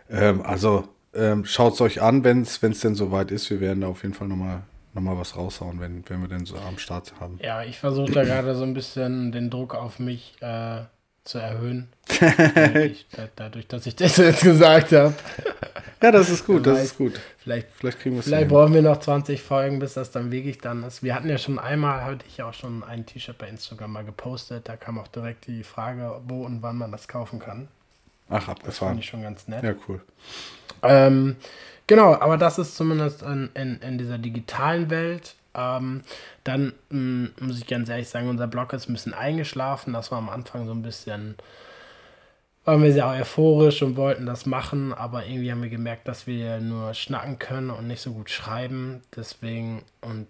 Ähm, 0.09 0.41
also 0.41 0.87
ähm, 1.13 1.43
schaut 1.45 1.73
es 1.73 1.81
euch 1.81 2.01
an, 2.01 2.23
wenn 2.23 2.43
es 2.43 2.59
denn 2.59 2.95
soweit 2.95 3.31
ist. 3.31 3.49
Wir 3.49 3.59
werden 3.59 3.81
da 3.81 3.87
auf 3.87 4.03
jeden 4.03 4.13
Fall 4.13 4.27
nochmal 4.29 4.63
noch 4.97 5.13
mal 5.13 5.19
was 5.19 5.35
raushauen, 5.35 5.79
wenn, 5.79 6.03
wenn 6.09 6.21
wir 6.21 6.27
denn 6.27 6.45
so 6.45 6.57
am 6.57 6.77
Start 6.77 7.13
haben. 7.19 7.39
Ja, 7.41 7.63
ich 7.63 7.77
versuche 7.77 8.11
da 8.11 8.23
gerade 8.23 8.55
so 8.55 8.63
ein 8.63 8.73
bisschen 8.73 9.31
den 9.31 9.49
Druck 9.49 9.75
auf 9.75 9.99
mich 9.99 10.35
äh, 10.41 10.81
zu 11.23 11.37
erhöhen. 11.37 11.89
dadurch, 12.19 13.05
dadurch, 13.35 13.67
dass 13.67 13.85
ich 13.85 13.95
das 13.95 14.17
jetzt 14.17 14.41
gesagt 14.41 14.91
habe. 14.91 15.13
Ja, 16.01 16.11
das 16.11 16.29
ist 16.29 16.45
gut, 16.45 16.65
das 16.65 16.83
ist 16.83 16.97
gut. 16.97 17.19
Vielleicht, 17.39 17.67
vielleicht 17.71 17.99
kriegen 17.99 18.15
wir 18.15 18.19
es 18.19 18.25
Vielleicht 18.25 18.49
brauchen 18.49 18.73
wir 18.73 18.81
noch 18.81 18.99
20 18.99 19.41
Folgen, 19.41 19.79
bis 19.79 19.93
das 19.93 20.11
dann 20.11 20.31
wirklich 20.31 20.59
dann 20.59 20.83
ist. 20.83 21.01
Wir 21.01 21.15
hatten 21.15 21.29
ja 21.29 21.37
schon 21.37 21.59
einmal, 21.59 22.03
hatte 22.03 22.25
ich 22.27 22.37
ja 22.37 22.49
auch 22.49 22.53
schon 22.53 22.83
ein 22.83 23.05
T-Shirt 23.05 23.37
bei 23.37 23.47
Instagram 23.47 23.91
mal 23.91 24.05
gepostet. 24.05 24.69
Da 24.69 24.75
kam 24.75 24.99
auch 24.99 25.07
direkt 25.07 25.47
die 25.47 25.63
Frage, 25.63 26.21
wo 26.27 26.43
und 26.43 26.61
wann 26.61 26.77
man 26.77 26.91
das 26.91 27.07
kaufen 27.07 27.39
kann. 27.39 27.67
Ach, 28.29 28.47
abgefahren. 28.47 28.61
Das 28.65 28.77
fand 28.77 28.99
ich 28.99 29.05
schon 29.07 29.21
ganz 29.23 29.47
nett. 29.47 29.63
Ja, 29.63 29.73
cool. 29.87 30.01
Ähm, 30.83 31.35
genau, 31.87 32.13
aber 32.15 32.37
das 32.37 32.59
ist 32.59 32.75
zumindest 32.75 33.23
in, 33.23 33.49
in, 33.53 33.79
in 33.79 33.97
dieser 33.97 34.17
digitalen 34.17 34.89
Welt. 34.89 35.35
Ähm, 35.55 36.03
dann 36.43 36.73
mh, 36.89 36.99
mm, 36.99 37.33
muss 37.41 37.59
ich 37.59 37.67
ganz 37.67 37.89
ehrlich 37.89 38.09
sagen, 38.09 38.29
unser 38.29 38.47
Blog 38.47 38.73
ist 38.73 38.87
ein 38.87 38.93
bisschen 38.93 39.13
eingeschlafen. 39.13 39.93
Das 39.93 40.11
war 40.11 40.19
am 40.19 40.29
Anfang 40.29 40.67
so 40.67 40.71
ein 40.71 40.83
bisschen, 40.83 41.35
waren 42.63 42.83
wir 42.83 42.93
sehr 42.93 43.07
euphorisch 43.07 43.81
und 43.81 43.95
wollten 43.95 44.25
das 44.25 44.45
machen, 44.45 44.93
aber 44.93 45.25
irgendwie 45.25 45.51
haben 45.51 45.63
wir 45.63 45.69
gemerkt, 45.69 46.07
dass 46.07 46.27
wir 46.27 46.59
nur 46.59 46.93
schnacken 46.93 47.39
können 47.39 47.71
und 47.71 47.87
nicht 47.87 48.01
so 48.01 48.11
gut 48.13 48.29
schreiben. 48.29 49.01
Deswegen, 49.15 49.83
und 50.01 50.27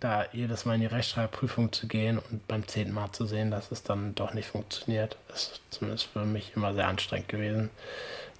da 0.00 0.26
jedes 0.32 0.64
Mal 0.64 0.74
in 0.74 0.82
die 0.82 0.86
Rechtschreibprüfung 0.86 1.72
zu 1.72 1.88
gehen 1.88 2.18
und 2.18 2.46
beim 2.46 2.66
zehnten 2.68 2.94
Mal 2.94 3.10
zu 3.12 3.26
sehen, 3.26 3.50
dass 3.50 3.72
es 3.72 3.82
dann 3.82 4.14
doch 4.14 4.32
nicht 4.34 4.48
funktioniert, 4.48 5.16
ist 5.34 5.60
zumindest 5.70 6.06
für 6.06 6.24
mich 6.24 6.52
immer 6.54 6.74
sehr 6.74 6.86
anstrengend 6.86 7.28
gewesen. 7.28 7.70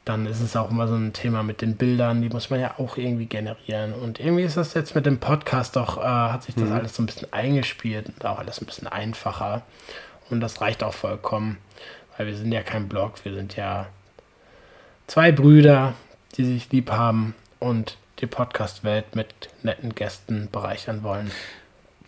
Dann 0.08 0.24
ist 0.24 0.40
es 0.40 0.56
auch 0.56 0.70
immer 0.70 0.88
so 0.88 0.94
ein 0.94 1.12
Thema 1.12 1.42
mit 1.42 1.60
den 1.60 1.76
Bildern, 1.76 2.22
die 2.22 2.30
muss 2.30 2.48
man 2.48 2.60
ja 2.60 2.76
auch 2.78 2.96
irgendwie 2.96 3.26
generieren. 3.26 3.92
Und 3.92 4.18
irgendwie 4.18 4.44
ist 4.44 4.56
das 4.56 4.72
jetzt 4.72 4.94
mit 4.94 5.04
dem 5.04 5.18
Podcast 5.18 5.76
doch, 5.76 5.98
äh, 5.98 6.00
hat 6.00 6.44
sich 6.44 6.54
das 6.54 6.64
mhm. 6.64 6.72
alles 6.72 6.96
so 6.96 7.02
ein 7.02 7.06
bisschen 7.06 7.30
eingespielt 7.30 8.06
und 8.06 8.24
auch 8.24 8.38
alles 8.38 8.58
ein 8.62 8.64
bisschen 8.64 8.88
einfacher. 8.88 9.62
Und 10.30 10.40
das 10.40 10.62
reicht 10.62 10.82
auch 10.82 10.94
vollkommen, 10.94 11.58
weil 12.16 12.26
wir 12.26 12.36
sind 12.36 12.50
ja 12.52 12.62
kein 12.62 12.88
Blog, 12.88 13.22
wir 13.24 13.34
sind 13.34 13.56
ja 13.56 13.86
zwei 15.08 15.30
Brüder, 15.30 15.92
die 16.36 16.46
sich 16.46 16.72
lieb 16.72 16.90
haben 16.90 17.34
und 17.58 17.98
die 18.20 18.26
Podcast-Welt 18.26 19.14
mit 19.14 19.50
netten 19.62 19.94
Gästen 19.94 20.48
bereichern 20.50 21.02
wollen. 21.02 21.30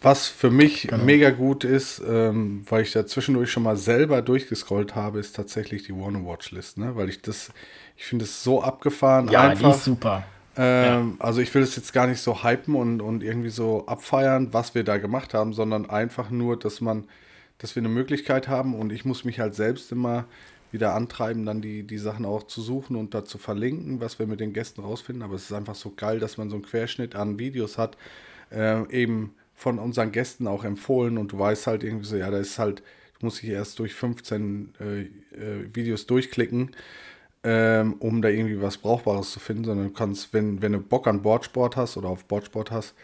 Was 0.02 0.28
für 0.28 0.50
mich 0.50 0.88
genau. 0.88 1.04
mega 1.04 1.30
gut 1.30 1.62
ist, 1.62 2.02
ähm, 2.08 2.62
weil 2.68 2.82
ich 2.82 2.92
da 2.92 3.06
zwischendurch 3.06 3.50
schon 3.50 3.62
mal 3.62 3.76
selber 3.76 4.22
durchgescrollt 4.22 4.94
habe, 4.94 5.20
ist 5.20 5.36
tatsächlich 5.36 5.82
die 5.82 5.94
Warner 5.94 6.24
Watch 6.24 6.52
List, 6.52 6.78
ne? 6.78 6.96
Weil 6.96 7.10
ich 7.10 7.20
das, 7.20 7.52
ich 7.96 8.06
finde 8.06 8.24
es 8.24 8.42
so 8.42 8.62
abgefahren. 8.62 9.28
Ja, 9.28 9.42
einfach. 9.42 9.72
die 9.72 9.76
ist 9.76 9.84
super. 9.84 10.24
Ähm, 10.56 11.16
ja. 11.18 11.24
Also 11.24 11.42
ich 11.42 11.54
will 11.54 11.62
es 11.62 11.76
jetzt 11.76 11.92
gar 11.92 12.06
nicht 12.06 12.20
so 12.20 12.42
hypen 12.42 12.74
und, 12.74 13.02
und 13.02 13.22
irgendwie 13.22 13.50
so 13.50 13.86
abfeiern, 13.86 14.52
was 14.52 14.74
wir 14.74 14.84
da 14.84 14.96
gemacht 14.96 15.34
haben, 15.34 15.52
sondern 15.52 15.88
einfach 15.88 16.30
nur, 16.30 16.58
dass 16.58 16.80
man, 16.80 17.04
dass 17.58 17.76
wir 17.76 17.82
eine 17.82 17.90
Möglichkeit 17.90 18.48
haben 18.48 18.74
und 18.74 18.92
ich 18.92 19.04
muss 19.04 19.24
mich 19.24 19.38
halt 19.38 19.54
selbst 19.54 19.92
immer 19.92 20.24
wieder 20.72 20.94
antreiben, 20.94 21.44
dann 21.44 21.60
die, 21.60 21.82
die 21.82 21.98
Sachen 21.98 22.24
auch 22.24 22.44
zu 22.44 22.62
suchen 22.62 22.96
und 22.96 23.12
da 23.12 23.24
zu 23.24 23.38
verlinken, 23.38 24.00
was 24.00 24.18
wir 24.18 24.26
mit 24.26 24.40
den 24.40 24.52
Gästen 24.52 24.80
rausfinden. 24.80 25.22
Aber 25.22 25.34
es 25.34 25.44
ist 25.44 25.52
einfach 25.52 25.74
so 25.74 25.92
geil, 25.94 26.20
dass 26.20 26.38
man 26.38 26.48
so 26.48 26.56
einen 26.56 26.64
Querschnitt 26.64 27.16
an 27.16 27.38
Videos 27.38 27.76
hat, 27.76 27.96
äh, 28.50 28.88
eben 28.90 29.34
von 29.60 29.78
unseren 29.78 30.10
Gästen 30.10 30.46
auch 30.46 30.64
empfohlen 30.64 31.18
und 31.18 31.32
du 31.32 31.38
weißt 31.38 31.66
halt 31.66 31.84
irgendwie 31.84 32.06
so, 32.06 32.16
ja, 32.16 32.30
da 32.30 32.38
ist 32.38 32.58
halt, 32.58 32.82
du 33.18 33.26
musst 33.26 33.42
dich 33.42 33.50
erst 33.50 33.78
durch 33.78 33.92
15 33.92 34.72
äh, 34.80 35.00
äh, 35.02 35.08
Videos 35.74 36.06
durchklicken, 36.06 36.74
ähm, 37.44 37.92
um 37.98 38.22
da 38.22 38.30
irgendwie 38.30 38.62
was 38.62 38.78
Brauchbares 38.78 39.32
zu 39.32 39.38
finden, 39.38 39.64
sondern 39.64 39.88
du 39.88 39.92
kannst, 39.92 40.32
wenn, 40.32 40.62
wenn 40.62 40.72
du 40.72 40.80
Bock 40.80 41.06
an 41.06 41.20
Boardsport 41.20 41.76
hast 41.76 41.98
oder 41.98 42.08
auf 42.08 42.24
Boardsport 42.24 42.70
hast, 42.70 42.94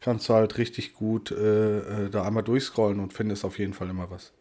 kannst 0.00 0.28
du 0.28 0.34
halt 0.34 0.58
richtig 0.58 0.92
gut 0.92 1.30
äh, 1.30 1.78
äh 1.78 2.10
da 2.10 2.24
einmal 2.24 2.42
durchscrollen 2.42 3.00
und 3.00 3.14
findest 3.14 3.46
auf 3.46 3.58
jeden 3.58 3.72
Fall 3.72 3.88
immer 3.88 4.10
was. 4.10 4.34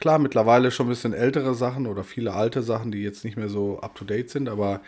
Klar, 0.00 0.18
mittlerweile 0.18 0.70
schon 0.70 0.86
ein 0.86 0.90
bisschen 0.90 1.12
ältere 1.12 1.54
Sachen 1.54 1.86
oder 1.86 2.02
viele 2.02 2.32
alte 2.32 2.62
Sachen, 2.62 2.92
die 2.92 3.02
jetzt 3.02 3.24
nicht 3.24 3.36
mehr 3.36 3.50
so 3.50 3.78
up-to-date 3.80 4.30
sind, 4.30 4.48
aber 4.48 4.80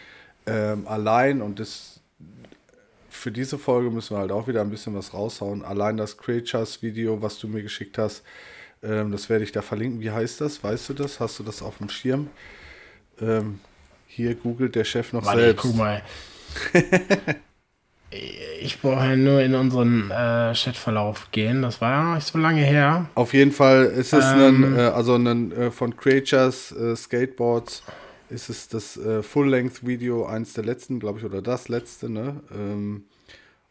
ähm, 0.46 0.88
allein 0.88 1.42
und 1.42 1.60
das 1.60 1.95
für 3.26 3.32
diese 3.32 3.58
Folge 3.58 3.90
müssen 3.90 4.14
wir 4.14 4.20
halt 4.20 4.30
auch 4.30 4.46
wieder 4.46 4.60
ein 4.60 4.70
bisschen 4.70 4.94
was 4.94 5.12
raushauen. 5.12 5.64
Allein 5.64 5.96
das 5.96 6.16
Creatures-Video, 6.16 7.22
was 7.22 7.40
du 7.40 7.48
mir 7.48 7.60
geschickt 7.60 7.98
hast, 7.98 8.22
ähm, 8.84 9.10
das 9.10 9.28
werde 9.28 9.42
ich 9.42 9.50
da 9.50 9.62
verlinken. 9.62 10.00
Wie 10.00 10.12
heißt 10.12 10.40
das? 10.40 10.62
Weißt 10.62 10.88
du 10.90 10.94
das? 10.94 11.18
Hast 11.18 11.40
du 11.40 11.42
das 11.42 11.60
auf 11.60 11.78
dem 11.78 11.88
Schirm? 11.88 12.28
Ähm, 13.20 13.58
hier 14.06 14.36
googelt 14.36 14.76
der 14.76 14.84
Chef 14.84 15.12
noch 15.12 15.24
Warte, 15.24 15.40
selbst. 15.40 15.64
Ich 15.64 15.70
guck 15.70 15.76
mal. 15.76 16.02
Ich 18.60 18.80
brauche 18.80 19.16
nur 19.16 19.42
in 19.42 19.56
unseren 19.56 20.12
äh, 20.12 20.54
Chatverlauf 20.54 21.32
gehen. 21.32 21.62
Das 21.62 21.80
war 21.80 21.90
ja 21.90 22.02
noch 22.04 22.14
nicht 22.14 22.26
so 22.28 22.38
lange 22.38 22.62
her. 22.62 23.10
Auf 23.16 23.34
jeden 23.34 23.50
Fall 23.50 23.86
ist 23.86 24.12
es 24.12 24.24
ähm, 24.24 24.62
ein, 24.62 24.78
äh, 24.78 24.82
also 24.82 25.16
ein, 25.16 25.50
äh, 25.50 25.70
von 25.72 25.96
Creatures 25.96 26.70
äh, 26.70 26.94
Skateboards 26.94 27.82
ist 28.30 28.48
es 28.48 28.68
das 28.68 28.96
äh, 28.96 29.24
Full-Length-Video, 29.24 30.24
eins 30.24 30.52
der 30.52 30.64
letzten, 30.64 31.00
glaube 31.00 31.18
ich, 31.18 31.24
oder 31.24 31.42
das 31.42 31.68
letzte. 31.68 32.08
Ne? 32.08 32.40
Ähm, 32.54 33.04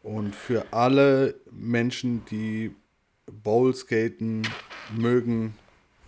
und 0.05 0.35
für 0.35 0.71
alle 0.71 1.33
Menschen, 1.51 2.23
die 2.29 2.75
Bowl-Skaten 3.25 4.47
mögen, 4.95 5.55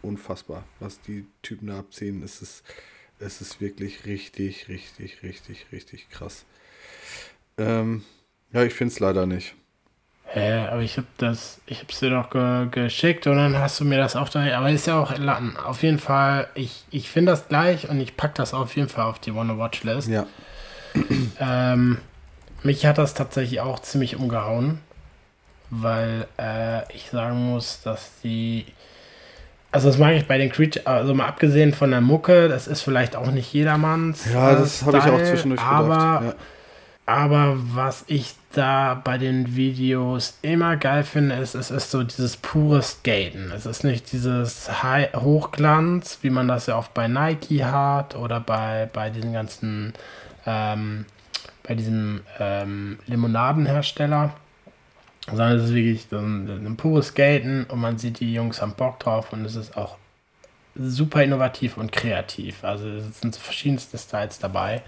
unfassbar, 0.04 0.64
was 0.80 1.02
die 1.02 1.26
Typen 1.42 1.68
da 1.68 1.80
abziehen. 1.80 2.22
ist 2.22 2.42
Es 2.42 2.64
es 3.20 3.42
ist 3.42 3.60
wirklich 3.60 4.06
richtig, 4.06 4.70
richtig, 4.70 5.24
richtig, 5.24 5.66
richtig 5.72 6.10
krass. 6.12 6.46
Ähm, 7.58 8.04
ja, 8.54 8.62
ich 8.62 8.76
finde 8.76 8.94
es 8.94 9.00
leider 9.00 9.26
nicht. 9.26 9.56
Hä, 10.26 10.68
aber 10.68 10.82
ich 10.82 10.98
habe 10.98 11.08
das, 11.18 11.60
ich 11.66 11.80
habe 11.80 11.92
es 11.92 12.00
dir 12.00 12.12
doch 12.12 12.30
ge 12.30 12.68
geschickt 12.70 13.26
und 13.26 13.38
dann 13.38 13.58
hast 13.58 13.80
du 13.80 13.86
mir 13.86 13.98
das 13.98 14.16
auch 14.16 14.30
da, 14.30 14.46
aber 14.56 14.70
ist 14.70 14.86
ja 14.86 15.00
auch 15.00 15.12
auf 15.66 15.82
jeden 15.82 15.98
Fall, 15.98 16.48
ich, 16.54 16.86
ich 16.92 17.10
finde 17.10 17.32
das 17.32 17.48
gleich 17.48 17.90
und 17.90 18.00
ich 18.00 18.16
packe 18.16 18.36
das 18.36 18.54
auf 18.54 18.76
jeden 18.76 18.90
Fall 18.90 19.06
auf 19.06 19.18
die 19.18 19.34
Wanna 19.34 19.58
Watch 19.58 19.84
List. 19.84 20.10
Ja. 20.10 20.28
Ähm, 21.40 21.98
mich 22.64 22.86
hat 22.86 22.98
das 22.98 23.14
tatsächlich 23.14 23.62
auch 23.62 23.80
ziemlich 23.80 24.16
umgehauen, 24.16 24.80
weil 25.70 26.28
äh, 26.40 26.92
ich 26.94 27.10
sagen 27.12 27.50
muss, 27.50 27.82
dass 27.82 28.12
die 28.24 28.66
also 29.72 29.90
das 29.90 29.98
mag 29.98 30.16
ich 30.16 30.28
bei 30.28 30.38
den 30.38 30.50
Creature, 30.50 30.88
also 30.88 31.14
mal 31.14 31.28
abgesehen 31.28 31.74
von 31.74 31.92
der 31.92 32.02
Mucke, 32.02 32.48
das 32.48 32.68
ist 32.68 32.82
vielleicht 32.82 33.16
auch 33.16 33.30
nicht 33.32 33.54
jedermanns. 33.54 34.26
Ja, 34.34 34.56
das 34.56 34.84
habe 34.86 34.98
ich 34.98 35.04
auch 35.04 35.22
zwischendurch 35.22 35.62
aber, 35.62 36.20
gedacht. 36.20 36.24
Ja. 36.24 36.34
Aber 37.06 37.56
was 37.58 38.04
ich 38.08 38.34
da 38.54 39.00
bei 39.02 39.18
den 39.18 39.56
Videos 39.56 40.38
immer 40.42 40.78
geil 40.78 41.04
finde, 41.04 41.36
ist, 41.36 41.54
es 41.54 41.70
ist 41.70 41.92
so 41.92 42.04
dieses 42.04 42.38
pure 42.38 42.82
Skaten. 42.82 43.52
Es 43.56 43.66
ist 43.66 43.84
nicht 43.84 44.12
dieses 44.12 44.84
High 44.84 45.14
Hochglanz, 45.14 46.20
wie 46.22 46.30
man 46.30 46.48
das 46.48 46.66
ja 46.66 46.78
oft 46.78 46.94
bei 46.94 47.08
Nike 47.08 47.64
hat 47.64 48.16
oder 48.16 48.40
bei, 48.40 48.90
bei 48.92 49.10
diesen 49.10 49.32
ganzen, 49.32 49.94
ähm, 50.46 51.06
bei 51.68 51.76
diesem 51.76 52.22
ähm, 52.40 53.00
Limonadenhersteller 53.08 54.34
sondern 55.28 55.58
es 55.58 55.66
ist 55.66 55.74
wirklich 55.74 56.12
ein, 56.12 56.66
ein 56.66 56.78
pures 56.78 57.08
Skaten 57.08 57.66
und 57.66 57.80
man 57.80 57.98
sieht, 57.98 58.20
die 58.20 58.34
Jungs 58.34 58.62
haben 58.62 58.74
Bock 58.74 59.00
drauf 59.00 59.34
und 59.34 59.46
es 59.46 59.56
ist 59.56 59.76
auch 59.76 59.98
super 60.76 61.24
innovativ 61.24 61.78
und 61.78 61.92
kreativ. 61.92 62.64
Also 62.64 62.88
es 62.88 63.20
sind 63.20 63.36
verschiedenste 63.36 63.98
Styles 63.98 64.40
dabei. 64.40 64.84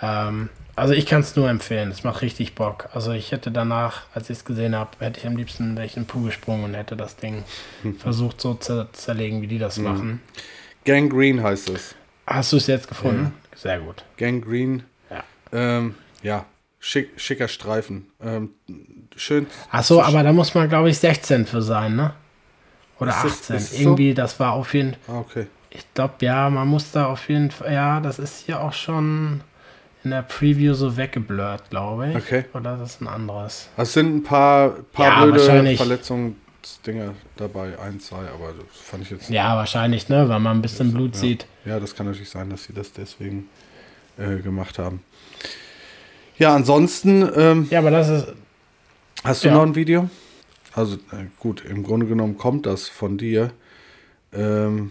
Ähm, 0.00 0.48
also 0.76 0.94
ich 0.94 1.06
kann 1.06 1.20
es 1.20 1.36
nur 1.36 1.48
empfehlen, 1.48 1.90
es 1.90 2.04
macht 2.04 2.22
richtig 2.22 2.54
Bock. 2.54 2.88
Also 2.94 3.12
ich 3.12 3.32
hätte 3.32 3.50
danach, 3.50 4.02
als 4.14 4.30
ich 4.30 4.38
es 4.38 4.44
gesehen 4.44 4.74
habe, 4.74 4.90
hätte 4.98 5.20
ich 5.20 5.26
am 5.26 5.36
liebsten 5.36 5.76
welchen 5.76 6.06
Pool 6.06 6.26
gesprungen 6.26 6.64
und 6.64 6.74
hätte 6.74 6.96
das 6.96 7.16
Ding 7.16 7.44
versucht 7.98 8.40
so 8.40 8.54
zu 8.54 8.90
zerlegen, 8.92 9.42
wie 9.42 9.46
die 9.46 9.58
das 9.58 9.76
mhm. 9.76 9.84
machen. 9.84 10.22
Gang 10.84 11.12
Green 11.12 11.42
heißt 11.42 11.70
es. 11.70 11.94
Hast 12.26 12.52
du 12.52 12.56
es 12.56 12.66
jetzt 12.66 12.88
gefunden? 12.88 13.34
Ja. 13.52 13.58
Sehr 13.58 13.80
gut. 13.80 14.04
Gang 14.16 14.42
Green. 14.42 14.78
Ja. 14.78 14.84
Ähm, 15.54 15.94
ja, 16.22 16.46
Schick, 16.86 17.12
schicker 17.16 17.48
Streifen. 17.48 18.08
Ähm, 18.22 18.50
schön. 19.16 19.46
Achso, 19.70 20.02
aber 20.02 20.22
da 20.22 20.34
muss 20.34 20.54
man, 20.54 20.68
glaube 20.68 20.90
ich, 20.90 20.98
16 20.98 21.46
für 21.46 21.62
sein, 21.62 21.96
ne? 21.96 22.12
Oder 23.00 23.12
ist 23.12 23.24
18. 23.24 23.56
Das, 23.56 23.80
Irgendwie, 23.80 24.10
so? 24.10 24.16
das 24.16 24.38
war 24.38 24.52
auf 24.52 24.74
jeden 24.74 24.92
Fall. 24.92 25.14
Ah, 25.14 25.20
okay. 25.20 25.46
Ich 25.70 25.86
glaube, 25.94 26.14
ja, 26.20 26.50
man 26.50 26.68
muss 26.68 26.90
da 26.90 27.06
auf 27.06 27.26
jeden 27.30 27.50
Fall. 27.50 27.72
Ja, 27.72 28.00
das 28.00 28.18
ist 28.18 28.44
hier 28.44 28.60
auch 28.60 28.74
schon 28.74 29.40
in 30.04 30.10
der 30.10 30.20
Preview 30.20 30.74
so 30.74 30.94
weggeblurrt, 30.98 31.70
glaube 31.70 32.10
ich. 32.10 32.16
Okay. 32.16 32.44
Oder 32.52 32.76
das 32.76 32.96
ist 32.96 33.00
ein 33.00 33.08
anderes. 33.08 33.70
Es 33.78 33.94
sind 33.94 34.16
ein 34.16 34.22
paar, 34.22 34.68
paar 34.92 35.06
ja, 35.06 35.24
blöde 35.24 35.76
Verletzungsdinger 35.78 37.14
dabei, 37.36 37.78
ein, 37.78 37.98
zwei, 37.98 38.28
aber 38.28 38.52
das 38.58 38.78
fand 38.78 39.04
ich 39.04 39.10
jetzt. 39.10 39.30
Ja, 39.30 39.56
wahrscheinlich, 39.56 40.10
ne? 40.10 40.28
Weil 40.28 40.40
man 40.40 40.58
ein 40.58 40.62
bisschen 40.62 40.92
Blut 40.92 41.14
ja. 41.14 41.20
sieht. 41.20 41.46
Ja, 41.64 41.80
das 41.80 41.96
kann 41.96 42.04
natürlich 42.04 42.28
sein, 42.28 42.50
dass 42.50 42.64
sie 42.64 42.74
das 42.74 42.92
deswegen 42.92 43.48
äh, 44.18 44.36
gemacht 44.42 44.78
haben. 44.78 45.02
Ja, 46.38 46.54
ansonsten. 46.54 47.28
Ähm, 47.36 47.66
ja, 47.70 47.78
aber 47.78 47.90
das 47.90 48.08
ist. 48.08 48.26
Hast 49.22 49.44
du 49.44 49.48
ja. 49.48 49.54
noch 49.54 49.62
ein 49.62 49.74
Video? 49.74 50.10
Also 50.74 50.96
äh, 50.96 51.26
gut, 51.38 51.64
im 51.64 51.82
Grunde 51.82 52.06
genommen 52.06 52.36
kommt 52.36 52.66
das 52.66 52.88
von 52.88 53.16
dir. 53.16 53.52
Ähm, 54.32 54.90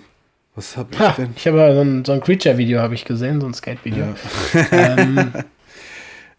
was 0.56 0.78
habe 0.78 0.90
ich 0.94 1.00
ha, 1.00 1.12
denn? 1.18 1.34
Ich 1.36 1.48
habe 1.48 1.74
so 1.74 1.82
ein, 1.82 2.06
so 2.06 2.12
ein 2.14 2.22
Creature-Video 2.22 2.80
habe 2.80 2.94
ich 2.94 3.06
gesehen, 3.06 3.42
so 3.42 3.48
ein 3.48 3.54
Skate-Video. 3.54 4.06
Ja. 4.54 4.68
ähm, 4.72 5.32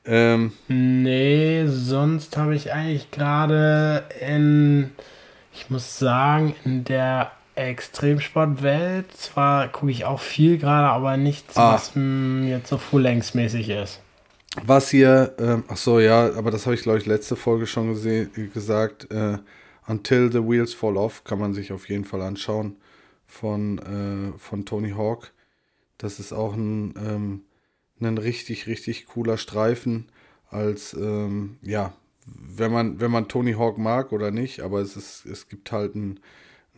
ähm, 0.06 0.52
nee, 0.68 1.64
sonst 1.66 2.36
habe 2.36 2.54
ich 2.54 2.72
eigentlich 2.72 3.10
gerade 3.10 4.04
in, 4.20 4.90
ich 5.52 5.68
muss 5.70 5.98
sagen, 5.98 6.54
in 6.64 6.84
der 6.84 7.32
Extremsportwelt, 7.54 9.12
zwar 9.16 9.68
gucke 9.68 9.92
ich 9.92 10.04
auch 10.04 10.20
viel 10.20 10.58
gerade, 10.58 10.88
aber 10.88 11.16
nichts, 11.16 11.56
ah. 11.56 11.74
was 11.74 11.92
jetzt 11.94 12.68
so 12.68 12.78
full-lengths-mäßig 12.78 13.70
ist. 13.70 14.00
Was 14.64 14.90
hier, 14.90 15.34
ähm, 15.38 15.64
ach 15.68 15.76
so, 15.76 15.98
ja, 15.98 16.32
aber 16.34 16.50
das 16.50 16.66
habe 16.66 16.74
ich, 16.74 16.82
glaube 16.82 16.98
ich, 16.98 17.06
letzte 17.06 17.36
Folge 17.36 17.66
schon 17.66 17.94
gesagt. 18.52 19.10
Äh, 19.10 19.38
Until 19.86 20.32
the 20.32 20.38
Wheels 20.38 20.74
Fall 20.74 20.96
Off 20.96 21.24
kann 21.24 21.38
man 21.38 21.54
sich 21.54 21.72
auf 21.72 21.88
jeden 21.88 22.04
Fall 22.04 22.22
anschauen 22.22 22.76
von, 23.26 23.78
äh, 23.78 24.38
von 24.38 24.64
Tony 24.64 24.92
Hawk. 24.92 25.32
Das 25.98 26.20
ist 26.20 26.32
auch 26.32 26.54
ein, 26.54 26.94
ähm, 26.96 27.42
ein 28.00 28.18
richtig, 28.18 28.66
richtig 28.66 29.06
cooler 29.06 29.38
Streifen. 29.38 30.06
Als, 30.50 30.94
ähm, 30.94 31.58
ja, 31.62 31.92
wenn 32.26 32.72
man, 32.72 33.00
wenn 33.00 33.10
man 33.10 33.28
Tony 33.28 33.54
Hawk 33.54 33.76
mag 33.76 34.12
oder 34.12 34.30
nicht, 34.30 34.60
aber 34.60 34.80
es, 34.80 34.96
ist, 34.96 35.26
es 35.26 35.48
gibt 35.48 35.72
halt 35.72 35.96
einen, 35.96 36.20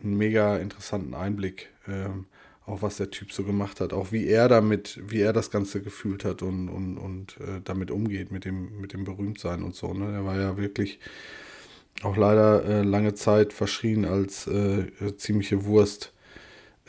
einen 0.03 0.17
mega 0.17 0.57
interessanten 0.57 1.13
Einblick. 1.13 1.69
Ähm, 1.87 2.25
auch 2.67 2.81
was 2.81 2.97
der 2.97 3.09
Typ 3.09 3.31
so 3.31 3.43
gemacht 3.43 3.79
hat, 3.79 3.93
auch 3.93 4.11
wie 4.11 4.27
er 4.27 4.49
damit, 4.49 4.99
wie 5.07 5.21
er 5.21 5.31
das 5.31 5.51
Ganze 5.51 5.81
gefühlt 5.81 6.25
hat 6.25 6.41
und, 6.41 6.67
und, 6.67 6.97
und 6.97 7.37
äh, 7.39 7.61
damit 7.63 7.91
umgeht, 7.91 8.29
mit 8.29 8.43
dem, 8.43 8.81
mit 8.81 8.91
dem 8.91 9.05
Berühmtsein 9.05 9.63
und 9.63 9.73
so. 9.73 9.93
Ne? 9.93 10.13
Er 10.13 10.25
war 10.25 10.37
ja 10.37 10.57
wirklich 10.57 10.99
auch 12.03 12.17
leider 12.17 12.65
äh, 12.65 12.81
lange 12.83 13.13
Zeit 13.13 13.53
verschrien 13.53 14.03
als 14.03 14.47
äh, 14.47 14.85
ziemliche 15.15 15.63
Wurst 15.63 16.11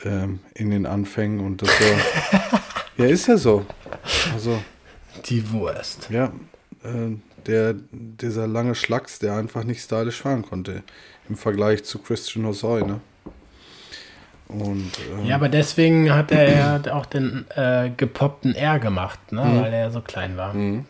ähm, 0.03 0.39
in 0.53 0.69
den 0.69 0.85
Anfängen 0.85 1.39
und 1.39 1.61
das 1.61 1.69
war, 1.69 2.61
ja, 2.97 3.05
ist 3.05 3.27
ja 3.27 3.37
so. 3.37 3.65
Also, 4.33 4.61
Die 5.25 5.49
Wurst. 5.51 6.09
Ja, 6.09 6.33
äh, 6.83 7.15
der, 7.47 7.75
dieser 7.91 8.47
lange 8.47 8.75
Schlacks, 8.75 9.17
der 9.19 9.35
einfach 9.35 9.63
nicht 9.63 9.81
stylisch 9.81 10.21
fahren 10.21 10.41
konnte 10.41 10.83
im 11.29 11.35
Vergleich 11.35 11.83
zu 11.83 11.99
Christian 11.99 12.45
Hosoi, 12.45 12.83
ne? 12.83 12.99
Und, 14.47 14.91
ähm, 15.11 15.25
ja, 15.25 15.35
aber 15.35 15.47
deswegen 15.47 16.11
hat 16.11 16.31
er 16.31 16.51
ja 16.51 16.93
auch 16.93 17.05
den 17.05 17.45
äh, 17.55 17.91
gepoppten 17.95 18.55
R 18.55 18.79
gemacht, 18.79 19.31
ne? 19.31 19.45
Mhm. 19.45 19.61
weil 19.61 19.73
er 19.73 19.91
so 19.91 20.01
klein 20.01 20.37
war. 20.37 20.53
Mhm. 20.53 20.85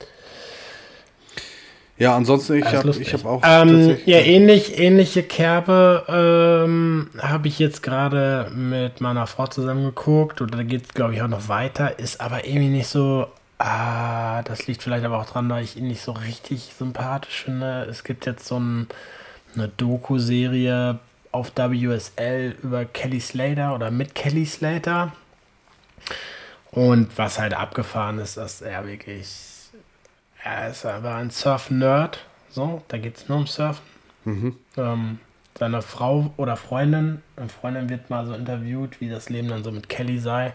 Ja, 2.00 2.16
ansonsten, 2.16 2.56
ich 2.56 2.66
habe 2.66 2.94
hab 2.94 3.26
auch. 3.26 3.42
Ähm, 3.44 3.98
ja, 4.06 4.20
ähnlich, 4.20 4.80
ähnliche 4.80 5.22
Kerbe 5.22 6.06
ähm, 6.08 7.10
habe 7.20 7.50
ich 7.50 7.60
jetzt 7.60 7.84
gerade 7.84 8.50
mit 8.56 9.02
meiner 9.02 9.28
Frau 9.28 9.48
zusammen 9.48 9.84
geguckt. 9.84 10.40
Und 10.40 10.56
da 10.56 10.64
geht 10.64 10.84
es, 10.86 10.94
glaube 10.94 11.14
ich, 11.14 11.22
auch 11.22 11.28
noch 11.28 11.50
weiter. 11.50 12.00
Ist 12.00 12.22
aber 12.22 12.48
irgendwie 12.48 12.70
nicht 12.70 12.88
so. 12.88 13.28
Ah, 13.58 14.42
das 14.44 14.68
liegt 14.68 14.82
vielleicht 14.82 15.04
aber 15.04 15.20
auch 15.20 15.26
dran, 15.26 15.50
weil 15.50 15.66
ich 15.66 15.76
ihn 15.76 15.90
nicht 15.90 16.02
so 16.02 16.14
richtig 16.14 16.72
sympathisch 16.80 17.44
finde. 17.44 17.86
Es 17.90 18.06
gibt 18.06 18.26
jetzt 18.26 18.48
so 18.48 18.58
ein, 18.58 18.88
eine 19.56 19.68
Doku-Serie 19.70 21.00
auf 21.32 21.52
WSL 21.56 22.56
über 22.64 22.86
Kelly 22.86 23.20
Slater 23.20 23.76
oder 23.76 23.92
mit 23.92 24.16
Kelly 24.16 24.46
Slater. 24.46 25.12
Und 26.72 27.18
was 27.18 27.40
halt 27.40 27.54
abgefahren 27.54 28.20
ist, 28.20 28.38
dass 28.38 28.62
er 28.62 28.86
wirklich, 28.86 29.70
er 30.44 30.70
ist 30.70 30.86
aber 30.86 31.16
ein 31.16 31.32
Surf-Nerd. 31.32 32.26
So, 32.50 32.84
da 32.88 32.98
geht 32.98 33.18
es 33.18 33.28
nur 33.28 33.40
um 33.40 33.48
Surfen. 33.48 33.84
Mhm. 34.26 34.56
Ähm, 34.78 35.20
seine 35.58 35.82
Frau 35.82 36.34
oder 36.38 36.56
Freundin, 36.56 37.22
eine 37.36 37.50
Freundin 37.50 37.90
wird 37.90 38.10
mal 38.10 38.26
so 38.26 38.34
interviewt, 38.34 39.02
wie 39.02 39.10
das 39.10 39.30
Leben 39.30 39.50
dann 39.50 39.64
so 39.64 39.72
mit 39.72 39.90
Kelly 39.90 40.20
sei. 40.20 40.54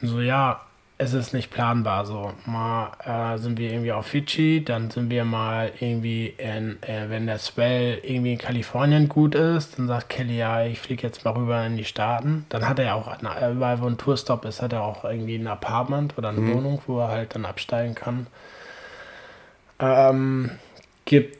Und 0.00 0.08
so, 0.08 0.20
ja, 0.20 0.60
es 0.96 1.12
ist 1.12 1.34
nicht 1.34 1.50
planbar. 1.50 2.06
So, 2.06 2.32
mal 2.46 2.92
äh, 3.04 3.38
sind 3.38 3.58
wir 3.58 3.70
irgendwie 3.70 3.92
auf 3.92 4.06
Fidschi, 4.06 4.64
dann 4.64 4.90
sind 4.90 5.10
wir 5.10 5.24
mal 5.24 5.72
irgendwie 5.80 6.34
in, 6.38 6.82
äh, 6.82 7.08
wenn 7.08 7.26
der 7.26 7.38
Swell 7.38 8.00
irgendwie 8.02 8.32
in 8.32 8.38
Kalifornien 8.38 9.08
gut 9.08 9.34
ist, 9.34 9.78
dann 9.78 9.88
sagt 9.88 10.08
Kelly, 10.08 10.38
ja, 10.38 10.64
ich 10.64 10.78
fliege 10.78 11.02
jetzt 11.02 11.24
mal 11.24 11.32
rüber 11.32 11.64
in 11.66 11.76
die 11.76 11.84
Staaten. 11.84 12.46
Dann 12.48 12.68
hat 12.68 12.78
er 12.78 12.84
ja 12.84 12.94
auch, 12.94 13.08
überall 13.18 13.80
wo 13.80 13.86
ein 13.86 13.98
Tourstop 13.98 14.44
ist, 14.44 14.62
hat 14.62 14.72
er 14.72 14.82
auch 14.82 15.04
irgendwie 15.04 15.36
ein 15.36 15.46
Apartment 15.46 16.16
oder 16.16 16.28
eine 16.28 16.40
mhm. 16.40 16.54
Wohnung, 16.54 16.82
wo 16.86 17.00
er 17.00 17.08
halt 17.08 17.34
dann 17.34 17.44
absteigen 17.44 17.94
kann. 17.94 18.26
Ähm, 19.80 20.50
gibt 21.04 21.38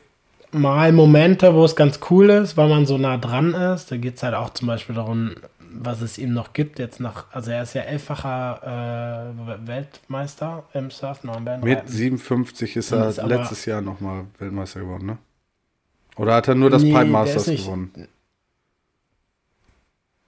mal 0.51 0.91
Momente, 0.91 1.53
wo 1.53 1.65
es 1.65 1.75
ganz 1.75 1.99
cool 2.09 2.29
ist, 2.29 2.57
weil 2.57 2.69
man 2.69 2.85
so 2.85 2.97
nah 2.97 3.17
dran 3.17 3.53
ist. 3.53 3.91
Da 3.91 3.97
geht 3.97 4.17
es 4.17 4.23
halt 4.23 4.35
auch 4.35 4.49
zum 4.51 4.67
Beispiel 4.67 4.95
darum, 4.95 5.35
was 5.77 6.01
es 6.01 6.17
ihm 6.17 6.33
noch 6.33 6.53
gibt, 6.53 6.79
jetzt 6.79 6.99
nach, 6.99 7.25
also 7.31 7.51
er 7.51 7.63
ist 7.63 7.73
ja 7.73 7.81
elffacher 7.81 9.33
äh, 9.35 9.67
Weltmeister 9.67 10.63
im 10.73 10.91
Surfen. 10.91 11.31
Mit 11.61 11.87
57 11.87 12.75
ist 12.75 12.91
er 12.91 13.09
ist 13.09 13.21
letztes 13.23 13.65
Jahr 13.65 13.81
nochmal 13.81 14.25
Weltmeister 14.39 14.81
geworden, 14.81 15.05
ne? 15.05 15.17
Oder 16.17 16.35
hat 16.35 16.47
er 16.47 16.55
nur 16.55 16.69
das 16.69 16.83
nee, 16.83 16.93
Pipe 16.93 17.09
Masters 17.09 17.47
nicht, 17.47 17.65
gewonnen? 17.65 17.91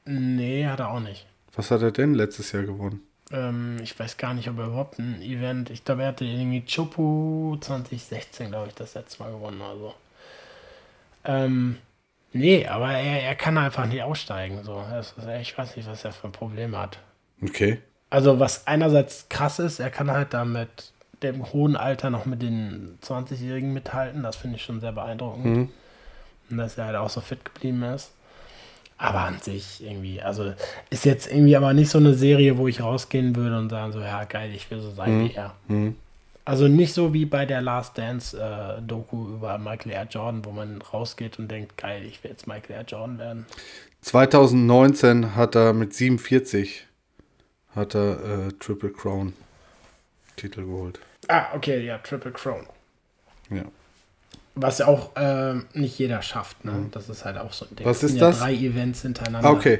Nee, 0.05 0.65
hat 0.65 0.79
er 0.79 0.89
auch 0.89 0.99
nicht. 0.99 1.25
Was 1.55 1.71
hat 1.71 1.81
er 1.81 1.91
denn 1.91 2.13
letztes 2.13 2.51
Jahr 2.51 2.63
gewonnen? 2.63 3.01
Ähm, 3.31 3.77
ich 3.81 3.97
weiß 3.97 4.17
gar 4.17 4.33
nicht, 4.33 4.49
ob 4.49 4.57
er 4.57 4.67
überhaupt 4.67 4.99
ein 4.99 5.21
Event, 5.21 5.69
ich 5.69 5.83
glaube, 5.83 6.03
er 6.03 6.09
hatte 6.09 6.25
irgendwie 6.25 6.63
Chopu 6.63 7.57
2016, 7.59 8.49
glaube 8.49 8.67
ich, 8.67 8.75
das 8.75 8.93
letzte 8.93 9.23
Mal 9.23 9.31
gewonnen, 9.31 9.61
also. 9.61 9.93
Ähm, 11.25 11.77
Nee, 12.37 12.67
aber 12.67 12.91
er, 12.91 13.23
er 13.23 13.35
kann 13.35 13.57
einfach 13.57 13.85
nicht 13.85 14.03
aussteigen. 14.03 14.63
So. 14.63 14.83
Ist, 14.99 15.15
ich 15.41 15.57
weiß 15.57 15.75
nicht, 15.75 15.89
was 15.89 16.05
er 16.05 16.11
für 16.11 16.27
ein 16.27 16.31
Problem 16.31 16.77
hat. 16.77 16.99
Okay. 17.41 17.79
also 18.09 18.39
was 18.39 18.65
einerseits 18.65 19.29
krass 19.29 19.59
ist, 19.59 19.79
er 19.79 19.91
kann 19.91 20.09
halt 20.09 20.33
da 20.33 20.43
mit 20.43 20.91
dem 21.23 21.51
hohen 21.51 21.75
Alter 21.75 22.09
noch 22.09 22.25
mit 22.25 22.41
den 22.41 22.97
20-Jährigen 23.03 23.73
mithalten. 23.73 24.23
Das 24.23 24.35
finde 24.35 24.57
ich 24.57 24.63
schon 24.63 24.79
sehr 24.79 24.91
beeindruckend. 24.91 25.45
Mhm. 25.45 25.69
Und 26.49 26.57
dass 26.57 26.77
er 26.77 26.85
halt 26.85 26.95
auch 26.95 27.09
so 27.09 27.21
fit 27.21 27.43
geblieben 27.43 27.83
ist. 27.83 28.11
Aber 28.99 29.19
an 29.21 29.39
sich 29.39 29.83
irgendwie, 29.83 30.21
also 30.21 30.53
ist 30.89 31.05
jetzt 31.05 31.31
irgendwie 31.31 31.55
aber 31.55 31.73
nicht 31.73 31.89
so 31.89 31.99
eine 31.99 32.15
Serie, 32.15 32.57
wo 32.57 32.67
ich 32.67 32.81
rausgehen 32.81 33.35
würde 33.35 33.57
und 33.57 33.69
sagen 33.69 33.91
so, 33.91 33.99
ja 33.99 34.23
geil, 34.23 34.51
ich 34.55 34.69
will 34.71 34.79
so 34.79 34.89
sein 34.91 35.19
mhm. 35.19 35.29
wie 35.29 35.33
er. 35.33 35.55
Mhm. 35.67 35.95
Also 36.47 36.69
nicht 36.69 36.93
so 36.93 37.13
wie 37.13 37.25
bei 37.25 37.45
der 37.45 37.61
Last 37.61 37.97
Dance 37.97 38.37
äh, 38.39 38.81
Doku 38.81 39.27
über 39.33 39.57
Michael 39.57 39.91
R. 39.91 40.07
Jordan, 40.09 40.45
wo 40.45 40.51
man 40.51 40.81
rausgeht 40.81 41.39
und 41.39 41.49
denkt, 41.51 41.77
geil, 41.77 42.03
ich 42.05 42.23
will 42.23 42.31
jetzt 42.31 42.47
Michael 42.47 42.73
R. 42.73 42.83
Jordan 42.83 43.19
werden. 43.19 43.45
2019 44.01 45.35
hat 45.35 45.55
er 45.55 45.73
mit 45.73 45.93
47 45.93 46.87
hat 47.75 47.95
er 47.95 48.47
äh, 48.47 48.51
Triple 48.59 48.91
Crown 48.91 49.33
Titel 50.37 50.63
geholt. 50.63 50.99
Ah, 51.27 51.47
okay, 51.53 51.83
ja, 51.83 51.97
Triple 51.97 52.31
Crown. 52.31 52.65
Ja. 53.49 53.63
Was 54.55 54.77
ja 54.77 54.87
auch 54.87 55.17
äh, 55.17 55.55
nicht 55.73 55.99
jeder 55.99 56.21
schafft, 56.21 56.63
ne? 56.63 56.71
Mhm. 56.71 56.91
Das 56.91 57.09
ist 57.09 57.25
halt 57.25 57.37
auch 57.37 57.51
so 57.51 57.65
ein 57.65 57.75
Ding. 57.75 57.85
Was 57.85 57.99
das 57.99 58.11
ist 58.11 58.21
das? 58.21 58.39
Ja 58.39 58.45
drei 58.45 58.53
Events 58.55 59.01
hintereinander. 59.01 59.49
Ah, 59.49 59.51
okay. 59.51 59.79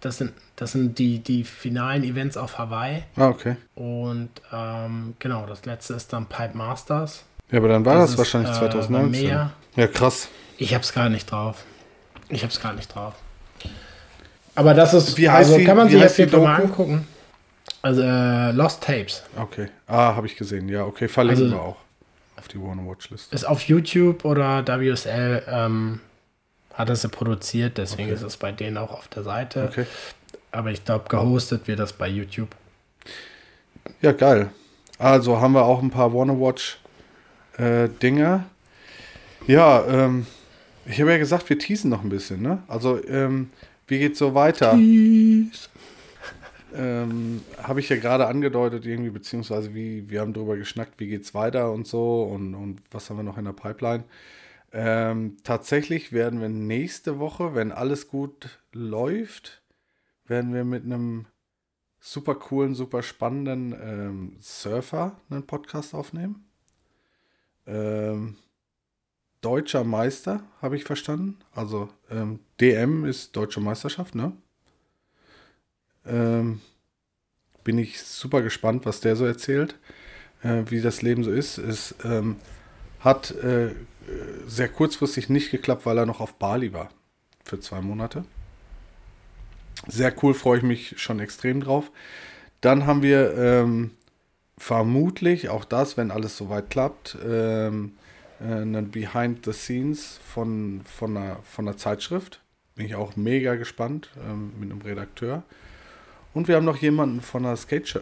Das 0.00 0.18
sind, 0.18 0.32
das 0.56 0.72
sind 0.72 0.98
die, 0.98 1.18
die 1.18 1.44
finalen 1.44 2.04
Events 2.04 2.36
auf 2.36 2.58
Hawaii. 2.58 3.02
Ah, 3.16 3.28
okay. 3.28 3.56
Und 3.74 4.30
ähm, 4.52 5.14
genau, 5.18 5.46
das 5.46 5.64
letzte 5.64 5.94
ist 5.94 6.12
dann 6.12 6.26
Pipe 6.26 6.56
Masters. 6.56 7.24
Ja, 7.50 7.58
aber 7.58 7.68
dann 7.68 7.84
war 7.84 7.94
das, 7.94 8.02
das 8.02 8.10
ist, 8.12 8.18
wahrscheinlich 8.18 8.52
2019. 8.52 9.26
Äh, 9.26 9.46
ja, 9.76 9.86
krass. 9.86 10.28
Ich 10.56 10.74
hab's 10.74 10.92
gar 10.92 11.08
nicht 11.08 11.30
drauf. 11.30 11.64
Ich 12.28 12.44
hab's 12.44 12.60
gar 12.60 12.74
nicht 12.74 12.94
drauf. 12.94 13.14
Aber 14.54 14.74
das 14.74 14.94
ist, 14.94 15.16
wie 15.16 15.30
heißt 15.30 15.50
also 15.50 15.58
die, 15.58 15.64
kann 15.64 15.76
man 15.76 15.88
sich 15.88 16.00
jetzt 16.00 16.32
mal 16.32 16.62
angucken. 16.62 17.06
Also 17.80 18.02
äh, 18.02 18.50
Lost 18.52 18.82
Tapes. 18.82 19.22
Okay. 19.36 19.68
Ah, 19.86 20.16
habe 20.16 20.26
ich 20.26 20.36
gesehen. 20.36 20.68
Ja, 20.68 20.84
okay. 20.84 21.08
Verlinken 21.08 21.44
also, 21.44 21.56
wir 21.56 21.62
auch 21.62 21.76
auf 22.36 22.48
die 22.48 22.60
Wanna 22.60 22.82
Watch 22.84 23.10
List. 23.10 23.32
Ist 23.32 23.44
auf 23.44 23.62
YouTube 23.62 24.24
oder 24.24 24.66
WSL 24.66 25.42
ähm, 25.48 26.00
hat 26.78 26.88
es 26.90 27.06
produziert, 27.08 27.76
deswegen 27.76 28.10
okay. 28.10 28.14
ist 28.14 28.22
es 28.22 28.36
bei 28.36 28.52
denen 28.52 28.78
auch 28.78 28.92
auf 28.92 29.08
der 29.08 29.24
Seite. 29.24 29.64
Okay. 29.64 29.84
Aber 30.52 30.70
ich 30.70 30.84
glaube, 30.84 31.06
gehostet 31.08 31.66
wird 31.66 31.80
das 31.80 31.92
bei 31.92 32.08
YouTube. 32.08 32.54
Ja, 34.00 34.12
geil. 34.12 34.50
Also 34.96 35.40
haben 35.40 35.52
wir 35.52 35.64
auch 35.64 35.82
ein 35.82 35.90
paar 35.90 36.14
Wanna 36.14 36.38
Watch 36.38 36.78
äh. 37.58 37.88
Ja, 39.48 39.84
ähm, 39.86 40.26
ich 40.86 41.00
habe 41.00 41.10
ja 41.10 41.18
gesagt, 41.18 41.48
wir 41.50 41.58
teasen 41.58 41.90
noch 41.90 42.04
ein 42.04 42.08
bisschen, 42.08 42.42
ne? 42.42 42.62
Also, 42.68 43.04
ähm, 43.06 43.50
wie 43.88 43.98
geht's 43.98 44.20
so 44.20 44.34
weiter? 44.34 44.74
Ähm, 46.76 47.40
habe 47.62 47.80
ich 47.80 47.88
ja 47.88 47.96
gerade 47.96 48.26
angedeutet, 48.26 48.86
irgendwie, 48.86 49.10
beziehungsweise 49.10 49.74
wie, 49.74 50.08
wir 50.08 50.20
haben 50.20 50.32
darüber 50.32 50.56
geschnackt, 50.56 50.94
wie 50.98 51.08
geht's 51.08 51.34
weiter 51.34 51.72
und 51.72 51.88
so 51.88 52.22
und, 52.22 52.54
und 52.54 52.82
was 52.92 53.10
haben 53.10 53.16
wir 53.16 53.22
noch 53.24 53.38
in 53.38 53.46
der 53.46 53.52
Pipeline. 53.52 54.04
Ähm, 54.72 55.38
tatsächlich 55.44 56.12
werden 56.12 56.40
wir 56.40 56.48
nächste 56.48 57.18
Woche, 57.18 57.54
wenn 57.54 57.72
alles 57.72 58.08
gut 58.08 58.60
läuft, 58.72 59.62
werden 60.26 60.52
wir 60.52 60.64
mit 60.64 60.84
einem 60.84 61.26
super 62.00 62.34
coolen, 62.34 62.74
super 62.74 63.02
spannenden 63.02 63.72
ähm, 63.72 64.36
Surfer 64.40 65.18
einen 65.30 65.46
Podcast 65.46 65.94
aufnehmen. 65.94 66.44
Ähm, 67.66 68.36
deutscher 69.40 69.84
Meister, 69.84 70.42
habe 70.60 70.76
ich 70.76 70.84
verstanden. 70.84 71.38
Also 71.54 71.88
ähm, 72.10 72.40
DM 72.60 73.04
ist 73.04 73.36
deutsche 73.36 73.60
Meisterschaft, 73.60 74.14
ne? 74.14 74.32
Ähm, 76.06 76.60
bin 77.64 77.78
ich 77.78 78.00
super 78.02 78.42
gespannt, 78.42 78.86
was 78.86 79.00
der 79.00 79.16
so 79.16 79.24
erzählt, 79.26 79.78
äh, 80.42 80.62
wie 80.68 80.80
das 80.80 81.02
Leben 81.02 81.24
so 81.24 81.30
ist. 81.30 81.58
Es 81.58 81.94
ähm, 82.04 82.36
hat 83.00 83.30
äh, 83.32 83.74
sehr 84.46 84.68
kurzfristig 84.68 85.28
nicht 85.28 85.50
geklappt, 85.50 85.86
weil 85.86 85.98
er 85.98 86.06
noch 86.06 86.20
auf 86.20 86.34
Bali 86.34 86.72
war 86.72 86.90
für 87.44 87.60
zwei 87.60 87.80
Monate. 87.80 88.24
Sehr 89.86 90.12
cool, 90.22 90.34
freue 90.34 90.58
ich 90.58 90.64
mich 90.64 91.00
schon 91.00 91.20
extrem 91.20 91.60
drauf. 91.60 91.90
Dann 92.60 92.86
haben 92.86 93.02
wir 93.02 93.36
ähm, 93.36 93.92
vermutlich 94.56 95.48
auch 95.48 95.64
das, 95.64 95.96
wenn 95.96 96.10
alles 96.10 96.36
soweit 96.36 96.70
klappt, 96.70 97.16
ähm, 97.24 97.92
äh, 98.40 98.44
einen 98.44 98.90
Behind 98.90 99.44
the 99.44 99.52
Scenes 99.52 100.18
von, 100.26 100.82
von, 100.84 101.16
einer, 101.16 101.36
von 101.44 101.68
einer 101.68 101.76
Zeitschrift. 101.76 102.40
Bin 102.74 102.86
ich 102.86 102.94
auch 102.94 103.16
mega 103.16 103.54
gespannt 103.54 104.10
ähm, 104.28 104.52
mit 104.58 104.70
einem 104.70 104.82
Redakteur. 104.82 105.44
Und 106.34 106.48
wir 106.48 106.56
haben 106.56 106.64
noch 106.64 106.76
jemanden 106.76 107.20
von 107.20 107.44
der 107.44 107.56
Skate, 107.56 108.00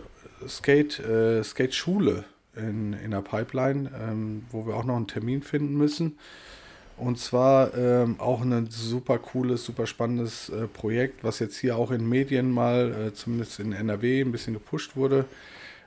Skate, 0.48 0.98
äh, 1.00 1.44
Skate 1.44 1.74
Schule 1.74 2.24
in, 2.56 2.92
in 2.94 3.10
der 3.10 3.22
Pipeline, 3.22 3.90
ähm, 4.00 4.44
wo 4.50 4.66
wir 4.66 4.74
auch 4.74 4.84
noch 4.84 4.96
einen 4.96 5.08
Termin 5.08 5.42
finden 5.42 5.76
müssen. 5.76 6.18
Und 6.96 7.18
zwar 7.18 7.76
ähm, 7.76 8.18
auch 8.18 8.40
ein 8.40 8.68
super 8.70 9.18
cooles, 9.18 9.64
super 9.64 9.86
spannendes 9.86 10.48
äh, 10.48 10.66
Projekt, 10.66 11.24
was 11.24 11.40
jetzt 11.40 11.58
hier 11.58 11.76
auch 11.76 11.90
in 11.90 12.08
Medien 12.08 12.50
mal, 12.50 13.08
äh, 13.08 13.14
zumindest 13.14 13.60
in 13.60 13.72
NRW, 13.72 14.22
ein 14.22 14.32
bisschen 14.32 14.54
gepusht 14.54 14.96
wurde. 14.96 15.26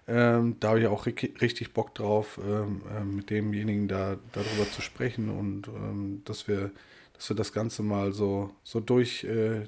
Ähm, 0.07 0.57
da 0.59 0.70
habe 0.70 0.82
ich 0.82 0.88
auch 0.88 1.05
richtig 1.05 1.74
Bock 1.74 1.95
drauf, 1.95 2.39
ähm, 2.43 2.82
äh, 2.95 3.03
mit 3.03 3.30
demjenigen 3.30 3.88
da 3.88 4.17
darüber 4.34 4.70
zu 4.72 4.82
sprechen 4.82 5.30
und 5.30 5.67
ähm, 5.67 6.22
dass 6.26 6.47
wir, 6.47 6.72
dass 7.13 7.30
wir 7.30 7.36
das 7.36 7.53
Ganze 7.53 7.84
mal 7.84 8.11
so, 8.11 8.51
so 8.63 8.80
durch, 8.80 9.24
äh, 9.24 9.67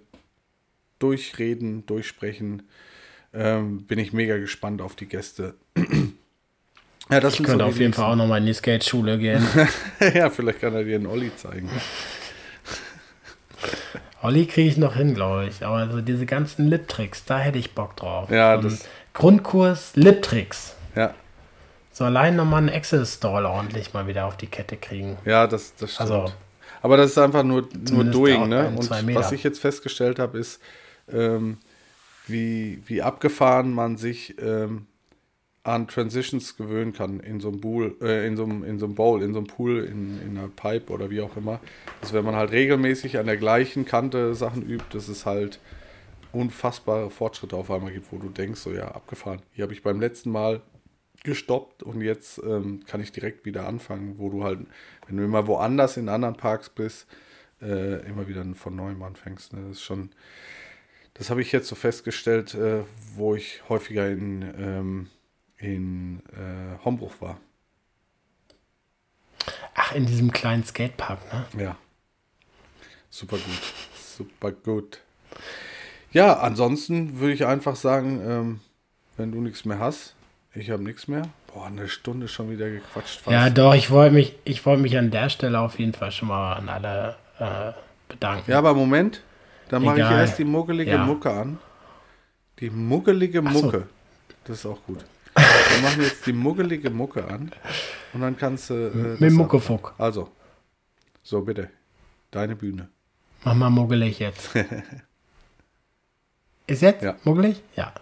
durchreden, 1.00 1.86
durchsprechen. 1.86 2.64
Ähm, 3.34 3.86
bin 3.86 3.98
ich 3.98 4.14
mega 4.14 4.38
gespannt 4.38 4.82
auf 4.82 4.96
die 4.96 5.08
Gäste. 5.08 5.56
Ja, 7.12 7.20
das 7.20 7.34
ich 7.34 7.44
könnte 7.44 7.66
so 7.66 7.70
auf 7.70 7.78
jeden 7.78 7.94
Fall 7.94 8.12
auch 8.12 8.16
nochmal 8.16 8.40
in 8.40 8.46
die 8.46 8.54
Skate-Schule 8.54 9.18
gehen. 9.18 9.46
ja, 10.14 10.30
vielleicht 10.30 10.62
kann 10.62 10.74
er 10.74 10.84
dir 10.84 10.96
einen 10.96 11.08
Olli 11.08 11.32
zeigen. 11.36 11.70
Olli 14.22 14.46
kriege 14.46 14.70
ich 14.70 14.78
noch 14.78 14.96
hin, 14.96 15.14
glaube 15.14 15.46
ich. 15.48 15.66
Aber 15.66 15.90
so 15.92 16.02
diese 16.02 16.26
ganzen 16.26 16.68
Lip-Tricks, 16.68 17.26
da 17.26 17.40
hätte 17.40 17.58
ich 17.58 17.74
Bock 17.74 17.96
drauf. 17.96 18.30
Ja, 18.30 18.58
das. 18.58 18.86
Grundkurs 19.14 19.92
Lip-Tricks. 19.96 20.76
Ja. 20.96 21.14
So 21.92 22.06
allein 22.06 22.36
nochmal 22.36 22.60
einen 22.60 22.70
Excel-Stall 22.70 23.46
ordentlich 23.46 23.94
mal 23.94 24.08
wieder 24.08 24.26
auf 24.26 24.38
die 24.38 24.48
Kette 24.48 24.78
kriegen. 24.78 25.18
Ja, 25.26 25.48
das, 25.48 25.76
das 25.76 25.96
stimmt. 25.96 26.12
Also, 26.12 26.32
aber 26.82 26.98
das 26.98 27.12
ist 27.12 27.18
einfach 27.18 27.44
nur, 27.44 27.68
nur 27.92 28.06
Doing, 28.06 28.48
ne? 28.48 28.68
Und 28.76 28.90
was 28.90 29.32
ich 29.32 29.44
jetzt 29.44 29.60
festgestellt 29.60 30.18
habe, 30.18 30.38
ist, 30.38 30.62
ähm, 31.12 31.58
wie, 32.28 32.82
wie 32.86 33.02
abgefahren 33.02 33.74
man 33.74 33.98
sich 33.98 34.36
ähm, 34.42 34.88
an 35.64 35.88
Transitions 35.88 36.58
gewöhnen 36.58 36.92
kann 36.92 37.20
in 37.20 37.40
so 37.40 37.50
einem 37.50 37.62
Bowl, 37.62 37.96
äh, 38.02 38.26
in 38.26 38.36
so 38.36 38.44
einem, 38.44 38.64
in 38.64 38.80
so 38.80 38.86
einem 38.86 38.96
Bowl, 38.96 39.22
in 39.22 39.34
so 39.34 39.40
einem 39.40 39.48
Pool, 39.48 39.84
in, 39.84 40.20
in 40.22 40.38
einer 40.38 40.48
Pipe 40.48 40.92
oder 40.92 41.10
wie 41.10 41.22
auch 41.22 41.38
immer. 41.38 41.60
Also 42.02 42.14
wenn 42.14 42.26
man 42.26 42.36
halt 42.36 42.52
regelmäßig 42.52 43.20
an 43.20 43.28
der 43.28 43.38
gleichen 43.38 43.86
Kante 43.86 44.34
Sachen 44.34 44.64
übt, 44.64 44.86
dass 44.92 45.08
es 45.08 45.26
halt 45.26 45.60
unfassbare 46.32 47.10
Fortschritte 47.12 47.56
auf 47.56 47.70
einmal 47.70 47.92
gibt, 47.92 48.12
wo 48.12 48.18
du 48.18 48.30
denkst, 48.30 48.62
so 48.62 48.72
ja, 48.72 48.88
abgefahren. 48.88 49.42
Hier 49.52 49.64
habe 49.64 49.74
ich 49.74 49.84
beim 49.84 50.00
letzten 50.00 50.32
Mal 50.32 50.62
gestoppt 51.24 51.84
und 51.84 52.02
jetzt 52.02 52.42
ähm, 52.44 52.84
kann 52.88 53.02
ich 53.02 53.12
direkt 53.12 53.46
wieder 53.46 53.68
anfangen, 53.68 54.16
wo 54.18 54.30
du 54.30 54.44
halt, 54.44 54.60
wenn 55.08 55.18
du 55.18 55.24
immer 55.24 55.46
woanders 55.46 55.98
in 55.98 56.10
anderen 56.10 56.36
Parks 56.36 56.70
bist, 56.70 57.06
äh, 57.62 58.04
immer 58.08 58.28
wieder 58.28 58.44
von 58.56 58.76
neuem 58.76 59.04
anfängst. 59.04 59.54
Ne? 59.54 59.62
Das 59.68 59.78
ist 59.78 59.84
schon, 59.84 60.10
das 61.14 61.30
habe 61.30 61.42
ich 61.42 61.52
jetzt 61.52 61.68
so 61.68 61.76
festgestellt, 61.76 62.56
äh, 62.56 62.84
wo 63.16 63.36
ich 63.36 63.62
häufiger 63.70 64.10
in, 64.10 64.42
ähm, 64.58 65.08
in 65.62 66.22
äh, 66.34 66.84
Hombruch 66.84 67.14
war. 67.20 67.38
Ach, 69.76 69.94
in 69.94 70.06
diesem 70.06 70.32
kleinen 70.32 70.64
Skatepark, 70.64 71.20
ne? 71.32 71.64
Ja. 71.64 71.76
Super 73.10 73.38
gut. 73.38 73.74
Super 73.96 74.52
gut. 74.52 75.00
Ja, 76.12 76.40
ansonsten 76.40 77.20
würde 77.20 77.34
ich 77.34 77.46
einfach 77.46 77.76
sagen, 77.76 78.22
ähm, 78.26 78.60
wenn 79.18 79.32
du 79.32 79.40
nichts 79.40 79.64
mehr 79.66 79.80
hast, 79.80 80.16
ich 80.54 80.70
habe 80.70 80.84
nichts 80.84 81.08
mehr. 81.08 81.24
Boah, 81.54 81.68
eine 81.68 81.88
Stunde 81.88 82.28
schon 82.28 82.50
wieder 82.50 82.70
gequatscht. 82.70 83.22
Fast. 83.22 83.32
Ja, 83.32 83.50
doch, 83.50 83.74
ich 83.74 83.90
wollte 83.92 84.14
mich, 84.14 84.36
ich 84.44 84.66
mich 84.66 84.98
an 84.98 85.12
der 85.12 85.30
Stelle 85.30 85.60
auf 85.60 85.80
jeden 85.80 85.94
Fall 85.94 86.12
schon 86.12 86.28
mal 86.28 86.54
an 86.54 86.70
alle 86.70 87.16
äh, 87.40 87.72
bedanken. 88.10 88.52
Ja, 88.52 88.58
aber 88.58 88.74
Moment, 88.74 89.22
dann 89.70 89.84
mache 89.84 90.00
ich 90.00 90.06
erst 90.06 90.40
die 90.40 90.44
muggelige 90.44 90.92
ja. 90.92 91.06
Mucke 91.06 91.32
an. 91.32 91.60
Die 92.60 92.70
muggelige 92.70 93.42
Mucke. 93.42 93.80
So. 93.80 93.86
Das 94.46 94.58
ist 94.60 94.66
auch 94.66 94.84
gut. 94.86 95.06
Wir 95.34 95.82
machen 95.82 96.02
jetzt 96.02 96.26
die 96.26 96.34
muggelige 96.34 96.90
Mucke 96.90 97.26
an. 97.26 97.52
Und 98.14 98.22
dann 98.22 98.38
kannst 98.38 98.70
du. 98.70 98.74
Äh, 98.74 99.24
Mit 99.24 99.34
Muckefuck. 99.34 99.94
Also. 99.98 100.30
So, 101.24 101.42
bitte. 101.42 101.70
Deine 102.32 102.56
Bühne. 102.56 102.90
Mach 103.44 103.56
mal 103.56 103.70
muggelig 103.70 104.20
jetzt. 104.20 104.50
ist 106.68 106.82
jetzt 106.82 107.04
ja. 107.04 107.16
muggelig? 107.24 107.62
Ja. 107.76 107.94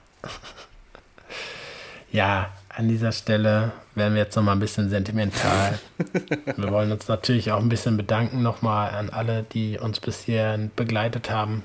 ja, 2.11 2.51
an 2.69 2.87
dieser 2.87 3.11
Stelle 3.11 3.71
werden 3.95 4.15
wir 4.15 4.23
jetzt 4.23 4.35
noch 4.35 4.43
mal 4.43 4.53
ein 4.53 4.59
bisschen 4.59 4.89
sentimental. 4.89 5.79
wir 6.57 6.71
wollen 6.71 6.91
uns 6.91 7.07
natürlich 7.07 7.51
auch 7.51 7.59
ein 7.59 7.69
bisschen 7.69 7.97
bedanken 7.97 8.41
nochmal 8.41 8.91
an 8.91 9.09
alle, 9.09 9.43
die 9.43 9.77
uns 9.77 9.99
bisher 9.99 10.57
begleitet 10.75 11.29
haben, 11.29 11.63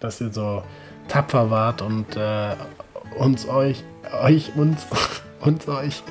dass 0.00 0.20
ihr 0.20 0.32
so 0.32 0.62
tapfer 1.08 1.50
wart 1.50 1.82
und 1.82 2.16
äh, 2.16 2.54
uns, 3.16 3.48
euch, 3.48 3.82
euch, 4.12 4.52
uns, 4.56 4.86
uns, 5.40 5.68
euch, 5.68 6.02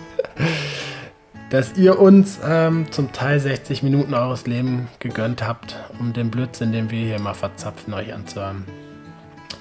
dass 1.49 1.77
ihr 1.77 1.99
uns 1.99 2.39
ähm, 2.43 2.91
zum 2.91 3.11
Teil 3.11 3.39
60 3.39 3.83
Minuten 3.83 4.13
eures 4.13 4.47
Lebens 4.47 4.89
gegönnt 4.99 5.45
habt, 5.45 5.75
um 5.99 6.13
den 6.13 6.29
Blödsinn, 6.29 6.71
den 6.71 6.91
wir 6.91 7.05
hier 7.05 7.19
mal 7.19 7.33
verzapfen, 7.33 7.93
euch 7.93 8.13
anzuhören. 8.13 8.65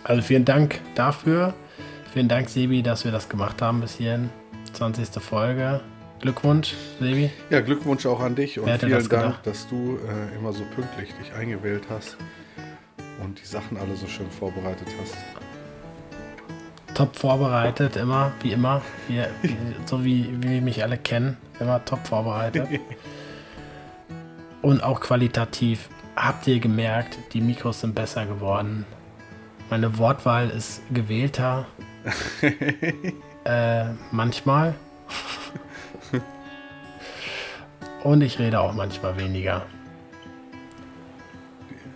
Also 0.05 0.23
vielen 0.23 0.45
Dank 0.45 0.81
dafür. 0.95 1.55
Vielen 2.13 2.29
Dank, 2.29 2.49
Sebi, 2.49 2.83
dass 2.83 3.05
wir 3.05 3.13
das 3.13 3.29
gemacht 3.29 3.61
haben 3.61 3.81
bis 3.81 3.97
hierhin. 3.97 4.31
20. 4.73 5.23
Folge. 5.23 5.81
Glückwunsch, 6.21 6.75
Sebi. 6.99 7.31
Ja, 7.51 7.61
Glückwunsch 7.61 8.07
auch 8.07 8.21
an 8.21 8.35
dich 8.35 8.59
und 8.59 8.71
vielen 8.79 8.93
das 8.93 9.09
Dank, 9.09 9.43
dass 9.43 9.69
du 9.69 9.99
äh, 9.99 10.37
immer 10.37 10.53
so 10.53 10.65
pünktlich 10.75 11.13
dich 11.15 11.33
eingewählt 11.35 11.85
hast 11.91 12.17
und 13.23 13.41
die 13.41 13.47
Sachen 13.47 13.77
alle 13.77 13.97
so 13.97 14.07
schön 14.07 14.31
vorbereitet 14.31 14.89
hast. 15.01 15.15
Top 16.97 17.15
vorbereitet, 17.15 17.97
immer, 17.97 18.33
wie 18.41 18.53
immer. 18.53 18.81
Wie, 19.07 19.21
wie, 19.43 19.55
so 19.85 20.03
wie, 20.03 20.35
wie 20.41 20.63
mich 20.63 20.83
alle 20.83 20.97
kennen. 20.97 21.37
Immer 21.61 21.85
top 21.85 22.07
vorbereitet. 22.07 22.67
Und 24.63 24.83
auch 24.83 25.01
qualitativ. 25.01 25.91
Habt 26.17 26.47
ihr 26.47 26.59
gemerkt, 26.59 27.19
die 27.35 27.43
Mikros 27.43 27.83
sind 27.83 27.95
besser 27.95 28.25
geworden. 28.25 28.87
Meine 29.69 29.99
Wortwahl 29.99 30.49
ist 30.49 30.81
gewählter. 30.91 31.67
äh, 33.45 33.85
manchmal. 34.11 34.75
Und 38.05 38.23
ich 38.23 38.39
rede 38.39 38.59
auch 38.59 38.73
manchmal 38.73 39.19
weniger. 39.19 39.67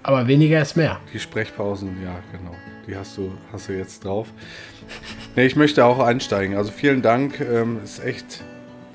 Aber 0.02 0.26
weniger 0.26 0.60
ist 0.60 0.76
mehr. 0.76 1.00
Die 1.10 1.18
Sprechpausen, 1.18 2.02
ja, 2.02 2.16
genau. 2.32 2.54
Die 2.86 2.96
hast 2.96 3.16
du, 3.16 3.32
hast 3.52 3.68
du 3.68 3.72
jetzt 3.78 4.04
drauf. 4.04 4.28
Nee, 5.36 5.46
ich 5.46 5.56
möchte 5.56 5.84
auch 5.84 6.00
einsteigen. 6.00 6.56
Also 6.56 6.72
vielen 6.72 7.02
Dank. 7.02 7.40
Ähm, 7.40 7.78
ist 7.84 8.04
echt 8.04 8.42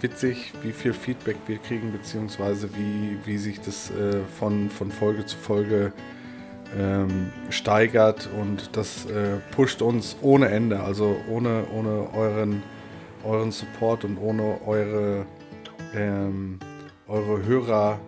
witzig, 0.02 0.54
wie 0.62 0.72
viel 0.72 0.94
Feedback 0.94 1.38
wir 1.48 1.58
kriegen, 1.58 1.92
beziehungsweise 1.92 2.70
wie, 2.76 3.18
wie 3.26 3.38
sich 3.38 3.62
das 3.62 3.90
äh, 3.92 4.18
von, 4.38 4.70
von 4.70 4.92
Folge 4.92 5.26
zu 5.26 5.38
Folge 5.38 5.94
ähm, 6.78 7.32
steigert 7.50 8.30
und 8.40 8.76
das 8.76 9.06
äh, 9.06 9.38
pusht 9.56 9.82
uns 9.82 10.18
ohne 10.22 10.50
Ende. 10.50 10.82
Also 10.82 11.16
ohne, 11.30 11.64
ohne 11.74 12.08
euren, 12.14 12.64
euren 13.24 13.52
Support 13.52 14.04
und 14.04 14.18
ohne 14.18 14.60
eure, 14.66 15.26
ähm, 15.96 16.60
eure 17.08 17.44
Hörer, 17.46 18.00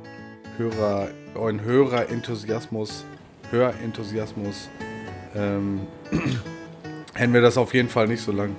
Hörer, 0.57 1.07
euren 1.35 1.61
Hörerenthusiasmus, 1.61 3.05
Hörenthusiasmus, 3.51 4.69
ähm, 5.35 5.81
hätten 7.17 7.33
wir 7.33 7.41
das 7.41 7.57
auf 7.57 7.73
jeden 7.73 7.89
Fall 7.89 8.07
nicht 8.07 8.21
so 8.21 8.31
lang. 8.31 8.55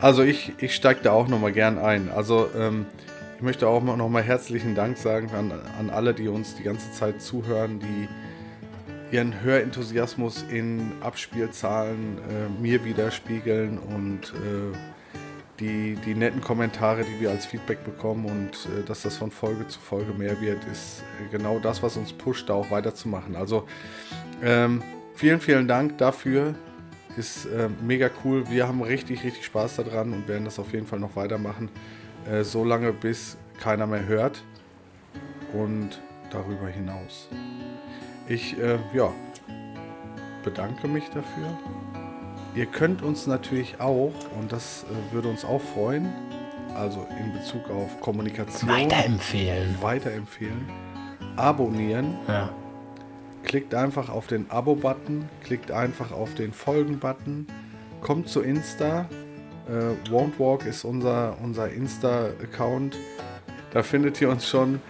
Also 0.00 0.22
ich, 0.22 0.52
ich 0.58 0.74
steige 0.74 1.00
da 1.02 1.12
auch 1.12 1.26
nochmal 1.26 1.52
gern 1.52 1.78
ein. 1.78 2.10
Also 2.10 2.48
ähm, 2.56 2.86
ich 3.36 3.42
möchte 3.42 3.66
auch 3.66 3.82
nochmal 3.82 4.22
herzlichen 4.22 4.74
Dank 4.74 4.96
sagen 4.96 5.30
an, 5.30 5.52
an 5.78 5.90
alle, 5.90 6.14
die 6.14 6.28
uns 6.28 6.54
die 6.54 6.62
ganze 6.62 6.92
Zeit 6.92 7.20
zuhören, 7.20 7.80
die 7.80 8.08
ihren 9.14 9.40
Hörenthusiasmus 9.40 10.44
in 10.50 10.92
Abspielzahlen 11.00 12.18
äh, 12.18 12.62
mir 12.62 12.84
widerspiegeln 12.84 13.78
und 13.78 14.32
äh, 14.34 14.76
die, 15.60 15.96
die 16.04 16.14
netten 16.14 16.40
Kommentare, 16.40 17.04
die 17.04 17.20
wir 17.20 17.30
als 17.30 17.46
Feedback 17.46 17.84
bekommen 17.84 18.26
und 18.26 18.50
äh, 18.66 18.84
dass 18.84 19.02
das 19.02 19.16
von 19.16 19.30
Folge 19.30 19.66
zu 19.68 19.80
Folge 19.80 20.12
mehr 20.12 20.40
wird, 20.40 20.64
ist 20.70 21.02
äh, 21.20 21.30
genau 21.30 21.58
das, 21.58 21.82
was 21.82 21.96
uns 21.96 22.12
pusht, 22.12 22.48
da 22.48 22.54
auch 22.54 22.70
weiterzumachen. 22.70 23.36
Also 23.36 23.66
ähm, 24.42 24.82
vielen, 25.14 25.40
vielen 25.40 25.66
Dank 25.68 25.98
dafür. 25.98 26.54
Ist 27.16 27.46
äh, 27.46 27.68
mega 27.82 28.10
cool. 28.24 28.48
Wir 28.50 28.68
haben 28.68 28.82
richtig, 28.82 29.24
richtig 29.24 29.44
Spaß 29.46 29.76
daran 29.76 30.12
und 30.12 30.28
werden 30.28 30.44
das 30.44 30.58
auf 30.58 30.72
jeden 30.72 30.86
Fall 30.86 30.98
noch 30.98 31.16
weitermachen. 31.16 31.70
Äh, 32.30 32.44
so 32.44 32.64
lange, 32.64 32.92
bis 32.92 33.36
keiner 33.58 33.86
mehr 33.86 34.06
hört. 34.06 34.42
Und 35.52 36.00
darüber 36.30 36.68
hinaus. 36.68 37.28
Ich, 38.28 38.58
äh, 38.58 38.78
ja, 38.92 39.12
bedanke 40.44 40.88
mich 40.88 41.04
dafür. 41.06 41.56
Ihr 42.54 42.66
könnt 42.66 43.02
uns 43.02 43.26
natürlich 43.26 43.80
auch, 43.80 44.12
und 44.38 44.50
das 44.50 44.84
äh, 44.84 45.14
würde 45.14 45.28
uns 45.28 45.44
auch 45.44 45.60
freuen, 45.60 46.08
also 46.74 47.06
in 47.20 47.32
Bezug 47.32 47.70
auf 47.70 48.00
Kommunikation, 48.00 48.68
Weiterempfehlen. 48.70 49.76
weiterempfehlen, 49.80 50.68
abonnieren. 51.36 52.16
Ja. 52.28 52.50
Klickt 53.46 53.76
einfach 53.76 54.08
auf 54.08 54.26
den 54.26 54.50
Abo-Button, 54.50 55.28
klickt 55.44 55.70
einfach 55.70 56.10
auf 56.10 56.34
den 56.34 56.52
Folgen-Button, 56.52 57.46
kommt 58.00 58.28
zu 58.28 58.40
Insta. 58.40 59.08
Äh, 59.68 60.10
Won't 60.10 60.36
Walk 60.38 60.66
ist 60.66 60.84
unser, 60.84 61.36
unser 61.40 61.70
Insta-Account. 61.70 62.96
Da 63.72 63.84
findet 63.84 64.20
ihr 64.20 64.30
uns 64.30 64.48
schon. 64.48 64.80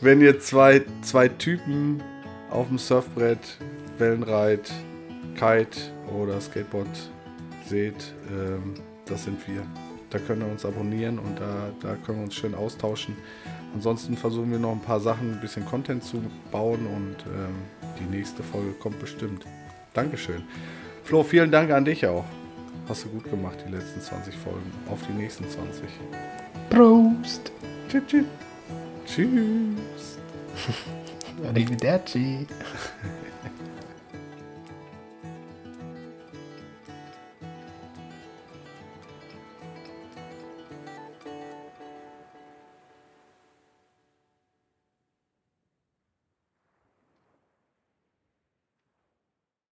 Wenn 0.00 0.20
ihr 0.20 0.38
zwei, 0.38 0.82
zwei 1.02 1.26
Typen 1.26 2.04
auf 2.50 2.68
dem 2.68 2.78
Surfbrett, 2.78 3.58
Wellenreit, 3.98 4.72
Kite 5.34 5.80
oder 6.16 6.40
Skateboard 6.40 7.10
seht, 7.66 8.14
ähm, 8.30 8.74
das 9.06 9.24
sind 9.24 9.46
wir. 9.48 9.66
Da 10.10 10.20
könnt 10.20 10.40
ihr 10.40 10.48
uns 10.48 10.64
abonnieren 10.64 11.18
und 11.18 11.40
da, 11.40 11.72
da 11.80 11.96
können 12.06 12.18
wir 12.18 12.24
uns 12.26 12.36
schön 12.36 12.54
austauschen. 12.54 13.16
Ansonsten 13.74 14.16
versuchen 14.16 14.52
wir 14.52 14.60
noch 14.60 14.70
ein 14.70 14.80
paar 14.82 15.00
Sachen, 15.00 15.32
ein 15.32 15.40
bisschen 15.40 15.66
Content 15.66 16.04
zu 16.04 16.22
bauen 16.52 16.86
und 16.86 17.16
ähm, 17.26 17.83
die 17.98 18.16
nächste 18.16 18.42
Folge 18.42 18.72
kommt 18.72 19.00
bestimmt. 19.00 19.44
Dankeschön. 19.92 20.42
Flo, 21.04 21.22
vielen 21.22 21.50
Dank 21.50 21.70
an 21.70 21.84
dich 21.84 22.06
auch. 22.06 22.24
Hast 22.88 23.04
du 23.04 23.08
gut 23.08 23.30
gemacht, 23.30 23.58
die 23.66 23.72
letzten 23.72 24.00
20 24.00 24.36
Folgen. 24.36 24.72
Auf 24.90 25.00
die 25.06 25.12
nächsten 25.12 25.48
20. 25.48 25.84
Prost. 26.70 27.52
Tschüss. 27.88 28.24
Tschüss. 29.06 30.18
Arrivederci. 31.48 32.46